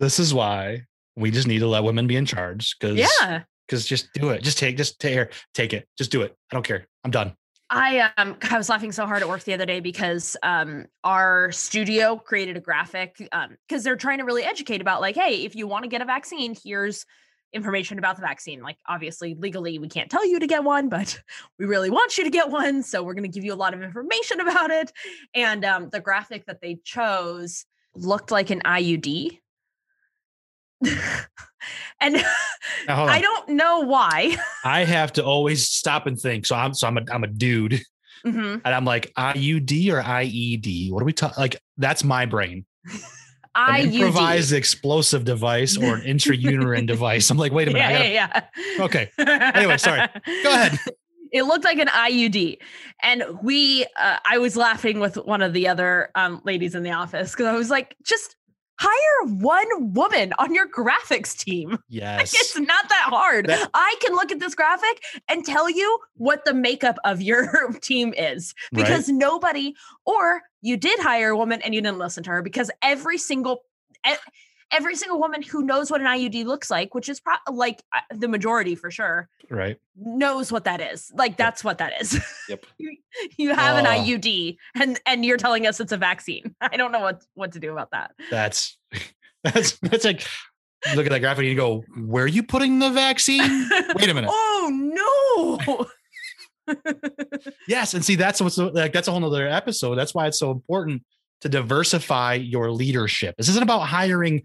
this 0.00 0.18
is 0.18 0.32
why 0.34 0.86
we 1.16 1.30
just 1.30 1.46
need 1.46 1.60
to 1.60 1.66
let 1.66 1.84
women 1.84 2.06
be 2.06 2.16
in 2.16 2.26
charge 2.26 2.76
because 2.78 2.96
yeah. 2.96 3.42
because 3.66 3.86
just 3.86 4.12
do 4.14 4.30
it. 4.30 4.42
Just 4.42 4.58
take 4.58 4.76
just 4.76 5.00
take 5.00 5.12
here 5.12 5.30
take 5.54 5.72
it. 5.72 5.88
Just 5.98 6.10
do 6.10 6.22
it. 6.22 6.36
I 6.50 6.56
don't 6.56 6.64
care. 6.64 6.86
I'm 7.04 7.10
done. 7.10 7.34
I 7.70 8.10
um 8.18 8.36
I 8.50 8.58
was 8.58 8.68
laughing 8.68 8.92
so 8.92 9.06
hard 9.06 9.22
at 9.22 9.28
work 9.28 9.44
the 9.44 9.54
other 9.54 9.66
day 9.66 9.80
because 9.80 10.36
um 10.42 10.86
our 11.04 11.50
studio 11.52 12.16
created 12.16 12.56
a 12.56 12.60
graphic 12.60 13.28
um 13.32 13.56
because 13.66 13.82
they're 13.82 13.96
trying 13.96 14.18
to 14.18 14.24
really 14.24 14.44
educate 14.44 14.80
about 14.80 15.00
like 15.00 15.16
hey 15.16 15.44
if 15.44 15.56
you 15.56 15.66
want 15.66 15.84
to 15.84 15.88
get 15.88 16.02
a 16.02 16.04
vaccine 16.04 16.54
here's 16.62 17.06
information 17.54 17.98
about 17.98 18.16
the 18.16 18.22
vaccine. 18.22 18.62
Like 18.62 18.78
obviously 18.86 19.34
legally 19.34 19.78
we 19.78 19.88
can't 19.88 20.10
tell 20.10 20.26
you 20.26 20.38
to 20.38 20.46
get 20.46 20.64
one 20.64 20.88
but 20.88 21.20
we 21.58 21.66
really 21.66 21.90
want 21.90 22.16
you 22.18 22.24
to 22.24 22.30
get 22.30 22.50
one 22.50 22.82
so 22.82 23.02
we're 23.02 23.14
going 23.14 23.30
to 23.30 23.34
give 23.34 23.44
you 23.44 23.52
a 23.52 23.56
lot 23.56 23.74
of 23.74 23.82
information 23.82 24.40
about 24.40 24.70
it. 24.70 24.92
And 25.34 25.64
um 25.64 25.88
the 25.90 26.00
graphic 26.00 26.46
that 26.46 26.60
they 26.60 26.78
chose 26.84 27.64
looked 27.94 28.30
like 28.30 28.50
an 28.50 28.60
IUD 28.64 29.38
and 32.00 32.14
now. 32.88 33.04
I 33.06 33.20
don't 33.20 33.50
know 33.50 33.80
why 33.80 34.36
I 34.64 34.84
have 34.84 35.12
to 35.14 35.24
always 35.24 35.68
stop 35.68 36.06
and 36.06 36.18
think 36.20 36.46
so 36.46 36.56
i'm 36.56 36.74
so 36.74 36.86
i'm 36.88 36.98
a, 36.98 37.02
I'm 37.12 37.24
a 37.24 37.28
dude 37.28 37.80
Mhm. 38.24 38.60
and 38.64 38.74
i'm 38.74 38.84
like 38.84 39.12
iud 39.18 39.92
or 39.92 40.00
ied 40.00 40.90
what 40.92 41.02
are 41.02 41.04
we 41.06 41.12
talking 41.12 41.40
like 41.40 41.60
that's 41.76 42.04
my 42.04 42.24
brain 42.26 42.64
I 43.54 43.82
improvised 43.82 44.52
explosive 44.52 45.24
device 45.24 45.76
or 45.76 45.96
an 45.96 46.02
intrauterine 46.02 46.86
device 46.86 47.28
i'm 47.30 47.36
like 47.36 47.50
wait 47.52 47.66
a 47.68 47.72
minute 47.72 47.80
yeah, 48.10 48.26
gotta- 48.26 48.44
yeah, 48.54 48.74
yeah. 48.78 48.84
okay 48.84 49.10
Anyway, 49.18 49.76
sorry. 49.76 50.06
go 50.44 50.52
ahead 50.52 50.78
It 51.32 51.44
looked 51.44 51.64
like 51.64 51.78
an 51.78 51.88
IUD, 51.88 52.58
and 53.02 53.24
we. 53.42 53.86
Uh, 53.98 54.18
I 54.22 54.36
was 54.36 54.54
laughing 54.54 55.00
with 55.00 55.16
one 55.16 55.40
of 55.40 55.54
the 55.54 55.66
other 55.66 56.10
um, 56.14 56.42
ladies 56.44 56.74
in 56.74 56.82
the 56.82 56.90
office 56.90 57.30
because 57.32 57.46
I 57.46 57.54
was 57.54 57.70
like, 57.70 57.96
just 58.04 58.36
hire 58.78 59.32
one 59.34 59.92
woman 59.92 60.32
on 60.38 60.54
your 60.54 60.66
graphics 60.68 61.36
team. 61.38 61.70
Like, 61.72 61.80
yes 61.88 62.34
it's 62.34 62.58
not 62.58 62.88
that 62.88 63.06
hard. 63.10 63.46
That- 63.46 63.70
I 63.74 63.94
can 64.00 64.12
look 64.14 64.32
at 64.32 64.40
this 64.40 64.54
graphic 64.54 65.02
and 65.28 65.44
tell 65.44 65.68
you 65.70 65.98
what 66.16 66.44
the 66.44 66.54
makeup 66.54 66.96
of 67.04 67.20
your 67.22 67.72
team 67.80 68.12
is 68.16 68.54
Right. 68.72 68.84
because 68.84 69.08
nobody, 69.08 69.74
or 70.06 70.42
you 70.62 70.76
did 70.76 70.98
hire 71.00 71.30
a 71.30 71.36
woman 71.36 71.60
and 71.62 71.74
you 71.74 71.80
didn't 71.80 71.98
listen 71.98 72.22
to 72.24 72.30
her 72.30 72.42
because 72.42 72.70
every 72.82 73.18
single. 73.18 73.62
Every 74.72 74.94
single 74.96 75.20
woman 75.20 75.42
who 75.42 75.62
knows 75.62 75.90
what 75.90 76.00
an 76.00 76.06
IUD 76.06 76.44
looks 76.46 76.70
like, 76.70 76.94
which 76.94 77.08
is 77.08 77.20
pro- 77.20 77.34
like 77.52 77.82
uh, 77.94 78.00
the 78.14 78.26
majority 78.28 78.74
for 78.74 78.90
sure, 78.90 79.28
right 79.50 79.76
knows 79.96 80.50
what 80.50 80.64
that 80.64 80.80
is. 80.80 81.12
Like 81.14 81.36
that's 81.36 81.62
what 81.62 81.78
that 81.78 81.92
is. 82.00 82.18
Yep. 82.48 82.64
you, 82.78 82.96
you 83.36 83.54
have 83.54 83.76
an 83.76 83.86
Oh. 83.86 83.90
IUD 83.90 84.56
and 84.74 84.98
and 85.06 85.24
you're 85.24 85.36
telling 85.36 85.66
us 85.66 85.78
it's 85.80 85.92
a 85.92 85.96
vaccine. 85.98 86.54
I 86.60 86.76
don't 86.76 86.90
know 86.92 87.00
what 87.00 87.22
what 87.34 87.52
to 87.52 87.60
do 87.60 87.72
about 87.72 87.90
that. 87.92 88.12
that's 88.30 88.78
that's 89.44 89.78
that's 89.80 90.04
like 90.04 90.26
look 90.96 91.06
at 91.06 91.10
that 91.12 91.20
graphic 91.20 91.40
and 91.40 91.48
you 91.48 91.54
go 91.54 91.84
where 92.06 92.24
are 92.24 92.28
you 92.28 92.42
putting 92.42 92.78
the 92.80 92.90
vaccine 92.90 93.68
wait 93.94 94.08
a 94.08 94.14
minute 94.14 94.30
oh 94.32 94.70
no. 95.68 95.86
Yes, 97.68 97.94
and 97.94 98.04
see 98.04 98.14
that's 98.14 98.40
what's 98.40 98.56
like 98.58 98.92
that's 98.92 99.08
a 99.08 99.10
whole 99.10 99.20
nother 99.20 99.46
episode. 99.48 99.96
That's 99.96 100.14
why 100.14 100.26
it's 100.28 100.38
so 100.38 100.50
important 100.50 101.02
to 101.42 101.48
diversify 101.48 102.34
your 102.34 102.70
leadership. 102.70 103.36
This 103.36 103.48
isn't 103.48 103.62
about 103.62 103.80
hiring 103.80 104.42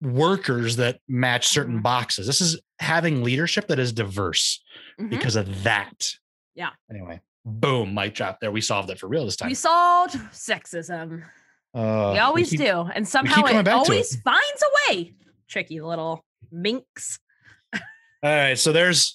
workers 0.00 0.76
that 0.76 0.98
match 1.08 1.46
certain 1.46 1.78
Mhm. 1.78 1.82
boxes. 1.82 2.26
This 2.26 2.40
is 2.40 2.60
having 2.80 3.22
leadership 3.22 3.68
that 3.68 3.78
is 3.78 3.92
diverse 3.92 4.62
Mhm. 4.98 5.10
because 5.10 5.36
of 5.36 5.62
that. 5.62 6.08
Yeah. 6.54 6.70
Anyway, 6.90 7.20
boom, 7.44 7.94
mic 7.94 8.14
drop 8.14 8.40
there. 8.40 8.50
We 8.50 8.60
solved 8.60 8.90
it 8.90 8.98
for 8.98 9.06
real 9.08 9.24
this 9.24 9.36
time. 9.36 9.48
We 9.48 9.54
solved 9.54 10.14
sexism. 10.32 11.22
Uh, 11.74 12.10
we 12.12 12.18
always 12.18 12.50
keep- 12.50 12.60
do. 12.60 12.80
And 12.94 13.06
somehow 13.06 13.44
it 13.46 13.52
to 13.52 13.58
it. 13.60 13.68
always 13.68 14.20
finds 14.22 14.62
a 14.62 14.92
way. 14.92 15.14
Tricky 15.48 15.80
little 15.80 16.24
minx. 16.50 17.18
All 17.74 17.80
right, 18.24 18.58
so 18.58 18.72
there's 18.72 19.12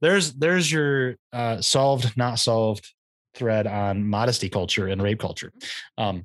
there's 0.00 0.32
there's 0.32 0.70
your 0.70 1.16
uh, 1.32 1.60
solved 1.60 2.16
not 2.16 2.38
solved 2.38 2.92
thread 3.34 3.66
on 3.66 4.04
modesty 4.06 4.48
culture 4.48 4.88
and 4.88 5.00
rape 5.02 5.20
culture. 5.20 5.52
Um, 5.96 6.24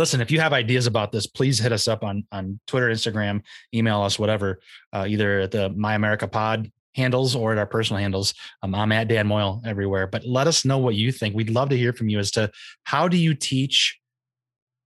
listen, 0.00 0.22
if 0.22 0.30
you 0.30 0.40
have 0.40 0.54
ideas 0.54 0.86
about 0.86 1.12
this, 1.12 1.26
please 1.26 1.60
hit 1.60 1.72
us 1.72 1.86
up 1.86 2.02
on 2.02 2.26
on 2.32 2.58
Twitter, 2.66 2.88
Instagram, 2.88 3.42
email 3.72 4.00
us, 4.00 4.18
whatever, 4.18 4.58
uh, 4.92 5.04
either 5.06 5.40
at 5.40 5.50
the 5.52 5.68
My 5.70 5.94
America 5.94 6.26
Pod 6.26 6.72
handles 6.96 7.36
or 7.36 7.52
at 7.52 7.58
our 7.58 7.66
personal 7.66 8.00
handles. 8.00 8.34
Um, 8.62 8.74
I'm 8.74 8.90
at 8.90 9.06
Dan 9.06 9.26
Moyle 9.28 9.62
everywhere. 9.64 10.08
But 10.08 10.26
let 10.26 10.48
us 10.48 10.64
know 10.64 10.78
what 10.78 10.96
you 10.96 11.12
think. 11.12 11.36
We'd 11.36 11.50
love 11.50 11.68
to 11.68 11.76
hear 11.76 11.92
from 11.92 12.08
you 12.08 12.18
as 12.18 12.32
to 12.32 12.50
how 12.82 13.06
do 13.06 13.16
you 13.16 13.34
teach 13.34 14.00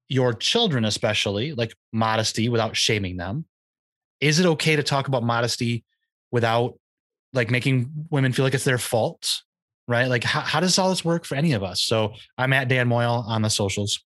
your 0.09 0.35
children, 0.35 0.85
especially 0.85 1.55
like 1.55 1.75
modesty, 1.93 2.49
without 2.51 2.77
shaming 2.77 3.17
them. 3.17 3.47
Is 4.21 4.39
it 4.39 4.47
okay 4.47 4.77
to 4.77 4.83
talk 4.83 5.09
about 5.09 5.23
modesty 5.23 5.85
without 6.31 6.79
like 7.33 7.51
making 7.51 7.91
women 8.11 8.33
feel 8.33 8.45
like 8.45 8.55
it's 8.55 8.65
their 8.65 8.79
fault? 8.79 9.43
Right? 9.87 10.09
Like, 10.09 10.25
how, 10.25 10.41
how 10.41 10.61
does 10.61 10.79
all 10.79 10.91
this 10.91 11.05
work 11.05 11.25
for 11.25 11.37
any 11.37 11.53
of 11.53 11.63
us? 11.63 11.81
So 11.81 12.15
I'm 12.37 12.53
at 12.53 12.69
Dan 12.69 12.89
Moyle 12.89 13.25
on 13.27 13.43
the 13.43 13.51
socials. 13.51 14.04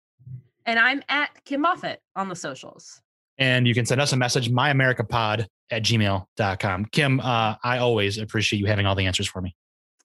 And 0.68 0.78
I'm 0.78 1.01
at 1.07 1.30
Kim 1.45 1.61
Moffat 1.61 2.01
on 2.15 2.28
the 2.28 2.36
socials. 2.36 3.01
And 3.38 3.65
you 3.68 3.74
can 3.74 3.86
send 3.86 4.01
us 4.01 4.11
a 4.11 4.18
message, 4.18 4.51
myamericapod 4.51 5.47
at 5.72 5.84
gmail.com. 5.84 6.86
Kim, 6.91 7.20
uh, 7.22 7.55
I 7.63 7.78
always 7.78 8.18
appreciate 8.18 8.59
you 8.59 8.65
having 8.65 8.86
all 8.86 8.95
the 8.95 9.05
answers 9.05 9.28
for 9.28 9.41
me. 9.41 9.55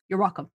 You're 0.08 0.20
welcome. 0.20 0.50